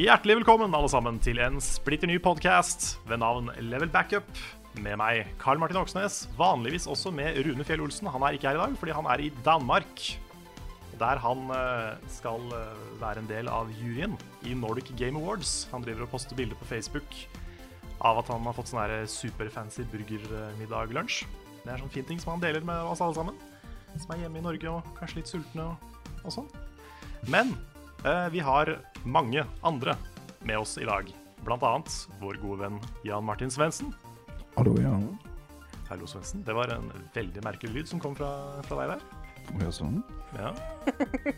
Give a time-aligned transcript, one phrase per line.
[0.00, 4.28] Hjertelig velkommen alle sammen til en splitter ny podkast ved navn Level Backup.
[4.80, 8.08] Med meg, Karl Martin Oksnes, vanligvis også med Rune Fjell Olsen.
[8.08, 10.00] Han er ikke her i dag fordi han er i Danmark.
[11.02, 14.16] Der han eh, skal eh, være en del av juryen
[14.48, 15.68] i Nordic Game Awards.
[15.74, 17.12] Han driver og poster bilder på Facebook
[18.00, 21.26] av at han har fått sånn superfancy burgermiddag-lunsj.
[21.66, 23.36] Det er sånn fin ting som han deler med oss alle sammen.
[23.98, 26.48] Som er hjemme i Norge og kanskje litt sultne og, og sånn.
[27.28, 27.52] Men
[28.30, 29.96] vi har mange andre
[30.40, 31.08] med oss i dag.
[31.44, 31.90] Blant annet
[32.20, 33.92] vår gode venn Jan Martin Svendsen.
[34.56, 35.18] Hallo, Jan.
[35.88, 36.44] Hallo, Svendsen.
[36.44, 38.30] Det var en veldig merkelig lyd som kom fra,
[38.68, 39.04] fra deg der.
[39.50, 40.02] Å, ja, sånn.
[40.36, 40.52] Ja.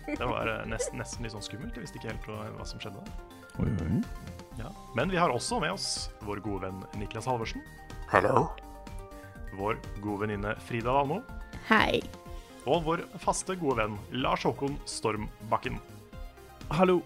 [0.06, 1.78] Det var eh, nesten, nesten litt sånn skummelt.
[1.78, 3.02] Jeg visste ikke helt hva, som skjedde.
[3.62, 4.02] Oi, oi.
[4.58, 4.72] Ja.
[4.98, 7.64] Men vi har også med oss vår gode venn Niklas Halvorsen.
[8.12, 8.50] Hallo.
[9.56, 11.22] Vår gode venninne Frida Valmo.
[11.70, 12.02] Hei.
[12.68, 15.80] Og vår faste gode venn Lars Håkon Stormbakken.
[16.72, 17.00] Hallo.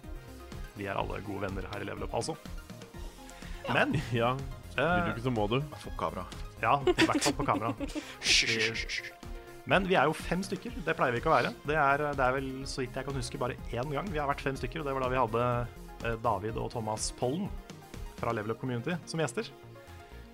[0.77, 2.37] Vi er alle gode venner her i Level Up, altså.
[3.73, 5.59] Men Ja, vil du eh, ikke, så må du.
[5.83, 6.27] Få kamera.
[6.63, 7.73] Ja, i hvert fall på kamera.
[7.81, 8.59] Vi,
[9.73, 10.77] men vi er jo fem stykker.
[10.87, 11.51] Det pleier vi ikke å være.
[11.67, 14.29] Det er, det er vel, så vidt jeg kan huske, bare én gang vi har
[14.31, 14.85] vært fem stykker.
[14.85, 15.47] Og det var da vi hadde
[16.13, 17.49] eh, David og Thomas Pollen
[18.21, 19.51] fra Level Up Community som gjester.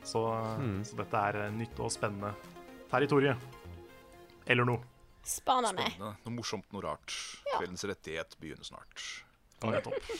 [0.07, 0.21] Så,
[0.59, 0.81] Mm.
[0.85, 2.35] så dette er eh, nytt og spennende
[2.91, 3.37] territorie.
[4.51, 4.83] Eller noe.
[5.23, 5.87] Spanende.
[5.87, 6.17] Spennende.
[6.25, 7.15] Noe morsomt, noe rart.
[7.55, 9.05] Kveldens rettighet begynner snart.
[9.63, 10.15] Nettopp.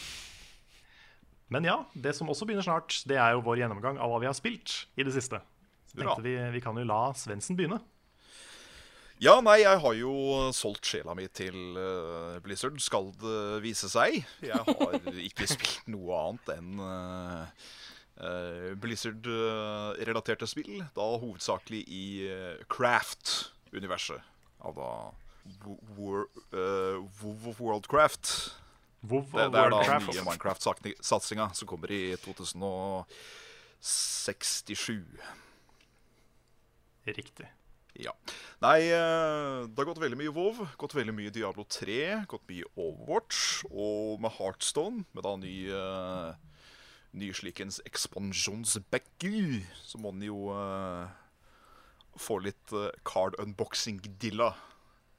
[1.53, 4.29] Men ja, det som også begynner snart, det er jo vår gjennomgang av hva vi
[4.31, 5.43] har spilt i det siste.
[5.91, 7.83] Så tenkte vi, vi kan jo la Svendsen begynne.
[9.23, 10.13] Ja, nei, jeg har jo
[10.57, 14.23] solgt sjela mi til uh, Blizzard, skal det vise seg.
[14.43, 14.97] Jeg har
[15.29, 17.45] ikke spilt noe annet enn uh,
[18.19, 20.81] uh, Blizzard-relaterte spill.
[20.97, 24.32] Da hovedsakelig i eh, Craft-universet.
[24.63, 25.15] Av da
[25.97, 28.55] War, eh, WoW of Worldcraft.
[29.03, 35.19] WoW Det, og det er da den nye Minecraft-satsinga som kommer i 2067.
[37.11, 37.49] Riktig.
[37.99, 38.13] Ja.
[38.63, 42.65] Nei, eh, det har gått veldig mye WoW, gått veldig mye Diablo 3, gått mye
[42.77, 46.33] Overwatch, og med Heartstone, med da ny uh,
[47.13, 51.05] ny slikens expansionsbacker, så må den jo eh,
[52.21, 54.53] få litt eh, card unboxing-dilla.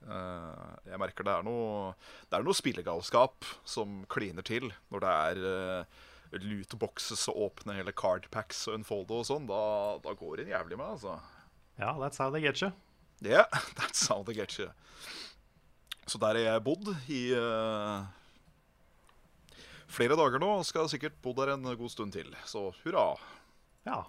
[0.04, 1.94] Eh, jeg merker det er noe
[2.28, 6.02] Det er noe spillegalskap som kliner til når det er uh,
[6.34, 9.48] lootboxes og åpne hele cardpacks og unfolde og sånn.
[9.50, 9.62] Da,
[10.04, 11.20] da går det jævlig med, altså.
[11.80, 12.74] Ja, that's how they get you.
[13.24, 13.48] Yeah,
[13.80, 14.70] that's how they get you.
[16.06, 18.04] Så der har jeg bodd i uh,
[19.88, 22.34] flere dager nå, og skal sikkert bo der en god stund til.
[22.50, 23.14] Så hurra.
[23.88, 24.04] Ja,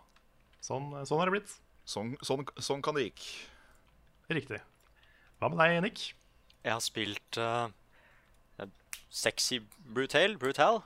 [0.64, 1.54] sånn, sånn har det blitt.
[1.84, 3.24] Sånn, sånn, sånn kan det gikk.
[4.32, 4.60] Riktig.
[5.40, 6.04] Hva med deg, Nick?
[6.64, 7.68] Jeg har spilt uh,
[9.12, 9.58] Sexy
[9.94, 10.38] Brutal.
[10.40, 10.80] Brutal.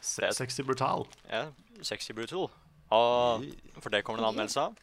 [0.00, 1.06] Se- Sexy Brutal.
[1.28, 1.48] Ja,
[1.82, 2.46] Sexy Brutal.
[2.94, 3.46] Og
[3.82, 4.76] for det kommer det en anmeldelse av.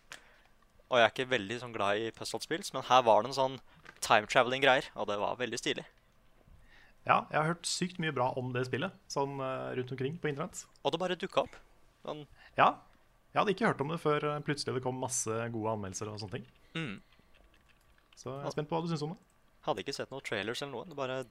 [0.92, 3.56] Og jeg er ikke veldig sånn glad i puzzle-spill, men her var det en sånn
[4.04, 5.86] time traveling-greier, og det var veldig stilig.
[7.08, 10.30] Ja, jeg har hørt sykt mye bra om det spillet sånn eh, rundt omkring på
[10.30, 10.62] internett.
[10.84, 11.56] Og det bare dukka opp.
[12.06, 12.22] Sånn,
[12.60, 12.68] Ja,
[13.34, 16.22] jeg hadde ikke hørt om det før eh, plutselig det kom masse gode anmeldelser og
[16.22, 16.46] sånne ting.
[16.78, 16.96] mm.
[18.14, 19.22] Så jeg er spent på hva du syns om det.
[19.66, 20.96] Hadde ikke sett noen trailers eller noe.
[20.96, 21.24] Bare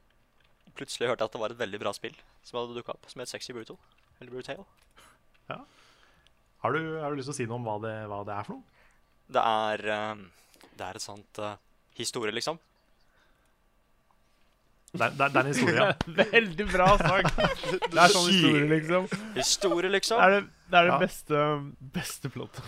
[0.76, 2.14] Plutselig hørte jeg at det var et veldig bra spill
[2.46, 3.78] som hadde dukka opp, som het Sexy Brutal.
[4.20, 4.62] Eller Brutal.
[6.62, 8.46] Har du, har du lyst til å si noe om hva det, hva det er
[8.46, 8.84] for noe?
[9.32, 10.22] Det er eh,
[10.70, 11.56] Det er et sånt uh,
[11.98, 12.60] historie, liksom.
[14.92, 15.84] Det er, det er, en historie.
[16.36, 17.38] Veldig bra sagt.
[17.38, 19.06] Det er sånn historie, liksom.
[19.38, 20.20] Historie, Det liksom.
[20.20, 20.98] er det, det, er det Ja.
[21.00, 21.44] beste,
[21.94, 22.66] beste plottet.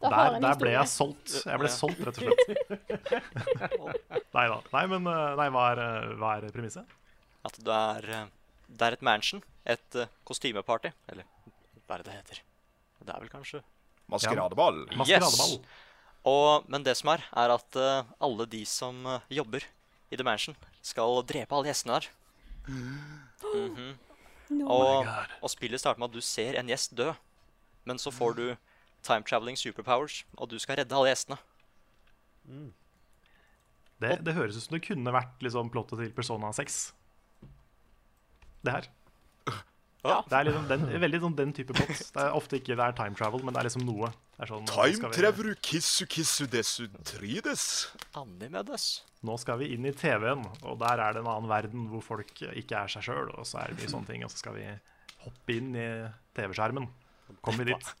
[0.00, 1.34] Der, der ble jeg solgt.
[1.44, 1.74] Jeg ble Ja.
[1.74, 2.40] solgt, rett og slett.
[4.38, 4.56] Nei da.
[4.72, 6.96] Nei, men eh, nei, hva, er, eh, hva er premisset?
[7.44, 8.24] At det er, eh,
[8.80, 9.44] det er et mansion.
[9.68, 10.94] Et kostymeparty.
[11.12, 11.28] Eller
[11.84, 12.40] hva er det det heter?
[13.04, 13.60] Det er vel kanskje
[14.10, 14.86] Maskeradeball.
[14.96, 15.58] Maskeradeball.
[16.30, 17.76] Og, Men det som er, er at
[18.20, 19.64] alle de som jobber
[20.10, 22.08] i The Mansion, skal drepe alle gjestene der.
[22.66, 23.96] -hmm.
[24.50, 24.66] No.
[24.66, 25.06] Og,
[25.42, 27.12] og spillet starter med at du ser en gjest dø.
[27.84, 28.56] Men så får du
[29.02, 31.38] time traveling superpowers, og du skal redde alle gjestene.
[34.00, 36.80] Det, det høres ut som det kunne vært liksom, plottet til Persona 6.
[38.64, 38.88] Det her.
[40.00, 40.22] Ja.
[40.24, 42.02] Det er liksom den, veldig sånn den type plott.
[42.14, 44.08] Det er ofte ikke det er time travel, men det er liksom noe.
[44.36, 47.64] Det er sånn, Time travel, kissu kissu desu trides.
[48.16, 48.86] Animedes.
[49.28, 52.32] Nå skal vi inn i TV-en, og der er det en annen verden hvor folk
[52.48, 53.28] ikke er seg sjøl.
[53.36, 54.64] Og så er det mye sånne ting, og så skal vi
[55.26, 55.88] hoppe inn i
[56.38, 56.88] TV-skjermen.
[57.44, 57.92] Kommer vi dit.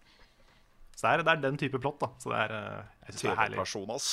[0.96, 2.10] Så det er, det er den type plott, da.
[2.20, 3.56] Så det er, eh, jeg synes det er herlig.
[3.60, 4.08] TV-person, ass.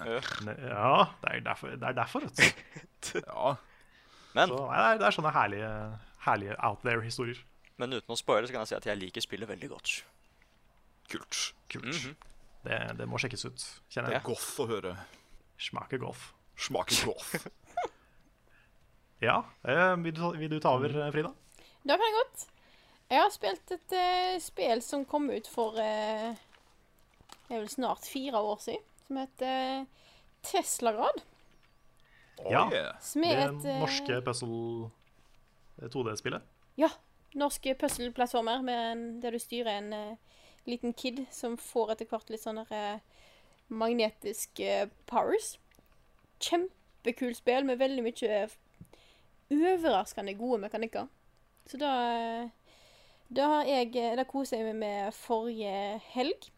[0.00, 1.76] Ja, det er derfor.
[1.76, 3.20] Det er derfor vet du.
[3.20, 3.54] ja.
[4.36, 5.70] Men Så, nei, det, er, det er sånne herlige,
[6.26, 7.38] herlige out there-historier.
[7.80, 9.92] Men uten å spoile så kan jeg si at jeg liker spillet veldig godt.
[11.12, 11.42] Kult.
[11.70, 11.92] Kult.
[11.92, 12.16] Mhm.
[12.66, 14.18] det, det må sjekkes ut, kjenner jeg.
[14.18, 14.96] Det er goff å høre.
[15.60, 16.32] Smaker goff.
[16.56, 17.36] Smaker goff.
[19.24, 21.30] Ja, eh, vil, du vil du ta over, eh, Frida?
[21.88, 22.42] Da kan jeg godt.
[23.08, 26.34] Jeg har spilt et uh, spill som kom ut for uh,
[27.46, 28.82] Det er vel snart fire år siden.
[29.06, 30.10] Som heter uh,
[30.44, 31.22] Teslagrad.
[32.42, 32.66] Oh, Ja.
[32.68, 32.92] yeah.
[33.14, 34.90] Det et norske puzzle
[35.82, 36.42] 2D-spillet.
[36.80, 36.90] Ja.
[37.36, 38.62] Norske puzzle-plattformer
[39.20, 43.16] der du styrer en uh, liten kid som får etter hvert litt sånne uh,
[43.68, 45.56] magnetiske powers.
[46.40, 48.56] Kjempekult spill med veldig mye eh,
[49.52, 51.08] overraskende gode mekanikker.
[51.66, 52.48] Så da eh,
[53.28, 56.52] Da har jeg eh, Da koser jeg meg med forrige helg.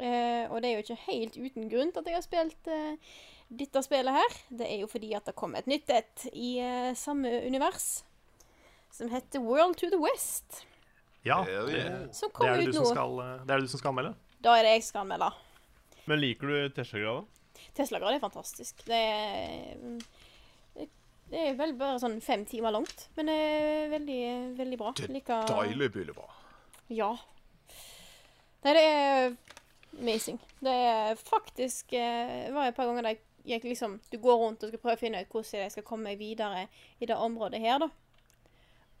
[0.00, 3.16] Uh, og det er jo ikke helt uten grunn at jeg har spilt uh,
[3.52, 4.36] dette spillet her.
[4.48, 7.98] Det er jo fordi at det kom et nytt et i uh, samme univers.
[8.92, 10.64] Som heter World to the West.
[11.22, 12.10] Ja, det, yeah.
[12.12, 12.84] Som det, er det, ut du nå.
[12.84, 14.14] som skal, eh, det er det du som skal anmelde.
[14.40, 15.30] Da er det jeg som skal anmelde.
[16.08, 17.66] Men liker du Tesla-grad, da?
[17.76, 18.84] Tesla-grad er fantastisk.
[18.88, 20.00] Det er,
[21.30, 24.22] det er vel bare sånn fem timer langt, men det er veldig,
[24.58, 24.94] veldig bra.
[24.96, 26.16] Det Liker- Deilig billig,
[26.88, 27.12] Ja.
[28.64, 29.36] Nei, det er
[30.00, 30.40] amazing.
[30.60, 34.36] Det er faktisk eh, Det var et par ganger der jeg gikk liksom Du går
[34.36, 36.66] rundt og skal prøve å finne ut hvordan jeg skal komme meg videre
[37.00, 37.88] i det området her, da.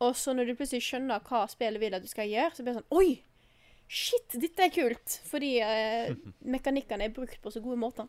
[0.00, 2.74] Og så når du plutselig skjønner hva spillet vil at du skal gjøre, så blir
[2.74, 3.10] det sånn Oi!
[3.90, 5.20] Shit, dette er kult!
[5.28, 6.14] Fordi eh,
[6.56, 8.08] mekanikkene er brukt på så gode måter.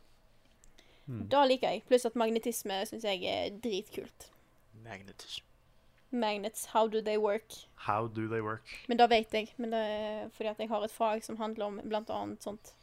[1.31, 1.83] Da liker jeg.
[1.89, 4.29] Pluss at magnetisme syns jeg er dritkult.
[4.85, 5.47] Magnetism.
[6.11, 7.55] Magnets, how do they work?
[7.87, 8.67] How do they work?
[8.87, 9.53] Men da vet jeg.
[9.57, 12.73] Men det er fordi at jeg har et fag som handler om blant annet sånt.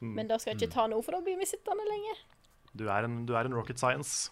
[0.00, 0.14] Mm.
[0.16, 2.16] Men da skal jeg ikke ta noe, for da blir vi sittende lenge.
[2.72, 4.30] Du, er en, du er en rocket science.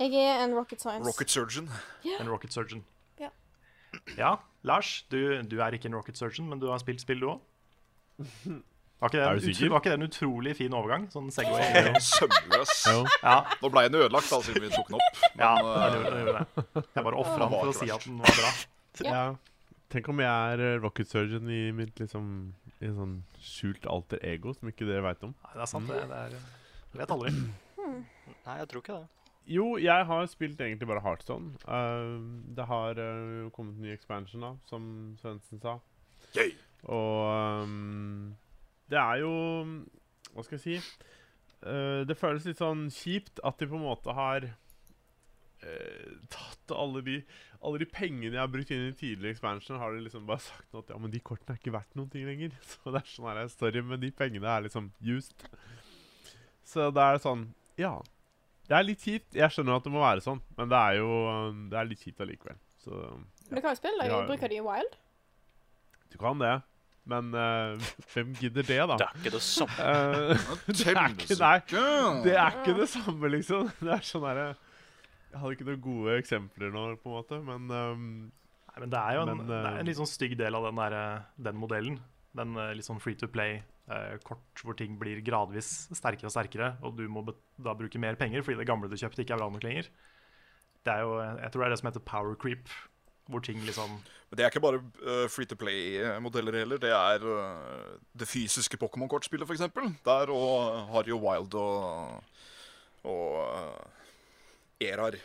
[0.00, 1.06] Jeg er en rocket science.
[1.08, 1.70] Rocket surgeon.
[2.18, 2.84] En rocket surgeon.
[4.18, 4.36] Ja.
[4.66, 7.40] Lars, du, du er ikke en rocket surgeon, men du har spilt spill, du òg.
[9.00, 11.06] Var ikke, det var ikke det en utrolig fin overgang?
[11.12, 11.94] Sånn Segway.
[12.04, 12.72] Sømløs.
[13.22, 15.22] Ja, Nå ble den ødelagt, da, siden vi tok den opp.
[15.38, 16.82] Men ja det gjorde, det gjorde det.
[16.82, 18.52] Jeg bare ofra den for å si at den var bra.
[19.00, 19.22] Ja.
[19.90, 22.26] Tenk om jeg er eh, rocket surgeon i mitt liksom
[22.82, 25.32] I en sånn skjult alter ego som ikke dere veit om.
[25.46, 26.02] Nei, det er sant, det.
[26.10, 26.34] det er,
[26.90, 27.32] jeg vet aldri.
[27.80, 29.08] Nei, jeg tror ikke det.
[29.46, 31.54] Jo, jeg har spilt egentlig bare Heartstone.
[31.64, 32.20] Uh,
[32.56, 35.78] det har uh, kommet en ny expansion, da, som Svendsen sa.
[36.36, 36.52] yay.
[36.88, 38.36] Og um,
[38.88, 39.32] det er jo
[40.32, 40.76] Hva skal jeg si?
[41.60, 47.02] Uh, det føles litt sånn kjipt at de på en måte har eh, tatt alle
[47.04, 47.18] de
[47.60, 50.78] Alle de pengene jeg har brukt inn i tidligere expansion, har de liksom bare sagt
[50.78, 52.54] at ja, men de kortene er ikke verdt noen ting lenger.
[52.70, 55.44] Så det er sånn her story, men de pengene er liksom used.
[56.64, 57.98] Så det er sånn Ja.
[58.70, 59.34] Det er litt kjipt.
[59.34, 61.12] Jeg skjønner at det må være sånn, men det er jo
[61.72, 62.58] Det er litt kjipt allikevel.
[62.80, 63.04] Så
[63.50, 64.20] Men du kan jo spille Ja.
[64.28, 64.98] Bruker de i Wild?
[66.10, 66.56] du kan det.
[67.10, 68.96] Men uh, hvem gidder det, da?
[69.00, 69.76] Det er ikke det samme.
[69.78, 71.54] Eh, det, er ikke, nei,
[72.24, 73.70] det er ikke det samme, liksom.
[73.86, 74.46] Det er sånn derre
[75.30, 78.04] Jeg hadde ikke noen gode eksempler nå, på en måte, men um,
[78.70, 80.68] Nei, men det er jo en, Men, det er en litt sånn stygg del av
[80.68, 80.98] den, der,
[81.48, 81.96] den modellen.
[82.38, 86.94] Den eh, litt sånn free to play-kort hvor ting blir gradvis sterkere og sterkere, og
[86.98, 89.66] du må da bruke mer penger fordi det gamle du kjøpte, ikke er bra nok
[89.66, 89.90] lenger.
[90.86, 92.72] Det er jo, eh, jeg tror det er det som heter power creep,
[93.30, 93.90] hvor ting liksom
[94.30, 96.78] Men det er ikke bare uh, free to play-modeller heller.
[96.78, 99.60] Det er uh, det fysiske Pokémon-kortspillet, f.eks.
[100.06, 102.22] Der og har jo Wild og,
[103.02, 105.18] og uh, Erar.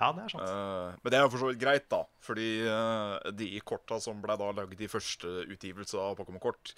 [0.00, 0.48] Ja, det er sant.
[0.48, 2.00] Uh, men det er jo for så vidt greit, da.
[2.24, 6.72] Fordi uh, de korta som ble da lagd i første utgivelse av Pokémon-kort,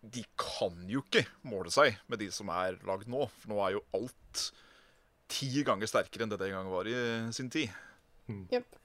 [0.00, 3.28] de kan jo ikke måle seg med de som er lagd nå.
[3.38, 4.44] For nå er jo alt
[5.30, 6.96] ti ganger sterkere enn det det en gang var i
[7.36, 7.70] sin tid.
[8.50, 8.76] Jep.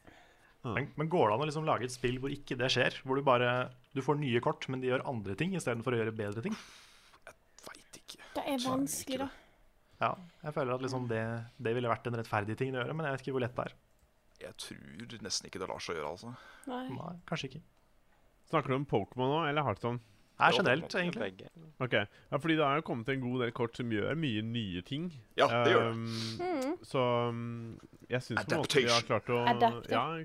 [0.65, 3.00] Men, men går det an å liksom lage et spill hvor ikke det skjer?
[3.05, 6.13] Hvor du bare du får nye kort, men de gjør andre ting istedenfor å gjøre
[6.17, 6.57] bedre ting?
[7.67, 8.22] Veit ikke.
[8.36, 9.29] Det er vanskelig, da.
[10.06, 10.14] Ja,
[10.46, 11.22] jeg føler at liksom det,
[11.68, 13.68] det ville vært en rettferdig ting å gjøre, men jeg vet ikke hvor lett det
[13.70, 13.78] er.
[14.46, 16.34] Jeg tror nesten ikke det lar seg gjøre, altså.
[16.70, 16.84] Nei.
[16.94, 17.64] Nei, kanskje ikke.
[18.52, 20.02] Snakker du om Pokémon nå, eller Heartstone?
[20.36, 21.22] Nei, generelt, egentlig.
[21.24, 21.50] Begge.
[21.80, 24.82] Ok, ja, fordi det har jo kommet en god del kort som gjør mye nye
[24.84, 25.06] ting.
[25.40, 25.94] Ja, det gjør det.
[26.44, 27.00] Ehm, Så
[27.32, 27.78] um,
[28.12, 29.40] jeg syns på en måte de har klart å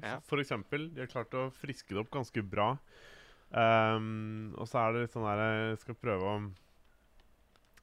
[0.02, 0.16] Ja.
[0.26, 0.88] for eksempel.
[0.96, 2.72] De har klart å friske det opp ganske bra.
[3.54, 6.34] Um, og så er det litt sånn der Jeg skal prøve å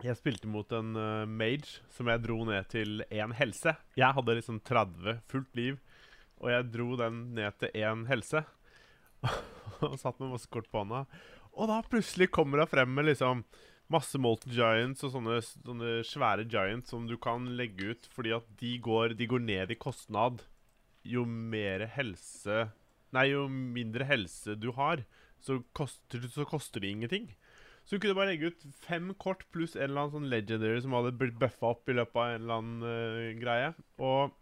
[0.06, 3.74] Jeg spilte mot en uh, mage som jeg dro ned til én helse.
[3.98, 5.80] Jeg hadde liksom 30 fullt liv,
[6.38, 8.44] og jeg dro den ned til én helse.
[9.86, 11.06] og satt med masse kort på hånda.
[11.58, 13.42] Og da plutselig kommer det frem med liksom
[13.89, 18.48] masse Molten Giants og sånne, sånne svære giants som du kan legge ut fordi at
[18.60, 20.44] de går, de går ned i kostnad
[21.08, 22.68] jo mer helse
[23.16, 25.06] Nei, jo mindre helse du har,
[25.39, 27.30] så koster, så koster det ingenting.
[27.88, 30.96] Så du kunne bare legge ut fem kort pluss en eller annen sånn legendary som
[30.98, 33.70] hadde blitt buffa opp i løpet av en eller annen uh, greie.
[34.03, 34.34] Og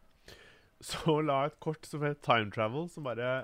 [0.82, 3.36] så la jeg et kort som het Time Travel, som bare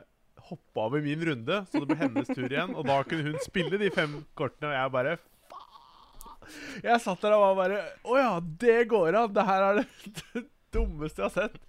[0.47, 2.73] hoppa over min runde, så det ble hennes tur igjen.
[2.73, 5.17] Og da kunne hun spille de fem kortene, og jeg bare.
[6.81, 9.29] Jeg satt der og var bare Å ja, det går an!
[9.31, 10.41] Det her er det
[10.73, 11.61] dummeste jeg har sett.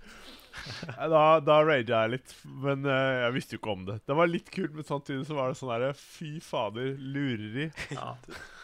[1.12, 3.98] Da, da raga jeg litt, men uh, jeg visste jo ikke om det.
[4.08, 7.70] Det var litt kult, men samtidig så var det sånn herre Fy fader, lureri.
[7.94, 8.12] Ja.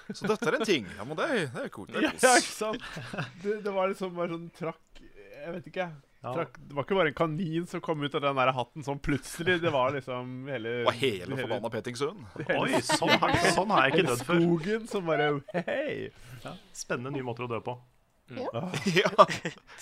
[0.09, 0.87] Så dette er en ting.
[0.97, 1.91] Ja, men det det er kult.
[1.93, 2.85] Det Ja, er ja, ikke sant?
[3.43, 5.89] Det, det var liksom bare sånn trakk Jeg vet ikke.
[6.19, 6.33] Ja.
[6.35, 8.99] Trakk, det var ikke bare en kanin som kom ut av den der hatten sånn
[9.05, 9.59] plutselig.
[9.63, 12.25] Det var liksom hele Og hele forbanna Petingsøen.
[12.57, 14.41] Oi, sånn har, sånn har jeg ikke dødd før.
[14.43, 16.09] skogen som bare Hei!
[16.43, 17.77] Ja, spennende nye måter å dø på.
[19.01, 19.11] Ja,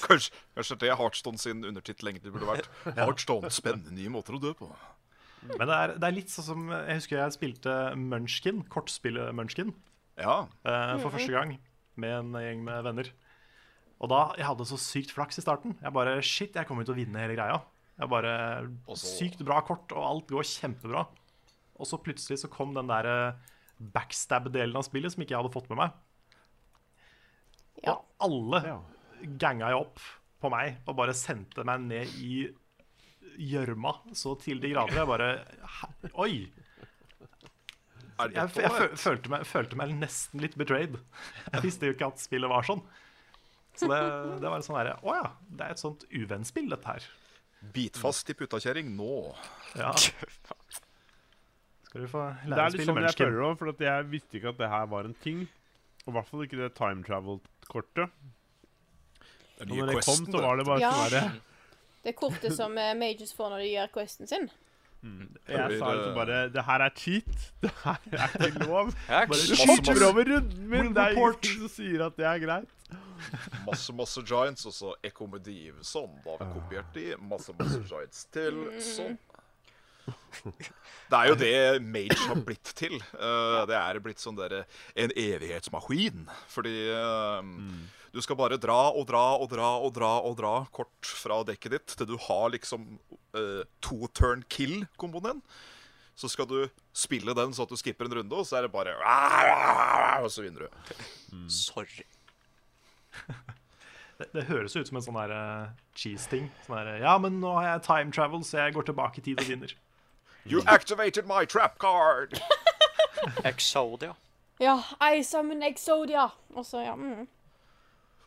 [0.02, 2.68] kanskje, kanskje det er Heartstone sin undertittel egentlig burde vært.
[2.96, 4.70] Heartstone, spennende nye måter å dø på.
[5.46, 9.74] Men det er, det er litt sånn som Jeg husker jeg spilte Munchkin, kortspillet Munchkin,
[10.18, 11.56] Ja, uh, for første gang
[12.00, 13.10] med en gjeng med venner.
[14.02, 15.76] Og da Jeg hadde så sykt flaks i starten.
[15.80, 17.60] Jeg bare Shit, jeg kommer jo til å vinne hele greia.
[17.96, 18.32] Jeg bare
[18.86, 21.06] Og så- Sykt bra kort, og alt går kjempebra.
[21.78, 23.32] Og så plutselig så kom den der eh,
[23.80, 25.90] backstab-delen av spillet som ikke jeg hadde fått med meg.
[27.84, 27.96] Ja.
[27.96, 28.78] Og alle Ja.
[29.40, 30.00] ganga jo opp
[30.40, 32.46] på meg og bare sendte meg ned i
[33.36, 34.96] gjørma så til de grader.
[34.96, 35.28] Jeg bare
[36.14, 36.52] Oi!
[38.16, 38.48] Jeg, jeg,
[38.96, 40.94] følte, meg, følte meg nesten litt betrayed.
[41.52, 42.80] Jeg visste jo ikke at spillet var sånn.
[43.76, 43.98] Så det,
[44.40, 47.08] det var sånn derre Å ja, det er et sånt uvennspill, dette her.
[47.74, 49.34] Bit fast i puttakjerring nå.
[49.76, 49.92] Ja.
[51.90, 52.56] Skal du få lære å spille mennesker.
[52.56, 54.88] Det er litt sånn jeg føler òg, for at jeg visste ikke at det her
[54.94, 55.44] var en ting.
[56.06, 57.55] Og i hvert fall ikke det time travel-kortet.
[59.58, 60.90] Den Og nye når det kom, så var det bare Ja.
[60.92, 61.40] sånn herre
[62.04, 64.50] Det kortet som Majors Mages får når de gjør questen sin.
[65.48, 67.52] Jeg sa liksom bare Det her er cheat.
[67.62, 68.90] Det her er ikke lov.
[69.08, 70.92] Bare masse- over runden min!
[70.94, 72.68] Det er ingen som sier at det er greit.
[73.66, 75.78] Masse, masse giants, og så Ekomediv.
[75.82, 76.10] Sånn.
[76.24, 77.06] Da har vi kopiert de.
[77.18, 78.58] Masse, masse giants til.
[78.82, 79.16] Sånn.
[81.06, 82.96] Det er jo det Mage har blitt til.
[82.98, 84.64] Eh, det er blitt sånn der,
[84.98, 86.26] en evighetsmaskin.
[86.50, 86.74] Fordi
[87.46, 87.84] mm.
[88.14, 91.76] du skal bare dra og dra og dra og dra og dra kort fra dekket
[91.76, 92.88] ditt til du har liksom
[93.36, 95.42] uh, to turn kill-komboen din.
[96.16, 96.58] Så skal du
[96.96, 98.96] spille den så at du skipper en runde, og så er det bare
[100.24, 100.96] Og så vinner du.
[101.52, 102.06] Sorry.
[104.16, 106.46] Det, det høres ut som en sånn eh, cheese-ting.
[106.64, 109.50] Sånn ja, men nå har jeg time travel, så jeg går tilbake i tid og
[109.50, 109.74] vinner.
[110.48, 112.40] You activated my trap card!
[113.44, 114.14] Exodia.
[114.58, 116.28] Ja, I summon Exodia.
[116.54, 116.94] Og så, ja.
[116.94, 117.28] Mm.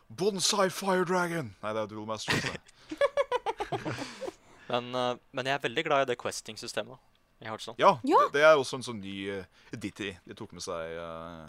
[0.08, 1.54] Bonsai Fire Dragon!
[1.62, 2.32] Nei, det er Dual Master.
[2.32, 3.94] altså.
[4.70, 6.98] Men, uh, men jeg er veldig glad i det questing-systemet.
[7.40, 7.74] i Hearthstone.
[7.78, 8.20] Ja, Ja.
[8.26, 11.48] Det, det er også en sånn ny uh, ditty de tok med seg uh,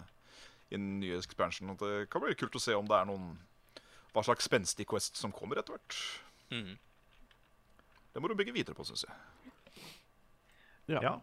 [0.72, 1.70] i den nye expansion.
[1.70, 3.36] Og det kan bli kult å se om det er noen
[4.12, 5.98] Hva slags spenstig quest som kommer etter hvert.
[6.50, 6.74] Mm.
[8.12, 9.14] Det må du bygge videre på, syns jeg.
[10.90, 11.14] Ja.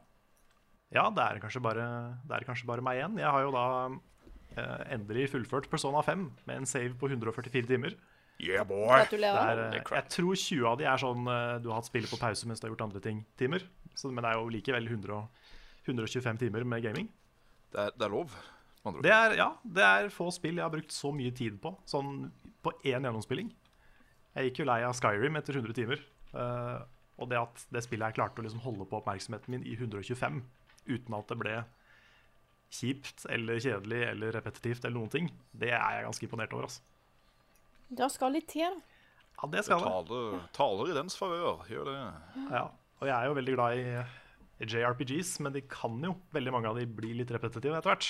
[0.95, 1.87] ja, det er kanskje bare,
[2.27, 3.17] det er kanskje bare meg igjen.
[3.19, 3.65] Jeg har jo da
[4.55, 7.97] eh, endelig fullført Persona 5 med en save på 144 timer.
[8.39, 9.01] Yeah, boy!
[9.11, 12.09] Det er, eh, jeg tror 20 av de er sånn eh, du har hatt spillet
[12.11, 13.65] på pause mens du har gjort andre ting, timer.
[13.99, 15.19] Så, men det er jo likevel 100,
[15.89, 17.09] 125 timer med gaming.
[17.73, 18.31] Det er, det er lov.
[18.87, 19.01] andre.
[19.03, 22.29] Det er, ja, det er få spill jeg har brukt så mye tid på, sånn
[22.63, 23.51] på én gjennomspilling.
[24.37, 26.01] Jeg gikk jo lei av Skyrim etter 100 timer.
[26.33, 26.79] eh,
[27.19, 30.39] og det at det spillet jeg klarte å liksom holde på oppmerksomheten min i 125
[30.89, 31.55] uten at det ble
[32.73, 36.67] kjipt eller kjedelig eller repetitivt eller noen ting, det er jeg ganske imponert over.
[36.69, 36.81] Altså.
[37.89, 38.77] Det skal litt til.
[39.39, 39.89] Ja, det Det skal det.
[39.89, 41.63] taler, taler i dens favør.
[41.71, 41.97] Gjør det.
[42.51, 42.65] Ja.
[42.99, 46.77] Og jeg er jo veldig glad i JRPGs, men de kan jo veldig mange av
[46.77, 48.09] de bli litt repetitive etter hvert.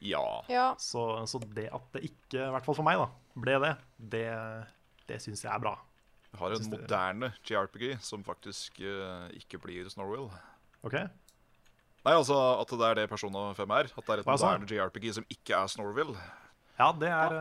[0.00, 0.22] Ja.
[0.48, 0.68] Ja.
[0.78, 3.72] Så, så det at det ikke, i hvert fall for meg, da, ble det,
[4.14, 4.26] det,
[5.10, 5.74] det syns jeg er bra.
[6.32, 10.28] Vi har en moderne JRPG som faktisk uh, ikke blir Snorwell.
[10.84, 10.98] OK?
[12.04, 13.88] Nei, altså at det er det Persona 5 er.
[13.96, 14.52] At det er et altså?
[14.52, 16.12] moderne JRPG som ikke er Snorwell.
[16.78, 17.38] Ja, det er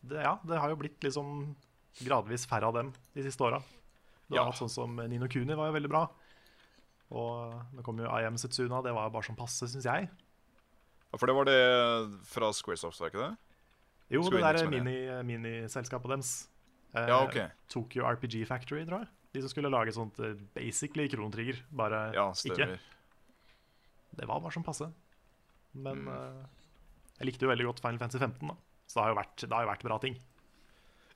[0.00, 1.52] det, ja, det har jo blitt liksom
[2.00, 3.60] gradvis færre av dem de siste åra.
[4.30, 4.46] Ja.
[4.54, 6.04] sånn som Nino Kuni var jo veldig bra.
[7.10, 8.80] Og nå kom jo I Am Setsuna.
[8.86, 10.06] Det var jo bare sånn passe, syns jeg.
[11.10, 11.58] Ja, For det var det
[12.30, 13.32] fra Squaresoft, var ikke det?
[14.14, 16.48] Jo, Skulle det der mini-selskapet mini- deres.
[16.94, 17.36] Eh, Ja, ok.
[17.68, 19.08] Tokyo RPG Factory, tror jeg.
[19.32, 22.78] De som skulle lage sånt eh, basically kronetrigger, bare Ja, ikke.
[24.16, 24.88] Det var bare som passe.
[25.74, 26.08] Men Mm.
[26.08, 26.46] uh,
[27.20, 28.54] jeg likte jo veldig godt Final Fantasy 15, da.
[28.88, 30.16] Så det har jo vært, det har jo vært bra ting.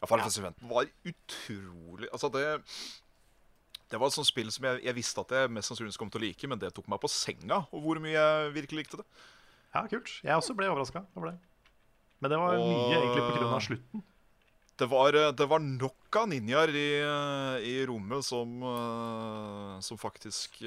[0.01, 2.63] Ja, Final Fantasy 15 var utrolig Altså, det
[3.91, 6.21] Det var et sånt spill som jeg, jeg visste at jeg mest sannsynlig kom til
[6.21, 9.05] å like, men det tok meg på senga og hvor mye jeg virkelig likte det.
[9.75, 10.21] Ja, kult.
[10.23, 11.39] Jeg også ble overraska over det.
[12.21, 14.03] Men det var Og- mye egentlig på grunn av slutten.
[14.77, 19.99] Det var, eh, det var nok av ninjaer i, eh, i rommet som, eh, som
[19.99, 20.63] faktisk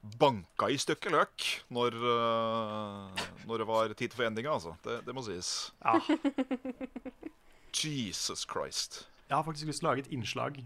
[0.00, 1.96] banka i stykker løk når,
[3.44, 4.72] når det var tid for endinga, altså.
[4.82, 5.72] Det, det må sies.
[5.84, 6.00] Ja,
[7.82, 9.06] Jesus Christ.
[9.28, 10.62] jeg har faktisk lyst til å lage et innslag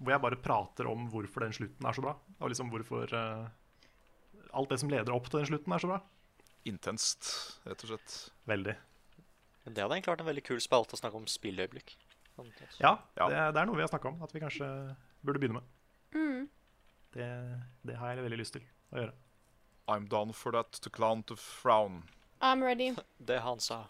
[0.00, 2.14] hvor jeg bare prater om hvorfor den slutten er så bra.
[2.40, 3.50] Og liksom hvorfor uh,
[4.56, 5.98] alt det som leder opp til den slutten, er så bra.
[6.64, 7.28] Intenst,
[7.68, 8.14] rett og slett.
[8.48, 8.76] Veldig.
[9.66, 11.98] Men det hadde egentlig vært en veldig kul spalte å snakke om spilløyeblikk.
[12.80, 13.28] Ja, Ja.
[13.28, 14.68] Det, det er noe vi har snakka om at vi kanskje
[15.26, 15.64] burde begynne med.
[16.14, 16.48] Mm.
[17.14, 17.28] Det,
[17.86, 19.14] det har jeg veldig lyst til å gjøre.
[19.90, 22.04] I'm done for that to clown to frown.
[22.40, 22.94] I'm ready.
[23.18, 23.84] Det han sa.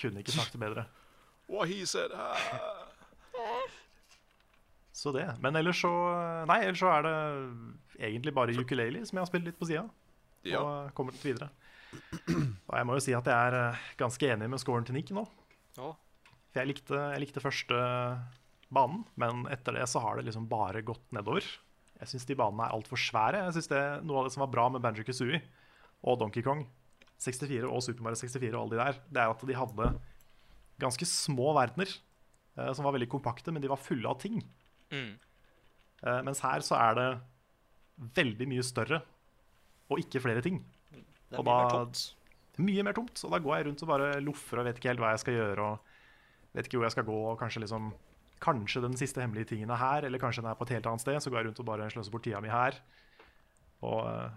[0.00, 0.86] Kunne ikke sagt det bedre.
[1.52, 2.10] What he said.
[4.94, 5.26] Så det.
[5.40, 5.90] Men ellers så
[6.46, 7.14] Nei, ellers så er det
[7.98, 9.82] egentlig bare ukulele som jeg har spilt litt på sida.
[10.46, 10.60] Ja.
[10.62, 11.50] Og kommer litt videre.
[12.68, 15.10] Og jeg må jo si at jeg er eh, ganske enig med scoren til Nick
[15.14, 15.24] nå.
[15.82, 15.90] Å,
[16.54, 17.78] For jeg likte, jeg likte første
[18.74, 21.42] banen, men etter det så har det liksom bare gått nedover.
[22.00, 23.40] Jeg syns de banene er altfor svære.
[23.48, 25.40] Jeg synes det er Noe av det som var bra med Banjo Kazooie
[26.04, 26.64] og Donkey Kong
[27.24, 29.90] 64 og Super Mario 64 og alle de der, det er at de hadde
[30.82, 31.86] ganske små verdener
[32.58, 34.40] eh, som var veldig kompakte, men de var fulle av ting.
[34.92, 35.12] Mm.
[36.02, 37.08] Eh, mens her så er det
[38.18, 38.98] veldig mye større
[39.90, 40.58] og ikke flere ting.
[40.90, 42.04] Det er Og mye mer da- tomt.
[42.58, 43.22] Mye mer tomt.
[43.26, 45.34] Og da går jeg rundt og bare loffer og vet ikke helt hva jeg skal
[45.38, 45.64] gjøre.
[45.70, 45.93] Og
[46.54, 47.20] vet ikke hvor jeg skal gå.
[47.32, 47.94] Og kanskje liksom
[48.44, 51.00] Kanskje den siste hemmelige tingen er her, eller kanskje den er på et helt annet
[51.00, 51.16] sted.
[51.22, 52.76] Så går jeg rundt og bare sløser bort tida mi her.
[53.86, 54.34] Og eh,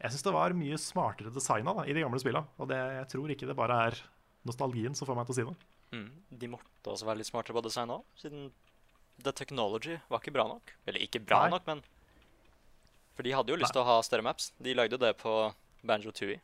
[0.00, 2.46] jeg syns det var mye smartere designa da, i de gamle spilla.
[2.56, 3.98] Og det, jeg tror ikke det bare er
[4.48, 5.56] nostalgien som får meg til å si det.
[5.96, 6.08] Mm.
[6.40, 8.48] De måtte også være litt smartere på design òg, siden
[9.24, 10.72] The Technology var ikke bra nok.
[10.86, 11.54] Eller ikke bra Nei.
[11.56, 11.84] nok, men
[13.16, 14.50] For de hadde jo lyst til å ha større maps.
[14.60, 15.32] De lagde jo det på
[15.86, 16.40] Banjo Tooie.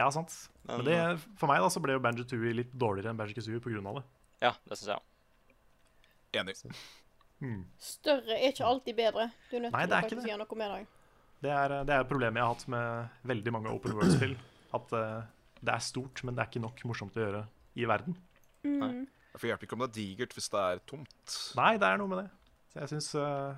[0.00, 0.32] Ja, sant.
[0.64, 0.98] Men, Men det,
[1.36, 3.82] for meg da så ble jo Banjo Tooie litt dårligere enn Banjo Kazooie pga.
[3.98, 4.04] det.
[4.40, 5.04] Ja, det synes jeg.
[6.40, 6.56] Enig.
[7.80, 9.28] Større er ikke alltid bedre.
[9.50, 10.30] Du er nødt Nei, til å faktisk det.
[10.30, 10.88] gjøre noe med deg.
[11.40, 14.34] Det er, det er problemet jeg har hatt med veldig mange open world-spill.
[14.76, 15.22] At uh,
[15.60, 17.40] det er stort, men det er ikke nok morsomt å gjøre
[17.80, 18.16] i verden.
[18.64, 19.06] Mm.
[19.32, 21.36] For det hjelper ikke om det er digert hvis det er tomt.
[21.58, 22.28] Nei, det er noe med det.
[22.72, 23.56] Så jeg synes, uh,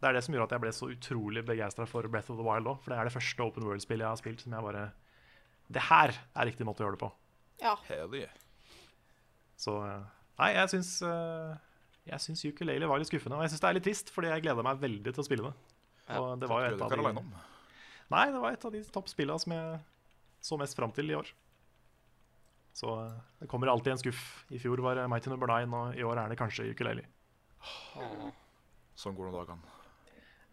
[0.00, 2.44] Det er det som gjør at jeg ble så utrolig begeistra for Breath of the
[2.44, 2.82] Wild òg.
[2.84, 4.84] For det er det første open world-spillet jeg har spilt som jeg bare
[5.72, 7.10] Det her er riktig måte å gjøre det på.
[7.62, 7.76] Ja.
[7.88, 8.34] Hell yeah.
[9.60, 10.02] Så eh,
[10.40, 11.54] Nei, jeg syns uh,
[12.08, 13.38] Jeg syns ukulele var litt skuffende.
[13.38, 15.48] Og jeg syns det er litt trist, fordi jeg gleder meg veldig til å spille
[15.48, 15.54] det.
[16.08, 17.24] Ja, Og det var jo et av de.
[18.12, 19.78] Nei, det var et av de toppspillene som jeg
[20.44, 21.30] så mest fram til i år.
[22.76, 24.24] Så eh, det kommer alltid en skuff.
[24.52, 27.06] I fjor var det Mighty Number Nine, og i år er det kanskje ukulele.
[28.98, 29.80] Sånn går det om dagene.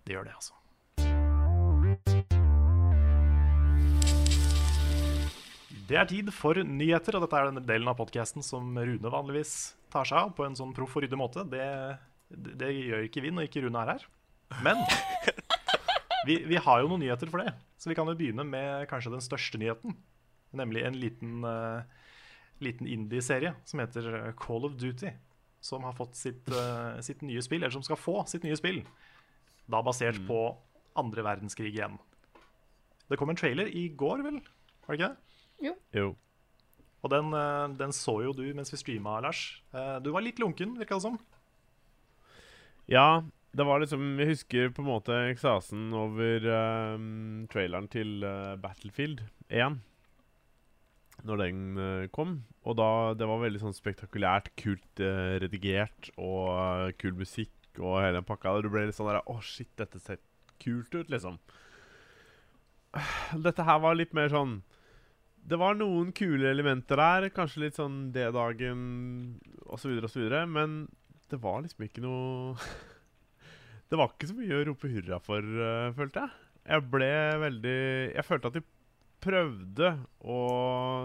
[0.05, 0.60] Det gjør det, altså.
[5.89, 9.73] Det er tid for nyheter, og dette er den delen av podkasten som Rune vanligvis
[9.91, 11.43] tar seg av på en sånn proff og ryddig måte.
[11.49, 11.65] Det,
[12.29, 14.05] det, det gjør ikke vi når ikke Rune er her.
[14.65, 14.83] Men
[16.27, 19.13] vi, vi har jo noen nyheter for det, så vi kan jo begynne med kanskje
[19.15, 19.97] den største nyheten.
[20.57, 21.83] Nemlig en liten, uh,
[22.63, 25.13] liten indie-serie som heter Call of Duty.
[25.61, 28.81] Som har fått sitt, uh, sitt nye spill, eller som skal få sitt nye spill.
[29.71, 30.43] Da basert på
[30.99, 31.99] andre verdenskrig igjen.
[33.11, 34.39] Det kom en trailer i går, vel?
[34.85, 35.30] Var det ikke det?
[35.61, 36.11] Jo.
[37.01, 39.61] Og den, eh, den så jo du mens vi streama, Lars.
[39.73, 41.19] Eh, Du var litt lunken, virka det som.
[42.87, 43.23] Ja,
[43.55, 49.21] det var liksom Jeg husker på en måte ekstasen over ehm, traileren til uh, Battlefield
[49.49, 49.79] 1.
[51.23, 52.43] Når den uh, kom.
[52.63, 58.19] Og da Det var veldig sånn spektakulært, kult uh, redigert og kul musikk og hele
[58.19, 58.61] den pakka.
[58.61, 60.19] Du ble litt sånn der Å, shit, dette ser
[60.61, 61.39] kult ut, liksom.
[63.47, 64.61] Dette her var litt mer sånn
[65.41, 67.29] Det var noen kule elementer der.
[67.35, 68.81] Kanskje litt sånn D-dagen
[69.65, 70.27] osv., osv.
[70.47, 70.85] Men
[71.31, 72.55] det var liksom ikke noe
[73.91, 76.37] Det var ikke så mye å rope hurra for, uh, følte jeg.
[76.61, 77.09] Jeg ble
[77.41, 77.79] veldig
[78.13, 78.63] Jeg følte at de
[79.21, 79.89] prøvde
[80.23, 80.41] å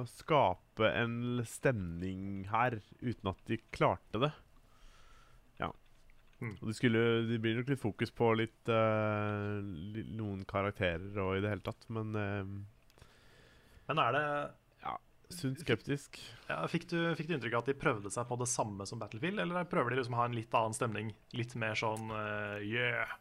[0.09, 4.31] skape en stemning her uten at de klarte det.
[5.61, 5.69] Ja.
[6.41, 6.55] Mm.
[6.55, 11.45] Og det, skulle, det blir nok litt fokus på litt uh, noen karakterer og i
[11.45, 12.57] det hele tatt, men uh,
[13.89, 14.25] Men er det
[14.83, 14.97] Ja,
[15.31, 16.19] sunt skeptisk.
[16.49, 18.99] ja, fikk, du, fikk du inntrykk av at de prøvde seg på det samme som
[19.03, 21.15] Battlefield, eller prøver de liksom å ha en litt annen stemning?
[21.37, 23.15] Litt mer sånn uh, yeah,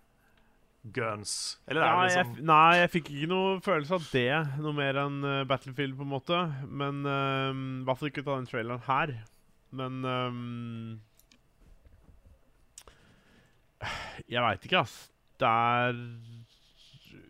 [0.93, 1.57] guns?
[1.67, 4.29] Eller er Ja, det liksom jeg, nei, jeg fikk ikke noe følelse av det,
[4.61, 6.41] noe mer enn eh, Battlefield, på en måte.
[6.69, 7.49] Men eh,
[7.81, 9.15] i hvert fall ikke ut av den traileren her.
[9.75, 11.01] Men um,
[14.29, 14.93] Jeg veit ikke, ass.
[15.41, 15.97] det er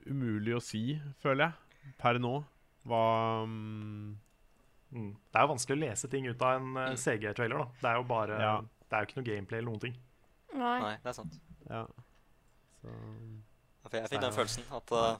[0.06, 2.36] umulig å si, føler jeg, per nå.
[2.86, 4.17] Hva um,
[4.95, 5.10] Mm.
[5.12, 6.98] Det er jo vanskelig å lese ting ut av en eh, Mm.
[7.02, 7.58] CG-trailer.
[7.58, 8.62] da Det er jo bare Ja.
[8.62, 9.95] Det er jo ikke noe gameplay eller noen ting.
[10.54, 10.80] Nei.
[10.80, 11.34] Nei, det er sant.
[11.69, 11.82] Ja.
[12.82, 12.88] Så
[13.89, 15.17] For jeg fikk den følelsen at, uh,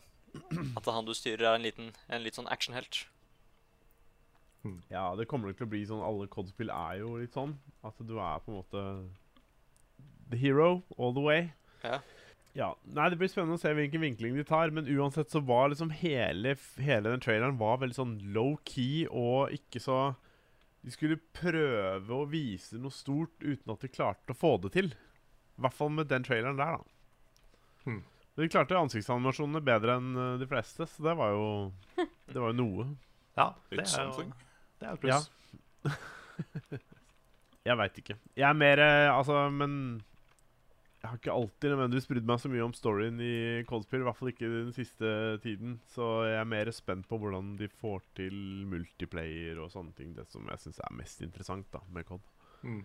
[0.78, 3.06] at han du styrer, er en liten, en litt sånn actionhelt.
[4.90, 7.58] Ja, det kommer nok til å bli sånn Alle COD-spill er jo litt sånn.
[7.84, 9.10] At du er på en måte
[10.32, 11.52] the hero all the way.
[11.84, 12.00] Ja.
[12.56, 14.72] Ja, Nei, Det blir spennende å se hvilken vinkling de tar.
[14.72, 19.82] Men uansett så var liksom hele, hele den traileren var veldig sånn low-key og ikke
[19.84, 20.00] så
[20.86, 24.92] De skulle prøve å vise noe stort uten at de klarte å få det til.
[25.58, 27.82] I hvert fall med den traileren der, da.
[27.86, 28.04] Hmm.
[28.36, 31.46] De klarte ansiktsanimasjonene bedre enn eh, de fleste, så det var jo
[32.34, 32.88] Det var jo noe.
[33.36, 34.28] Ja, det er jo
[34.76, 35.30] det er et pluss.
[37.66, 38.18] Jeg veit ikke.
[38.38, 40.04] Jeg er mer eh, Altså, men
[41.06, 43.36] jeg har ikke alltid nødvendigvis brydd meg så mye om storyen i
[43.70, 44.02] Coldspill.
[44.02, 45.10] I hvert fall ikke den siste
[45.44, 45.76] tiden.
[45.94, 48.40] Så jeg er mer spent på hvordan de får til
[48.72, 50.16] multiplayer og sånne ting.
[50.18, 52.26] Det som jeg syns er mest interessant da, med Cod.
[52.66, 52.82] Mm.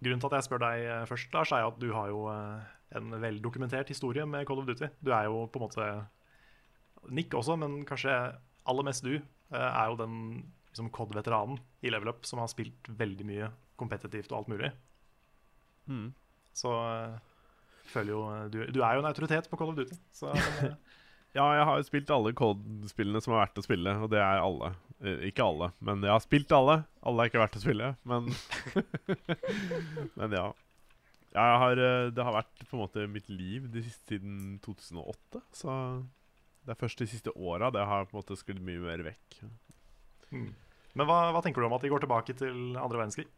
[0.00, 2.72] Grunnen til at jeg spør deg eh, først, Lars, er at du har jo eh,
[2.96, 4.88] en veldokumentert historie med Call of Duty.
[5.04, 5.90] Du er jo på en måte
[7.12, 8.16] Nick også, men kanskje
[8.64, 10.16] aller mest du eh, er jo den
[10.72, 14.72] liksom, COD-veteranen i Level Up som har spilt veldig mye kompetitivt og alt mulig.
[15.86, 16.10] mm.
[16.56, 17.14] Så eh,
[17.92, 19.98] føler jo eh, du, du er jo en autoritet på Call of Duty.
[20.14, 20.72] Så eh,
[21.36, 24.42] Ja, jeg har jo spilt alle Cod-spillene som er verdt å spille, og det er
[24.42, 24.74] alle.
[25.24, 26.82] Ikke alle, men jeg har spilt alle.
[27.08, 28.28] Alle er ikke verdt å spille, men
[30.20, 30.50] Men ja.
[31.32, 31.80] Har,
[32.12, 35.78] det har vært på en måte mitt liv de siste, siden 2008, så
[36.68, 39.38] det er først de siste åra det har på en måte sklidd mye mer vekk.
[40.36, 40.50] mm.
[41.00, 43.30] Men hva, hva tenker du om at de går tilbake til andre verdenskrig?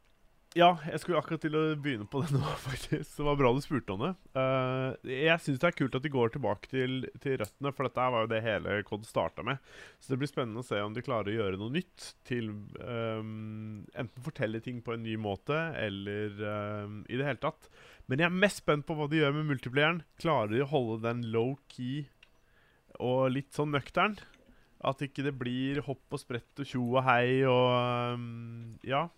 [0.55, 3.09] Ja, jeg skulle akkurat til å begynne på det nå, faktisk.
[3.17, 4.13] Det var bra du spurte om det.
[4.39, 8.05] Uh, jeg syns det er kult at de går tilbake til, til røttene, for dette
[8.15, 9.59] var jo det hele COD starta med.
[9.99, 12.13] Så det blir spennende å se om de klarer å gjøre noe nytt.
[12.31, 16.39] Til um, enten fortelle ting på en ny måte, eller
[16.87, 17.67] um, i det hele tatt.
[18.07, 20.05] Men jeg er mest spent på hva de gjør med multiplieren.
[20.23, 22.05] Klarer de å holde den low-key
[23.03, 24.21] og litt sånn nøktern?
[24.87, 29.09] At ikke det blir hopp og sprett og tjo og hei og um, Ja.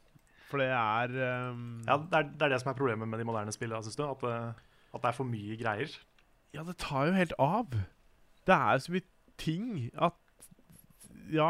[0.46, 1.14] For det er
[1.50, 1.80] um...
[1.88, 4.04] Ja, det er, det er det som er problemet med de moderne spillene, syns du?
[4.06, 5.90] At, det- at det er for mye greier.
[6.54, 7.66] Ja, det tar jo helt av.
[8.46, 9.06] Det er jo så mye
[9.42, 9.66] ting
[9.98, 10.14] at
[11.34, 11.48] Ja,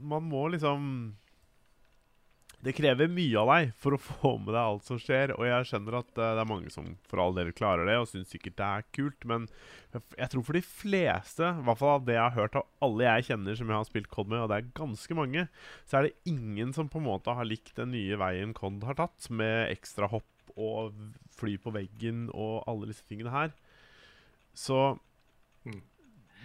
[0.00, 0.84] man må liksom
[2.58, 5.30] Det krever mye av deg for å få med deg alt som skjer.
[5.36, 8.08] Og jeg skjønner at eh, det er mange som for all del klarer det og
[8.10, 9.44] syns sikkert det er kult, men
[9.94, 13.06] jeg, tror for de fleste, i hvert fall av det jeg har hørt av alle
[13.06, 15.44] jeg kjenner som jeg har spilt COD med, og det er ganske mange,
[15.86, 18.98] så er det ingen som på en måte har likt den nye veien COD har
[18.98, 20.98] tatt, med ekstra hopp og
[21.38, 23.54] fly på veggen og alle disse tingene her.
[24.58, 24.98] Så
[25.66, 25.80] Mm.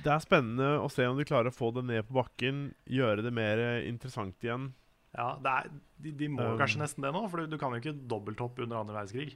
[0.04, 3.24] det er spennende å se om de klarer å få det ned på bakken, gjøre
[3.26, 4.72] det mer interessant igjen.
[5.14, 5.74] Ja, det er,
[6.04, 6.60] de, de må Um.
[6.60, 9.36] kanskje nesten det nå, for du, du kan jo ikke dobbelthoppe under andre verdenskrig.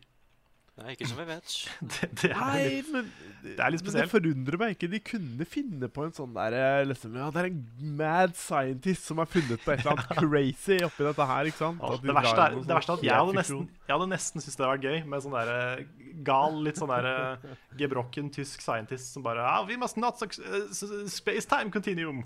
[0.77, 1.53] Nei, ikke som vi vet.
[1.97, 3.07] Det, det er Nei, litt, men
[3.41, 4.89] det er litt Men det forundrer meg ikke.
[4.91, 9.07] De kunne finne på en sånn der eh, liksom, Ja, det er en mad scientist
[9.09, 11.81] som har funnet på et eller annet crazy oppi dette her, ikke sant?
[11.81, 14.09] Ja, de det, verste er, det verste er at sånn jeg hadde nesten, jeg hadde
[14.13, 15.85] nesten syntes det var gøy med sånn der eh,
[16.29, 17.47] gal, litt sånn der eh,
[17.81, 20.69] gebrokken tysk scientist som bare ah, We must not eh,
[21.09, 22.21] space-time continuum.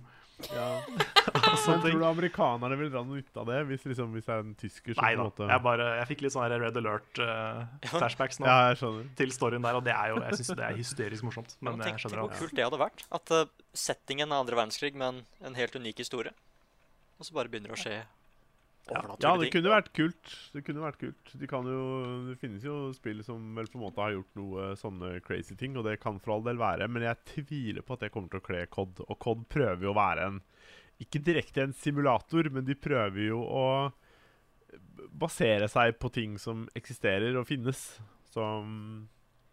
[0.49, 0.67] Ja.
[0.81, 4.33] Og Men tror du amerikanerne vil dra noe nytte av det, hvis, liksom, hvis det
[4.35, 5.25] er en tysker som Nei da.
[5.27, 9.11] måte Jeg, bare, jeg fikk litt sånn Red Alert-flashbacks nå Ja, jeg skjønner.
[9.21, 11.57] til storyen der, og det er jo, jeg syns det er hysterisk morsomt.
[11.59, 13.05] Men ja, tenk, jeg tenk hvor kult det hadde vært.
[13.13, 13.43] At uh,
[13.77, 16.33] settingen av andre verdenskrig med en, en helt unik historie.
[17.19, 17.99] Og så bare begynner det å skje
[18.89, 20.31] Ja, det kunne vært kult.
[20.55, 21.31] Det kunne vært kult.
[21.37, 21.81] De kan jo,
[22.27, 25.77] det finnes jo spill som vel på en måte har gjort noe sånne crazy ting,
[25.77, 28.41] og det kan for all del være, men jeg tviler på at det kommer til
[28.41, 29.03] å kle COD.
[29.07, 30.41] Og COD prøver jo å være en
[31.01, 33.67] Ikke direkte en simulator, men de prøver jo å
[35.21, 37.99] basere seg på ting som eksisterer og finnes.
[38.31, 39.07] Som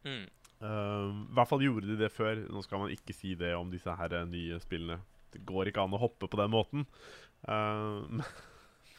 [0.05, 0.29] Mm.
[0.63, 2.45] uh, I hvert fall gjorde de det før.
[2.53, 5.01] Nå skal man ikke si det om disse her eh, nye spillene.
[5.33, 6.87] Det går ikke an å hoppe på den måten.
[7.49, 8.19] Ehm,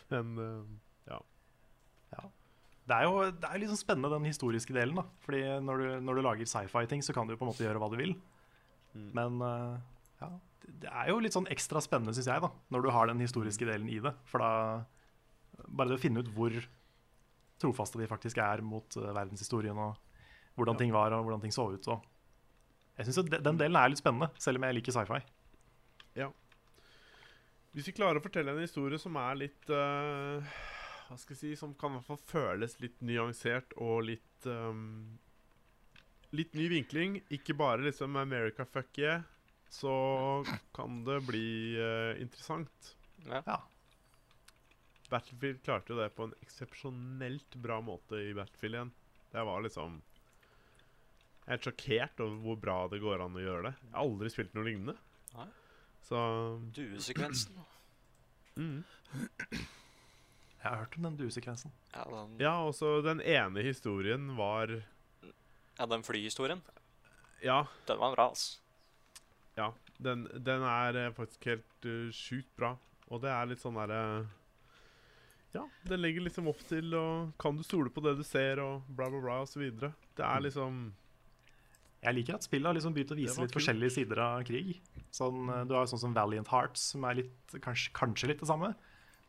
[0.10, 0.76] men eh,
[2.90, 4.96] Det er jo det er sånn spennende, den historiske delen.
[4.98, 7.78] da Fordi når du, når du lager sci-fi-ting, så kan du på en måte gjøre
[7.82, 8.16] hva du vil.
[8.96, 9.10] Mm.
[9.14, 9.76] Men eh,
[10.24, 10.30] ja,
[10.66, 13.66] det- er jo litt sånn ekstra spennende, syns jeg, da når du har den historiske
[13.66, 14.16] delen i det.
[14.26, 14.86] For da
[15.68, 16.54] Bare det å finne ut hvor
[17.60, 19.98] trofaste de faktisk er mot eh, verdenshistorien, og
[20.58, 21.88] hvordan ting var, og hvordan ting så ut.
[21.92, 22.02] Og
[22.98, 25.20] jeg syns den delen er litt spennende, selv om jeg liker sci-fi.
[27.80, 30.44] Hvis vi klarer å fortelle en historie som er litt uh,
[31.08, 35.16] Hva skal jeg si Som kan i hvert fall føles litt nyansert og litt um,
[36.36, 39.24] litt ny vinkling, ikke bare liksom America fuck yeah,
[39.72, 39.94] så
[40.76, 42.92] kan det bli uh, interessant.
[43.26, 43.40] Ja.
[43.48, 43.56] Ja.
[45.10, 48.94] Battlefield klarte jo det på en eksepsjonelt bra måte i Battlefield igjen.
[49.32, 53.72] Det var liksom Jeg er helt sjokkert over hvor bra det går an å gjøre
[53.72, 53.74] det.
[53.88, 55.00] Jeg har aldri spilt noe lignende.
[55.40, 55.50] Nei.
[56.06, 56.20] Så
[56.76, 57.60] Duesekvensen.
[58.56, 58.84] mm.
[60.60, 61.72] Jeg har hørt om den duesekvensen.
[61.94, 64.74] Ja, den, Ja, også den ene historien var
[65.80, 66.62] ja, den flyhistorien.
[67.42, 68.60] Ja, Den var bra, altså.
[69.56, 69.72] ja.
[69.98, 72.78] Den, den er eh, faktisk helt uh, sjukt bra.
[73.10, 74.28] Og det er litt sånn derre
[75.52, 78.86] Ja, den legger liksom opp til og Kan du stole på det du ser, og
[78.88, 79.94] bla, bla, bla, videre.
[80.16, 80.94] Det er liksom
[82.00, 83.58] Jeg liker at spillet har liksom begynt å vise litt kult.
[83.58, 84.78] forskjellige sider av krig.
[85.12, 88.44] Sånn, eh, du har jo sånn som Valiant Hearts, som er litt, kanskje, kanskje litt
[88.44, 88.74] det samme.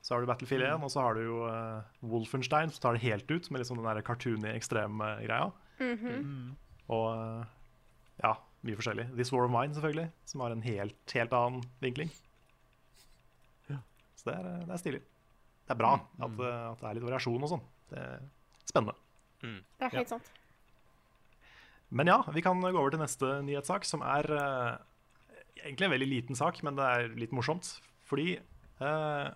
[0.01, 3.03] Så har du Battlefield 1, og så har du jo uh, Wolfenstein, som tar det
[3.05, 5.51] helt ut med liksom den der cartoony, ekstreme greia.
[5.81, 6.57] mm.
[6.91, 7.51] Og eh,
[8.25, 8.33] ja,
[8.67, 9.07] mye forskjellig.
[9.15, 12.11] This War of Mine, selvfølgelig, som har en helt, helt annen vinkling.
[13.69, 13.79] Ja.
[14.17, 15.03] Så det er, det er stilig.
[15.69, 17.63] Det er bra at, eh, at det er litt variasjon og sånn.
[17.93, 18.25] Det er
[18.65, 18.97] spennende.
[19.79, 20.33] Det er helt sant.
[21.91, 24.79] Men ja, vi kan gå over til neste nyhetssak, som er uh,
[25.59, 27.73] egentlig en veldig liten sak, men det er litt morsomt.
[28.07, 28.37] Fordi
[28.83, 29.31] uh,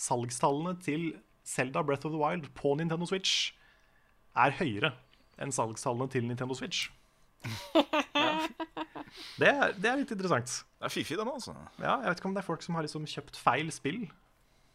[0.00, 1.10] salgstallene til
[1.46, 3.52] Zelda Breath of the Wild på Nintendo Switch
[4.36, 4.94] er høyere
[5.40, 6.88] enn salgstallene til Nintendo Switch.
[9.36, 10.52] Det er, det er litt interessant.
[10.76, 11.54] Det er fiffig, den, altså.
[11.80, 14.00] Ja, jeg vet ikke om det er folk som har liksom kjøpt feil spill,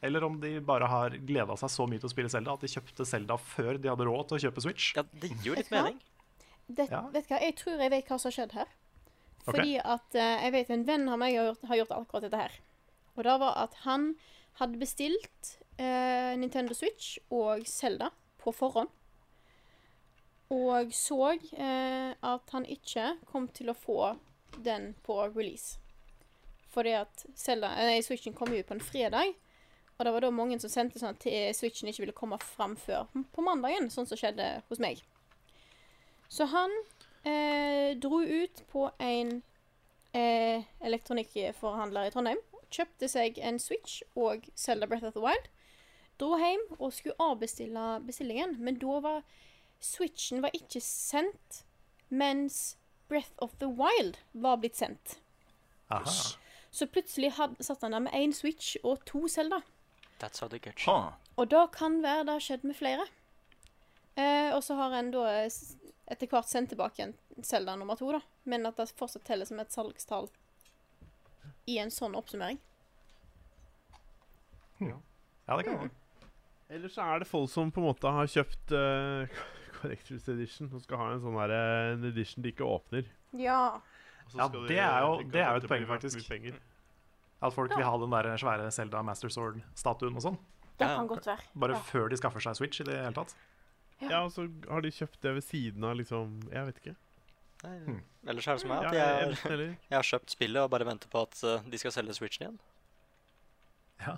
[0.06, 2.72] eller om de bare har gleda seg så mye til å spille Zelda at de
[2.72, 4.92] kjøpte Zelda før de hadde råd til å kjøpe Switch.
[4.98, 6.00] Ja, det gir jo litt mening.
[6.78, 7.02] Det, Ja.
[7.14, 8.70] Vet du hva, jeg tror jeg vet hva som har skjedd her.
[9.42, 12.26] Fordi Fordi at uh, jeg vet en venn av meg har gjort, har gjort akkurat
[12.28, 12.58] dette her.
[13.16, 14.08] Og det var at han
[14.60, 18.92] hadde bestilt uh, Nintendo Switch og Zelda på forhånd.
[20.52, 24.02] Og så uh, at han ikke kom til å få
[24.62, 25.80] den på release.
[26.72, 29.34] Fordi at Zelda, nei, Switchen kom jo på en fredag.
[29.98, 33.10] Og det var da mange som sendte sånn at Switchen ikke ville komme fram før
[33.12, 35.02] på mandagen, sånn som skjedde hos meg.
[36.32, 36.72] Så han
[37.28, 39.42] eh, dro ut på en
[40.16, 42.40] eh, elektronikkforhandler i Trondheim.
[42.72, 45.50] Kjøpte seg en Switch og Zelda Breath of the Wild.
[46.22, 49.20] Dro hjem og skulle avbestille bestillingen, men da var
[49.84, 51.66] Switchen var ikke sendt,
[52.08, 52.78] mens
[53.12, 55.18] Breath of the Wild var blitt sendt.
[55.92, 56.38] Aha.
[56.72, 59.60] Så plutselig had, satt han der med én Switch og to Zelda.
[60.22, 60.94] That's how they get you.
[60.94, 61.18] Ha.
[61.36, 63.08] Og da kan være det har skjedd med flere.
[64.16, 65.52] Eh, og så har en da eh,
[66.12, 67.14] etter hvert sendt tilbake en
[67.48, 68.20] Zelda nummer to, da.
[68.44, 70.28] Men at det fortsatt teller som et salgstall
[71.72, 72.60] i en sånn oppsummering.
[74.82, 75.90] Ja, det kan være.
[76.72, 79.42] Eller så er det folk som på en måte har kjøpt uh,
[79.82, 83.10] Collectors Edition og skal ha en sånn her, eh, en edition de ikke åpner.
[83.38, 83.58] Ja.
[84.32, 86.32] Ja, det, det er jo- det er jo et poeng, faktisk.
[87.42, 90.38] At folk vil ha den der svære Zelda Master Sword-statuen og sånn.
[90.80, 91.44] Det kan godt være.
[91.58, 91.82] Bare Ja.
[91.90, 93.36] før de skaffer seg Switch i det hele tatt.
[94.10, 94.24] Ja.
[94.26, 96.96] Og så har de kjøpt det ved siden av liksom Jeg vet ikke.
[97.62, 98.00] Nei, Hmm.
[98.26, 99.58] Ellers er det som meg, at jeg, jeg
[99.90, 102.60] jeg, har kjøpt spillet og bare venter på at eh, de skal selge Switchen igjen.
[104.02, 104.16] Ja.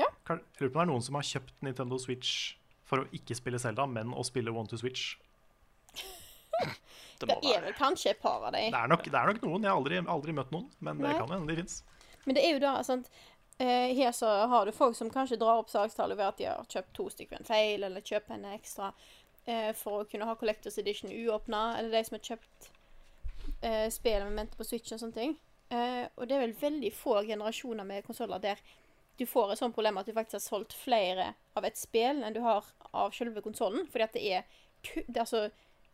[0.00, 0.08] Ja.
[0.26, 2.56] Kan, jeg lurer på om det er noen som har kjøpt Nintendo Switch
[2.90, 5.14] for å ikke spille Zelda, men å spille One to Switch.
[7.20, 8.70] Det Det er vel kanskje et par av dem.
[8.72, 9.64] Det er nok, det er nok noen.
[9.66, 11.82] Jeg har aldri, aldri møtt noen, men det kan hende de fins.
[12.24, 13.10] Men det er jo da sant
[13.60, 16.68] eh, Her så har du folk som kanskje drar opp salgstallet ved at de har
[16.68, 18.90] kjøpt to stykker en feil, eller kjøper en ekstra
[19.44, 22.70] eh, for å kunne ha Collectors Edition uåpna, eller de som har kjøpt
[23.62, 25.38] eh, spill med mente på Switch og sånne ting.
[25.70, 28.62] Eh, og det er vel veldig få generasjoner med konsoller der
[29.20, 32.34] du får et sånt problem at du faktisk har solgt flere av et spill enn
[32.34, 32.64] du har
[32.96, 34.46] av selve konsollen, fordi at det er
[35.06, 35.50] det, altså,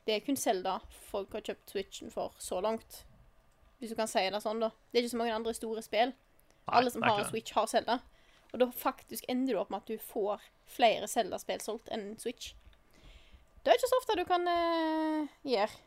[0.07, 0.79] det er kun Zelda
[1.11, 3.03] folk har kjøpt Switchen for så langt.
[3.79, 4.71] Hvis du kan si det sånn, da.
[4.91, 6.15] Det er ikke så mange andre store spill.
[6.67, 7.25] Alle som har.
[7.31, 8.01] Switch, har Zelda.
[8.53, 12.55] Og da faktisk ender du opp med at du får flere Zelda-spill solgt enn Switch.
[13.63, 15.83] Det er ikke så ofte du kan uh, gjøre.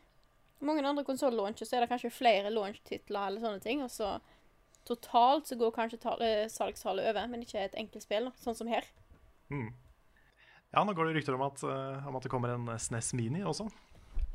[0.68, 4.18] Mange andre konsoll-launcher så er det kanskje flere launch-titler eller sånne ting, og så
[4.84, 8.68] totalt så går kanskje eh, salgstallet over, men ikke et enkelt spill, da, sånn som
[8.68, 8.84] her.
[9.48, 9.70] Mm.
[10.74, 13.40] Ja, nå går det rykter om at, uh, om at det kommer en SNES Mini
[13.40, 13.70] også.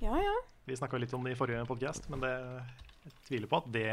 [0.02, 0.36] Ja, ja.
[0.66, 2.34] Vi snakka litt om det i forrige podkast, men det,
[3.06, 3.90] jeg tviler på at det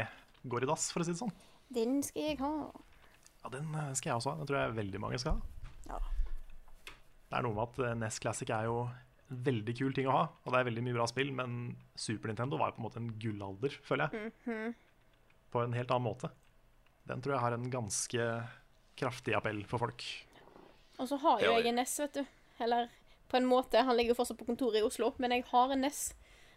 [0.49, 1.37] går i dass, for å si det sånn.
[1.73, 2.53] Den skal jeg ha.
[3.43, 4.41] Ja, Den eh, skal jeg også ha.
[4.41, 5.71] Den tror jeg veldig mange skal ha.
[5.89, 5.99] Ja.
[7.29, 8.83] Det er noe med at eh, NES Classic er jo
[9.31, 11.53] en veldig kul ting å ha, og det er veldig mye bra spill, men
[11.97, 14.33] Super Nintendo var jo på en måte en gullalder, føler jeg.
[14.45, 14.75] Mhm.
[15.53, 16.29] På en helt annen måte.
[17.09, 18.27] Den tror jeg har en ganske
[18.97, 20.05] kraftig appell for folk.
[21.01, 22.23] Og så har jo jeg en NES, vet du.
[22.63, 22.89] Eller
[23.29, 23.81] på en måte.
[23.81, 26.13] Han ligger jo fortsatt på kontoret i Oslo, men jeg har en NES.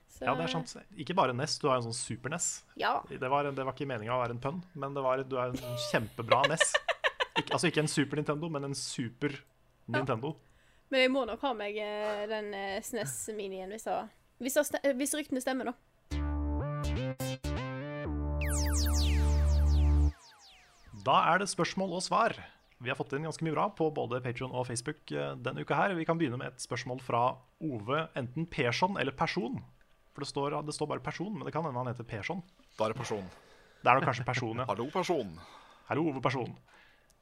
[0.08, 0.70] Så, Ja, det er sant.
[0.96, 2.46] Ikke bare NES, du har en sånn super-NES.
[2.80, 2.94] Ja.
[3.10, 5.52] Det var, det var ikke meninga å være en pønn, men det var, du er
[5.52, 6.72] en kjempebra NES.
[7.36, 9.34] Ikke, altså ikke en Super Nintendo, men en Super
[9.92, 10.34] Nintendo.
[10.88, 14.08] Men jeg må nok ha meg eh, den eh, SNES-minien hvis, det-
[14.40, 16.86] hvis, det hvis ryktene stemmer, da.
[21.06, 22.34] Da er det spørsmål og svar.
[22.82, 25.76] Vi har fått inn ganske mye bra på både Patreon og Facebook eh, denne uka
[25.78, 25.94] her.
[25.96, 27.22] Vi kan begynne med et spørsmål fra
[27.64, 29.60] Ove, enten Persson eller Person.
[30.16, 32.40] For det står, det står bare Person, men det kan hende han heter Persson.
[32.78, 33.26] Da er det person.
[33.82, 34.64] Det er nok kanskje Person, ja.
[34.70, 35.34] Hallo, person.
[35.90, 36.54] Hallo, Person.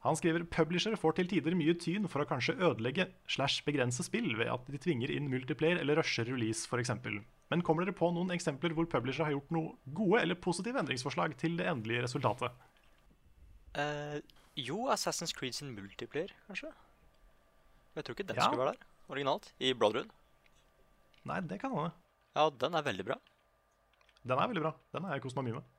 [0.04, 4.34] Han skriver publisher får til tider mye tyn for å kanskje ødelegge slash begrense spill
[4.36, 6.92] ved at de tvinger inn multiplayer eller rusher release f.eks.
[7.50, 11.34] Men kommer dere på noen eksempler hvor publisher har gjort noe gode eller positive endringsforslag
[11.40, 12.52] til det endelige resultatet?
[13.74, 14.20] Uh,
[14.60, 16.70] jo, Assassin's Creed sin multiplayer, kanskje?
[16.70, 18.46] Men jeg tror ikke den Ja.
[18.46, 19.50] skulle være der originalt.
[19.58, 20.12] I Bloodrood.
[21.24, 21.90] Nei, det kan hende.
[22.34, 23.16] Ja, den er veldig bra.
[24.24, 24.74] Den er veldig bra.
[24.94, 25.70] Den har jeg kost meg mye med.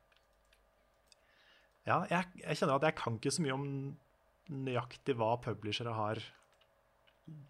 [1.86, 3.68] Ja, jeg, jeg kjenner at jeg kan ikke så mye om
[4.66, 6.22] nøyaktig hva publishere har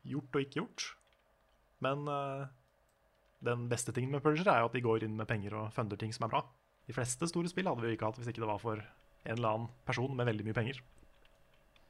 [0.07, 0.87] gjort og ikke gjort.
[1.83, 2.47] Men uh,
[3.45, 5.99] den beste tingen med publishere er jo at de går inn med penger og funder
[5.99, 6.43] ting som er bra.
[6.85, 9.37] De fleste store spill hadde vi jo ikke hatt hvis ikke det var for en
[9.37, 10.81] eller annen person med veldig mye penger.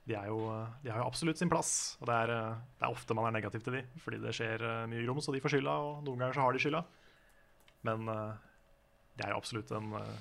[0.05, 0.37] De, jo,
[0.83, 3.33] de har jo absolutt sin plass, og det er, eh, det er ofte man er
[3.39, 6.21] negativ til de, fordi det skjer eh, mye grums, og de får skylda, og noen
[6.21, 6.81] ganger så har de skylda.
[7.85, 8.33] Men eh,
[9.19, 10.15] det er absolutt en eh,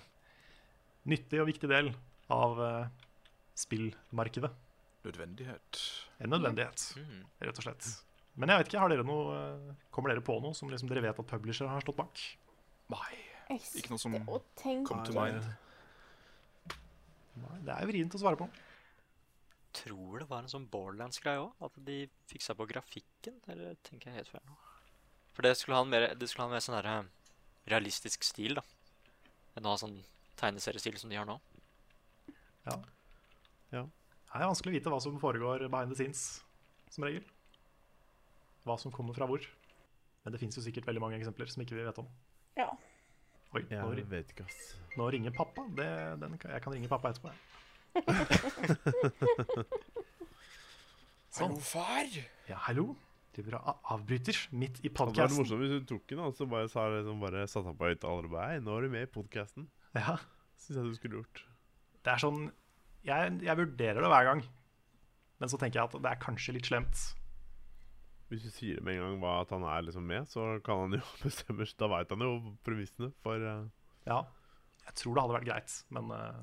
[1.10, 1.90] nyttig og viktig del
[2.34, 2.86] av eh,
[3.58, 4.50] spillmarkedet.
[5.04, 5.80] Nødvendighet.
[6.24, 7.24] En nødvendighet, Mhm.
[7.44, 7.88] rett og slett.
[8.36, 9.34] Men jeg vet ikke, har dere noe,
[9.94, 12.22] kommer dere på noe som liksom dere vet at publisher har stått bak?
[12.90, 13.12] Nei.
[13.76, 15.44] Ikke noe som kom til to mind.
[17.36, 18.48] Nei, Det er vrient å svare på.
[19.74, 21.52] Tror det var en sånn Borderlands-greie òg.
[21.66, 23.40] At de fiksa på grafikken.
[23.50, 24.56] Eller tenker jeg helt feil nå?
[25.34, 26.96] For det skulle ha en mer, det skulle ha en mer sånn derre
[27.70, 28.64] realistisk stil, da.
[29.56, 29.96] Enn å ha sånn
[30.40, 31.36] tegneseriestil som de har nå.
[32.66, 32.76] Ja.
[33.74, 33.82] Ja.
[33.84, 36.20] Det er vanskelig å vite hva som foregår behind the scenes,
[36.90, 37.24] som regel.
[38.66, 39.42] Hva som kommer fra hvor.
[40.24, 42.08] Men det fins jo sikkert veldig mange eksempler som ikke vi vet om.
[42.58, 42.68] Ja.
[43.54, 44.60] Oi, nå, Jeg vet ikke, ass.
[44.98, 45.62] nå ringer pappa.
[45.78, 45.88] Det,
[46.22, 47.28] den, jeg kan ringe pappa etterpå.
[47.30, 47.38] jeg.
[51.36, 51.54] sånn.
[51.62, 52.08] far!
[52.48, 52.86] Ja, hallo?
[53.34, 55.40] Driver og avbryter midt i Det var podkasten.
[55.40, 58.06] morsomt hvis du tok den, og så bare, sa, liksom, bare satte han på høyt
[58.06, 59.66] og bare nå er du med i podkasten.
[59.96, 60.18] Ja,
[60.60, 61.42] Syns jeg du skulle gjort.
[62.04, 62.46] det er sånn
[63.04, 64.40] jeg, jeg vurderer det hver gang.
[65.42, 67.02] Men så tenker jeg at det er kanskje litt slemt.
[68.30, 70.96] Hvis du sier med en gang hva at han er liksom med, så kan han
[70.96, 72.32] jo bestemme Da veit han jo
[72.64, 73.66] premissene for uh...
[74.08, 74.22] Ja,
[74.86, 76.40] jeg tror det hadde vært greit, men uh,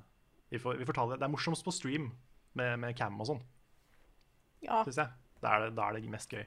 [0.53, 1.19] vi, får, vi får ta det.
[1.21, 2.11] Det er morsomst på stream
[2.57, 3.43] med, med cam og sånn,
[4.65, 4.81] ja.
[4.85, 5.17] syns jeg.
[5.41, 6.43] Da er, det, da er det mest gøy.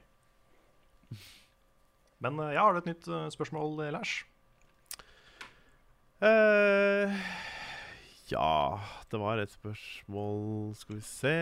[2.25, 4.23] Men eh, ja, har du et nytt eh, spørsmål, eh, Lars?
[6.25, 7.11] Uh,
[8.31, 8.81] Ja,
[9.13, 11.35] det var et spørsmål Skal vi se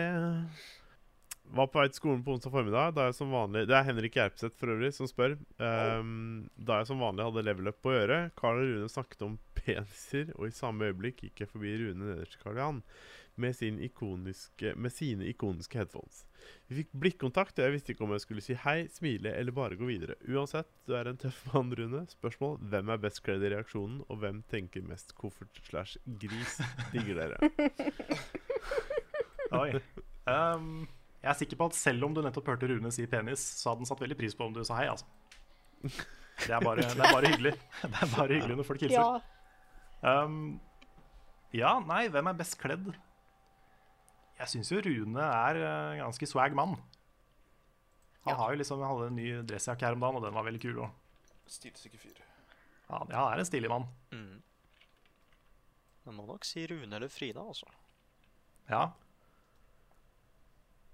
[1.53, 2.95] Var på vei til skolen på onsdag formiddag.
[2.97, 5.35] Da jeg som vanlig Det er Henrik Gjerpseth for øvrig som spør.
[5.61, 9.35] Ehm, da jeg som vanlig hadde level up på øret, Karl og Rune snakket om
[9.59, 12.81] peniser, og i samme øyeblikk gikk jeg forbi Rune nederst til Karl Johan
[13.35, 16.23] med, sin ikoniske, med sine ikoniske headphones.
[16.67, 19.77] Vi fikk blikkontakt, og jeg visste ikke om jeg skulle si hei, smile eller bare
[19.79, 20.17] gå videre.
[20.29, 22.03] Uansett, du er en tøff mann, Rune.
[22.11, 26.59] Spørsmål hvem er best kledd i reaksjonen, og hvem tenker mest koffert slash gris?
[26.93, 27.53] Digger dere.
[29.63, 29.69] Oi.
[30.25, 30.85] Um,
[31.23, 33.85] jeg er sikker på at selv om du nettopp hørte Rune si penis, så hadde
[33.85, 35.07] han satt veldig pris på om du sa hei, altså.
[36.43, 37.53] Det er bare, det er bare hyggelig.
[37.83, 38.99] Det er bare hyggelig når folk hilser.
[38.99, 39.23] ja.
[40.03, 40.59] Um,
[41.53, 42.89] ja, nei, hvem er best kledd?
[44.39, 46.75] Jeg syns jo Rune er en ganske swag mann.
[48.23, 50.47] Han har jo liksom, han hadde en ny dressjakke her om dagen, og den var
[50.47, 50.81] veldig kul.
[50.85, 50.91] òg.
[51.51, 52.19] Stilsikker fyr.
[52.89, 53.87] ja, ja, han er en stilig mann.
[54.15, 54.41] Mm.
[56.03, 57.67] Jeg må nok si Rune eller Frida, altså.
[58.69, 58.85] Ja.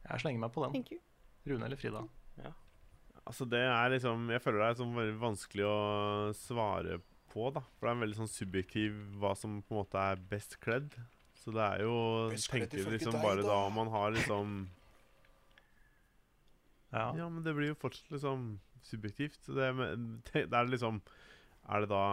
[0.10, 0.74] Jeg slenger meg på den.
[0.74, 1.02] Thank you.
[1.50, 2.04] Rune eller Frida.
[3.30, 5.80] Altså det er liksom Jeg føler det er sånn veldig vanskelig å
[6.34, 6.98] svare
[7.30, 7.62] på, da.
[7.78, 10.96] For det er veldig sånn subjektiv hva som på en måte er best kledd.
[11.40, 11.96] Så det er jo
[12.36, 14.58] Tenker liksom bare da om man har liksom
[16.90, 17.14] Ja.
[17.16, 19.38] Ja, men det blir jo fortsatt liksom subjektivt.
[19.46, 19.70] Så det,
[20.32, 21.02] det det er liksom
[21.70, 22.04] Er det da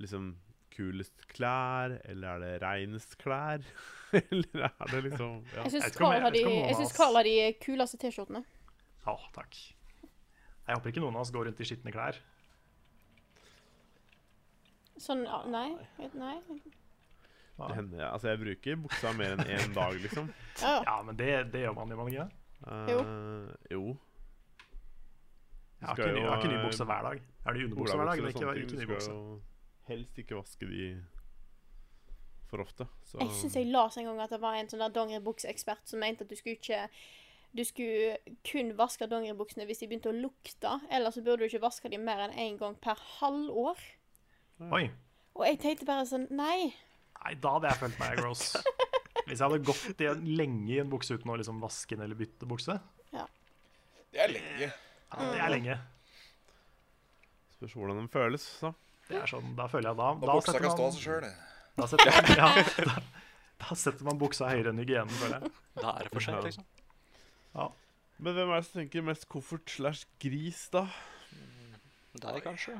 [0.00, 0.32] liksom
[0.72, 3.60] kulest klær, eller er det reinest klær?
[4.12, 5.66] eller er det liksom ja.
[5.66, 8.44] Jeg syns Carl har har de kuleste T-skjortene.
[9.04, 9.58] Ja, takk.
[10.62, 12.20] Jeg håper ikke noen av oss går rundt i skitne klær.
[15.02, 15.68] Sånn Nei.
[16.14, 16.36] Nei.
[17.58, 20.30] Ja, Det hender, altså jeg bruker buksa mer enn én dag, liksom.
[20.62, 21.02] Ja.
[21.02, 22.28] men det, det gjør man jo, man ikke?
[22.66, 23.96] Eh, jo.
[25.80, 27.22] Jeg har Skal ikke, ny- jeg har ikke ny bukse eh, hver dag.
[27.46, 29.10] Er det underbukse hver dag, eller ikke, ikke ny bukse?
[29.10, 29.40] jo
[29.88, 30.84] helst ikke vaske de
[32.50, 32.86] for ofte.
[33.04, 36.22] Så Jeg syns jeg leste en gang at det var en sånn dongeribukseekspert som mente
[36.24, 36.84] at du skulle ikke
[37.52, 38.16] Du skulle
[38.48, 40.70] kun vaske dongeribuksene hvis de begynte å lukte.
[40.90, 43.76] Eller så burde du ikke vaske dem mer enn én gang per halvår.
[44.72, 44.86] Oi.
[45.34, 46.70] Og jeg tenkte bare sånn Nei.
[47.22, 48.44] Nei, da hadde jeg følt meg gross.
[49.26, 52.04] Hvis jeg hadde gått i en, lenge i en bukse uten å liksom vaske den
[52.08, 52.78] eller bytte bukse,
[54.12, 54.66] Det er lenge.
[54.68, 55.76] ja, det er lenge.
[57.56, 58.72] spørs hvordan den føles, da.
[59.08, 61.28] Det er sånn, Da føler jeg da Da buksa kan stå av seg sjøl.
[61.78, 62.48] da setter man, ja,
[62.90, 62.96] da,
[63.62, 65.52] da setter man buksa høyere enn hygienen, føler jeg.
[65.78, 66.42] Da er det for sent, Ja.
[66.50, 66.66] liksom.
[68.22, 70.84] Men hvem er det som tenker mest koffert slash gris, da?
[72.22, 72.76] Deg, kanskje?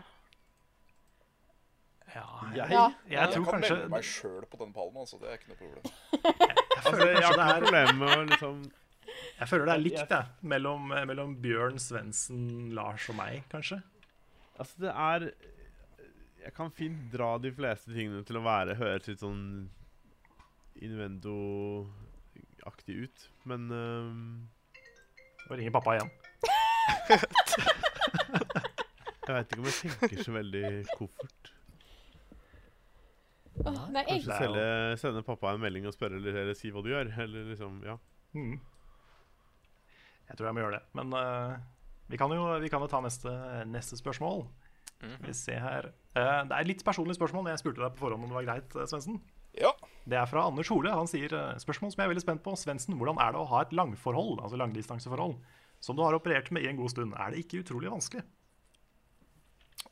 [2.15, 2.89] Ja, Jeg, Ja.
[3.09, 5.17] jeg Jeg tror kan kanskje melde meg sjøl på den pallen, altså.
[5.21, 5.85] Det er ikke noe problem.
[6.73, 8.57] Jeg føler altså, har det er problem med å liksom
[9.39, 10.25] Jeg føler det er likt, jeg.
[10.43, 13.83] Mellom, mellom Bjørn, Svendsen, Lars og meg, kanskje.
[14.59, 15.21] Altså, det er
[16.43, 19.71] Jeg kan fint dra de fleste tingene til å være høres litt sånn
[20.83, 24.49] Innuendo-aktig ut, men øhm,
[25.51, 26.11] Og ringer pappa igjen.
[29.23, 30.65] jeg veit ikke om jeg tenker så veldig
[30.99, 31.43] koffert.
[33.61, 34.65] Åh, nei, Kanskje selge,
[35.03, 37.13] sende pappa en melding og spørre eller, eller si hva du gjør.
[37.25, 37.99] Eller liksom, ja.
[38.33, 38.57] Mm.
[40.31, 40.83] Jeg tror jeg må gjøre det.
[40.97, 41.61] Men uh,
[42.09, 43.33] vi, kan jo, vi kan jo ta neste,
[43.69, 44.47] neste spørsmål.
[45.03, 45.15] Mhm.
[45.19, 45.93] Skal vi se her.
[46.17, 48.49] uh, det er et litt personlig spørsmål, jeg spurte deg på forhånd om det var
[48.49, 49.23] greit, Svensen Svendsen.
[49.59, 49.73] Ja.
[50.09, 50.93] Det er fra Anders Hole.
[50.97, 52.55] Han sier eh, spørsmål som jeg er veldig spent på.
[52.59, 55.37] Svendsen, hvordan er det å ha et langforhold, altså langdistanseforhold,
[55.83, 57.13] som du har operert med i en god stund?
[57.21, 58.25] Er det ikke utrolig vanskelig?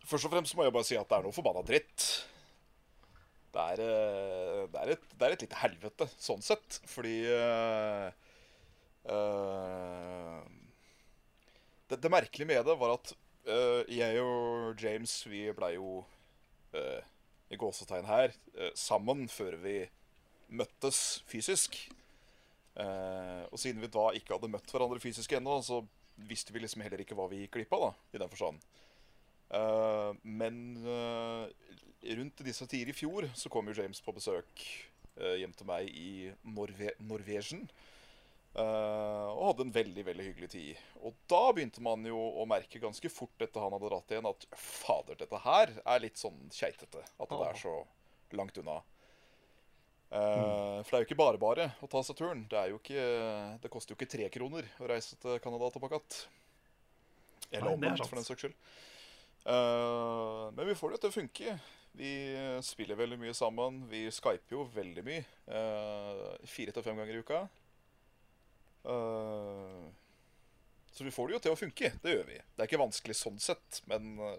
[0.08, 2.06] Først og fremst må jeg bare si at det er noe forbanna dritt.
[3.50, 6.78] Det er, eh, det er, et, det er et lite helvete, sånn sett.
[6.90, 8.06] Fordi uh,
[9.10, 10.38] uh,
[11.90, 13.14] det, det merkelige med det var at
[13.50, 16.00] uh, jeg og James, vi blei jo
[17.50, 18.30] i gåsetegn her
[18.78, 19.80] sammen før vi
[20.54, 21.74] møttes fysisk.
[22.78, 25.80] Og siden vi da ikke hadde møtt hverandre fysisk ennå, så
[26.30, 28.62] visste vi liksom heller ikke hva vi gikk glipp av, da, i den forstand.
[30.22, 30.62] Men
[32.02, 34.64] rundt disse tider i fjor så kom jo James på besøk
[35.20, 36.10] eh, hjem til meg i
[36.56, 37.66] Norve Norwegian.
[38.54, 40.80] eh, og hadde en veldig veldig hyggelig tid.
[41.04, 44.46] Og da begynte man jo å merke ganske fort etter han hadde dratt igjen, at
[44.56, 47.04] fader, dette her er litt sånn keitete.
[47.20, 47.76] At det er så
[48.38, 48.80] langt unna.
[50.10, 52.44] Eh, For det er jo ikke bare bare å ta seg turen.
[52.50, 53.04] Det, ikke,
[53.62, 56.22] det koster jo ikke tre kroner å reise til Canada tilbake igjen.
[57.50, 58.56] Eller er omvendt, for den saks skyld.
[59.46, 61.54] Uh, men vi får det til å funke.
[61.98, 62.10] Vi
[62.64, 63.82] spiller veldig mye sammen.
[63.90, 65.24] Vi skyper jo veldig mye.
[65.50, 67.40] eh, Fire til fem ganger i uka.
[68.86, 69.90] Uh,
[70.90, 71.90] så vi får det jo til å funke.
[72.02, 72.38] Det gjør vi.
[72.40, 74.38] Det er ikke vanskelig sånn sett, men eh,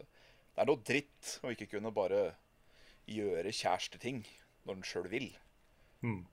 [0.55, 2.23] det er noe dritt å ikke kunne bare
[3.09, 4.23] gjøre kjæresteting
[4.67, 5.29] når en sjøl vil.
[6.05, 6.25] Mm.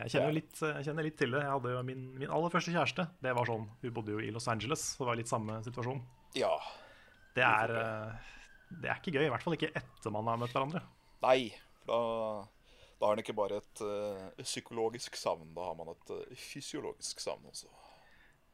[0.00, 1.40] Jeg kjenner, litt, jeg kjenner litt til det.
[1.44, 3.04] Jeg hadde jo min, min aller første kjæreste.
[3.20, 6.00] Det var sånn, Hun bodde jo i Los Angeles, så det var litt samme situasjon.
[6.38, 6.52] Ja.
[7.36, 8.30] Det er, eh,
[8.70, 10.82] det er ikke gøy, i hvert fall ikke etter man har møtt hverandre.
[11.24, 11.50] Nei.
[11.80, 12.00] For da,
[13.00, 17.22] da har en ikke bare et uh, psykologisk savn, da har man et uh, fysiologisk
[17.22, 17.70] savn også.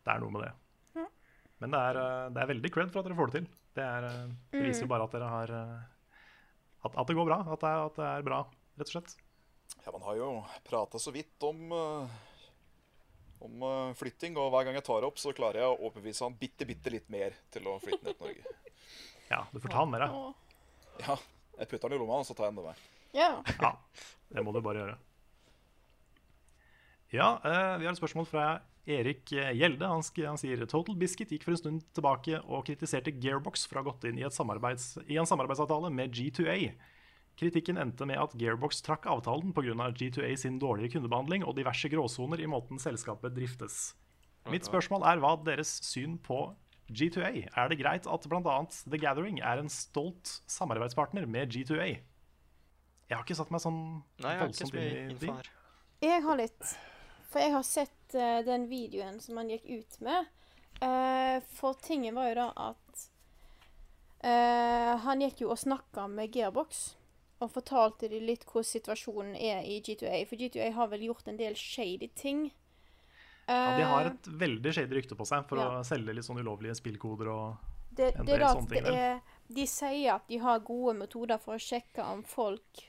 [0.07, 0.55] Det er noe med det.
[1.57, 3.45] Men det er, eh, det er veldig cred for at dere får det til.
[3.79, 4.07] Det, er,
[4.53, 7.39] det viser jo bare at dere har at, at det går bra.
[7.49, 8.41] At det, er, at det er bra,
[8.77, 9.15] rett og slett.
[9.79, 10.29] Ja, Man har jo
[10.69, 11.73] prata så vidt om,
[13.49, 13.65] om
[13.97, 16.69] flytting, og hver gang jeg tar det opp, så klarer jeg å overbevise han bitte,
[16.69, 18.57] bitte litt mer til å flytte ned til Norge.
[19.31, 20.15] Ja, du får ta den med deg.
[21.03, 21.17] Ja,
[21.59, 22.87] jeg putter den i lomma, og så tar jeg den med meg.
[23.17, 23.31] Ja.
[23.61, 23.73] Ja,
[24.33, 24.97] det må du bare gjøre.
[27.15, 28.47] Ja, eh, vi har et spørsmål fra
[28.87, 29.87] Erik eh, Gjelde.
[29.89, 33.83] Han, han sier Total Biscuit gikk for en stund tilbake og kritiserte Gearbox for å
[33.83, 36.75] ha gått inn i, et samarbeids i en samarbeidsavtale med G2A.
[37.37, 39.91] Kritikken endte med at Gearbox trakk avtalen pga.
[39.93, 43.95] G2A sin dårlige kundebehandling og diverse gråsoner i måten selskapet driftes.
[44.51, 46.47] Mitt spørsmål er hva deres syn på
[46.91, 47.49] G2A.
[47.51, 48.59] Er det greit at bl.a.
[48.87, 51.89] The Gathering er en stolt samarbeidspartner med G2A?
[53.07, 53.81] Jeg har ikke satt meg sånn
[54.23, 55.35] Nei, jeg har så voldsomt inn i info
[56.03, 56.73] Jeg har litt.
[57.31, 60.31] For jeg har sett uh, den videoen som han gikk ut med.
[60.83, 63.05] Uh, for tingen var jo da at
[64.27, 66.89] uh, Han gikk jo og snakka med Gearbox.
[67.43, 70.23] Og fortalte de litt hvordan situasjonen er i G2A.
[70.29, 72.47] For G2A har vel gjort en del shady ting.
[73.47, 75.69] Ja, de har Eh, et veldig shady rykte på seg for Ja.
[75.81, 77.57] å selge litt sånn ulovlige spillkoder og
[77.97, 80.97] det, en det del da sånne ting, det er, De sier at de har gode
[80.99, 82.83] metoder for å sjekke om folk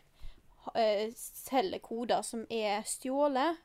[0.75, 3.57] uh, selger koder som er stjålet.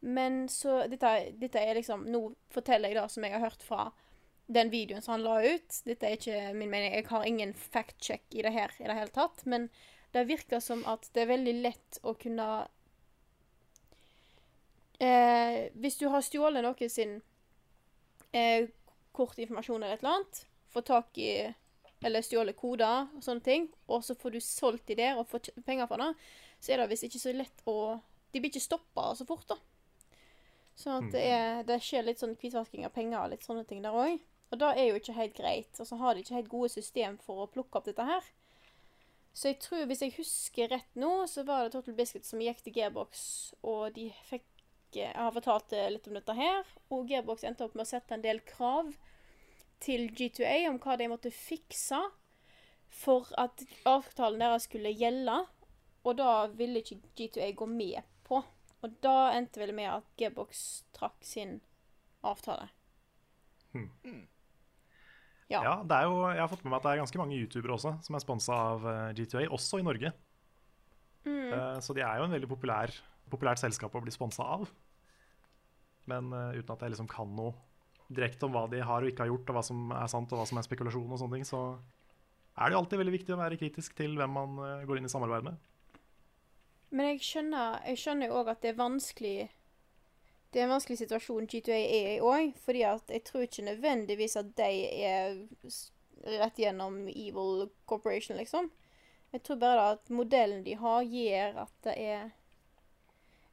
[0.00, 3.92] Men så dette, dette er liksom Nå forteller jeg det som jeg har hørt fra
[4.46, 8.26] den videoen som han la ut Dette er ikke min mening, jeg har ingen fact-check
[8.36, 9.46] i det her i det hele tatt.
[9.46, 9.70] Men
[10.12, 12.66] det virker som at det er veldig lett å kunne
[15.00, 17.20] eh, Hvis du har stjålet noen sin
[18.32, 18.70] eh,
[19.14, 20.40] kortinformasjon eller et eller annet,
[20.74, 21.34] får tak i
[22.04, 25.54] eller stjålet koder og sånne ting, og så får du solgt de der og får
[25.64, 26.10] penger for det,
[26.60, 27.78] så er det visst ikke så lett å
[28.34, 29.56] De blir ikke stoppa så fort, da.
[30.74, 33.84] Sånn at det, er, det skjer litt sånn hvitvasking av penger og litt sånne ting
[33.84, 34.16] der òg.
[34.50, 35.70] Og det er jo ikke helt greit.
[35.78, 38.26] Og så har de ikke helt gode system for å plukke opp dette her.
[39.34, 42.60] Så jeg tror, hvis jeg husker rett nå, så var det Total Biscuit som gikk
[42.62, 43.22] til Gearbox,
[43.66, 44.46] og de fikk
[44.96, 48.14] Jeg har fortalt eh, litt om dette her, og Gearbox endte opp med å sette
[48.16, 48.92] en del krav
[49.84, 51.98] til G2A om hva de måtte fikse
[52.94, 55.40] for at avtalen deres skulle gjelde,
[56.04, 58.38] og da ville ikke G2A gå med på.
[58.84, 61.58] Og da endte vel med at Gearbox trakk sin
[62.24, 62.68] avtale.
[65.50, 65.60] Ja.
[65.60, 67.74] Ja, det er jo, jeg har fått med meg at det er ganske mange youtubere
[67.76, 70.12] også som er sponsa av eh, G2A, også i Norge.
[71.52, 72.92] Eh, så de er jo en veldig populær,
[73.32, 74.68] populært selskap å bli sponsa av.
[76.10, 77.54] Men uh, uten at jeg liksom kan noe
[78.14, 80.40] direkte om hva de har og ikke har gjort, og hva som er sant og
[80.40, 81.62] hva som er spekulasjon, og sånne ting, så
[82.54, 85.08] er det jo alltid veldig viktig å være kritisk til hvem man uh, går inn
[85.08, 85.70] i samarbeid med.
[86.94, 89.38] Men jeg skjønner jeg skjønner jo òg at det er vanskelig
[90.52, 94.36] Det er en vanskelig situasjon G2A er i òg, fordi at jeg tror ikke nødvendigvis
[94.38, 94.68] at de
[95.08, 95.40] er
[96.38, 98.70] rett gjennom Evil Corporation, liksom.
[99.34, 102.28] Jeg tror bare da at modellen de har, gjør at det er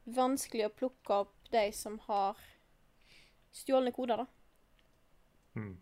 [0.05, 2.39] vanskelig å plukke opp de som har
[3.55, 4.27] stjålne koder, da.
[5.55, 5.75] Hmm.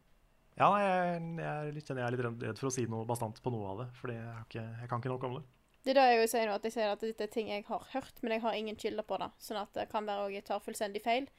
[0.60, 3.70] Ja, jeg, jeg, litt, jeg er litt redd- for å si noe bastant på noe
[3.70, 5.46] av det, For jeg, jeg kan ikke nok om det.
[5.86, 7.64] Det er det jeg jo sier nå, at jeg sier at dette er ting jeg
[7.70, 9.30] har hørt, men jeg har ingen kilder på det.
[9.40, 11.30] Sånn at det kan være jeg tar fullstendig feil.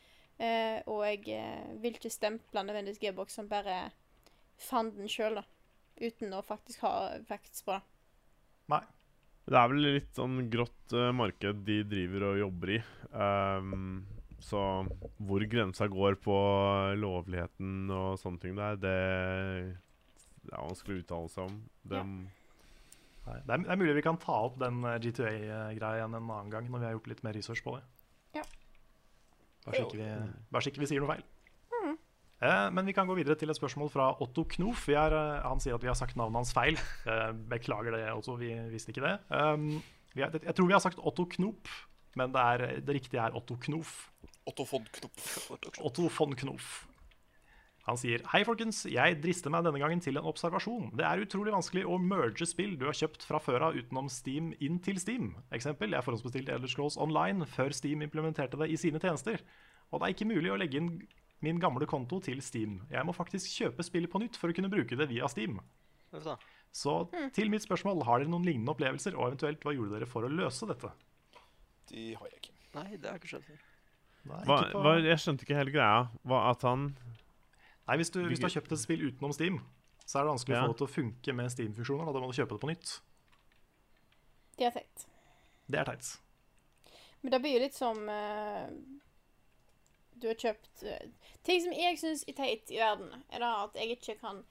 [0.41, 3.91] Eh, og jeg eh, vil ikke stemple nødvendigvis Gearbox som bare
[4.71, 5.45] fanden sjøl, da.
[6.01, 6.95] Uten å faktisk ha
[7.29, 7.83] facts på det.
[8.73, 8.81] Nei.
[9.49, 12.81] Det er vel litt sånn grått uh, marked de driver og jobber i.
[13.11, 14.03] Um,
[14.41, 14.61] så
[15.21, 16.37] hvor grensa går på
[16.97, 18.99] lovligheten og sånne ting der, det,
[20.47, 21.59] det er vanskelig å uttale seg om.
[21.83, 22.05] Det, ja.
[23.27, 26.55] det, er, det er mulig vi kan ta opp den eh, G2A-greia igjen en annen
[26.55, 27.85] gang når vi har gjort litt mer research på det.
[28.41, 28.47] Ja.
[29.67, 30.09] Bare så ikke vi,
[30.49, 31.27] bare så ikke vi sier noe feil.
[32.41, 34.87] Eh, men vi kan gå videre til et spørsmål fra Otto Knof.
[34.89, 36.79] Vi er, eh, han sier at vi har sagt navnet hans feil.
[37.05, 38.37] Eh, beklager det, Otto.
[38.41, 39.17] Vi visste ikke det.
[39.29, 39.83] Um,
[40.17, 41.69] er, jeg tror vi har sagt Otto Knop,
[42.17, 44.11] men det, er, det riktige er Otto Knof.
[44.49, 45.51] Otto von Knopf.
[45.85, 46.87] Otto von Knof.
[47.89, 48.85] Han sier Hei, folkens.
[48.89, 50.91] Jeg drister meg denne gangen til en observasjon.
[50.97, 54.53] Det er utrolig vanskelig å merge spill du har kjøpt fra før av utenom Steam
[54.61, 55.33] inn til Steam.
[55.57, 59.43] Eksempel, jeg forhåndsbestilte Elder Scrolls Online før Steam implementerte det i sine tjenester.
[59.91, 60.93] Og det er ikke mulig å legge inn
[61.41, 62.81] min gamle konto til Steam.
[62.91, 65.61] Jeg må faktisk kjøpe spillet på nytt for å kunne bruke det via Steam.
[66.73, 66.95] Så
[67.35, 70.31] til mitt spørsmål, har dere noen lignende opplevelser, og eventuelt hva gjorde dere for å
[70.31, 70.91] løse dette?
[71.91, 72.55] De har jeg ikke.
[72.77, 73.51] Nei, det har jeg ikke skjønt.
[74.31, 76.03] Nei, hva, på- hva, jeg skjønte ikke hele greia.
[76.29, 76.91] Hva, at han
[77.89, 79.57] Nei, hvis du, hvis du har kjøpt et spill utenom Steam,
[80.07, 82.37] så er det vanskelig å få det til å funke med Steam-funksjoner, da må du
[82.39, 82.93] kjøpe det på nytt.
[84.61, 85.07] Det er teit.
[85.71, 86.11] Det er teit.
[87.23, 88.69] Men det blir jo litt som eh,
[90.21, 90.97] Du har kjøpt uh,
[91.45, 94.43] Ting som jeg syns er teit i verden, er da at jeg ikke kan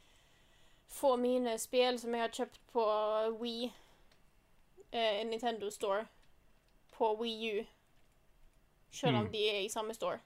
[0.90, 2.86] få mine spill som jeg har kjøpt på
[3.42, 3.70] Wii,
[4.94, 6.08] uh, Nintendo Store,
[6.98, 7.66] på Wii U,
[8.92, 9.32] selv om mm.
[9.32, 10.18] de er i samme store.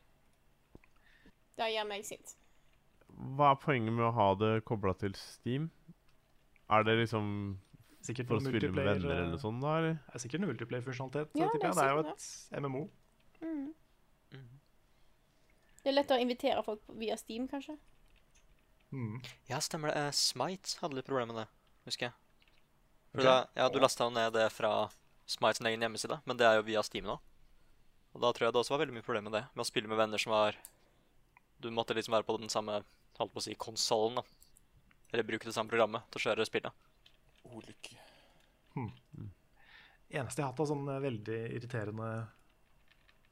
[1.58, 2.38] Det gjør meg sint.
[3.14, 5.70] Hva er poenget med å ha det kobla til Steam?
[6.72, 7.28] Er det liksom
[8.04, 9.32] Sikkert for å spille med venner eller sånn?
[9.32, 9.76] noe sånt, da?
[9.80, 9.94] Eller?
[10.00, 11.38] Det er sikkert noe multiplayer-funksjonalitet.
[11.40, 12.26] Ja, det det er jo et
[12.64, 12.82] MMO.
[13.44, 13.70] Mm.
[14.34, 14.50] Mhm.
[15.84, 17.76] Det er lettere å invitere folk via Steam, kanskje.
[18.94, 19.20] Mm.
[19.50, 20.00] Ja, stemmer det.
[20.00, 21.48] Uh, Smite hadde litt problemer med det,
[21.90, 22.48] husker jeg.
[23.12, 23.28] For Ok.
[23.28, 24.90] da, ja, Du lasta jo ned det fra
[25.28, 27.20] Smites egen hjemmeside, men det er jo via Steam nå.
[28.14, 29.90] Og da tror jeg det også var veldig mye problemer med det, med å spille
[29.90, 30.58] med venner som var
[31.64, 32.82] Du måtte liksom være på den samme
[33.18, 34.24] holdt på å si, konsollen, da.
[35.14, 36.74] Eller bruke det samme programmet til å kjøre spillet.
[37.46, 37.96] Ulykke.
[40.14, 42.10] Eneste jeg har hatt av sånn eh, veldig irriterende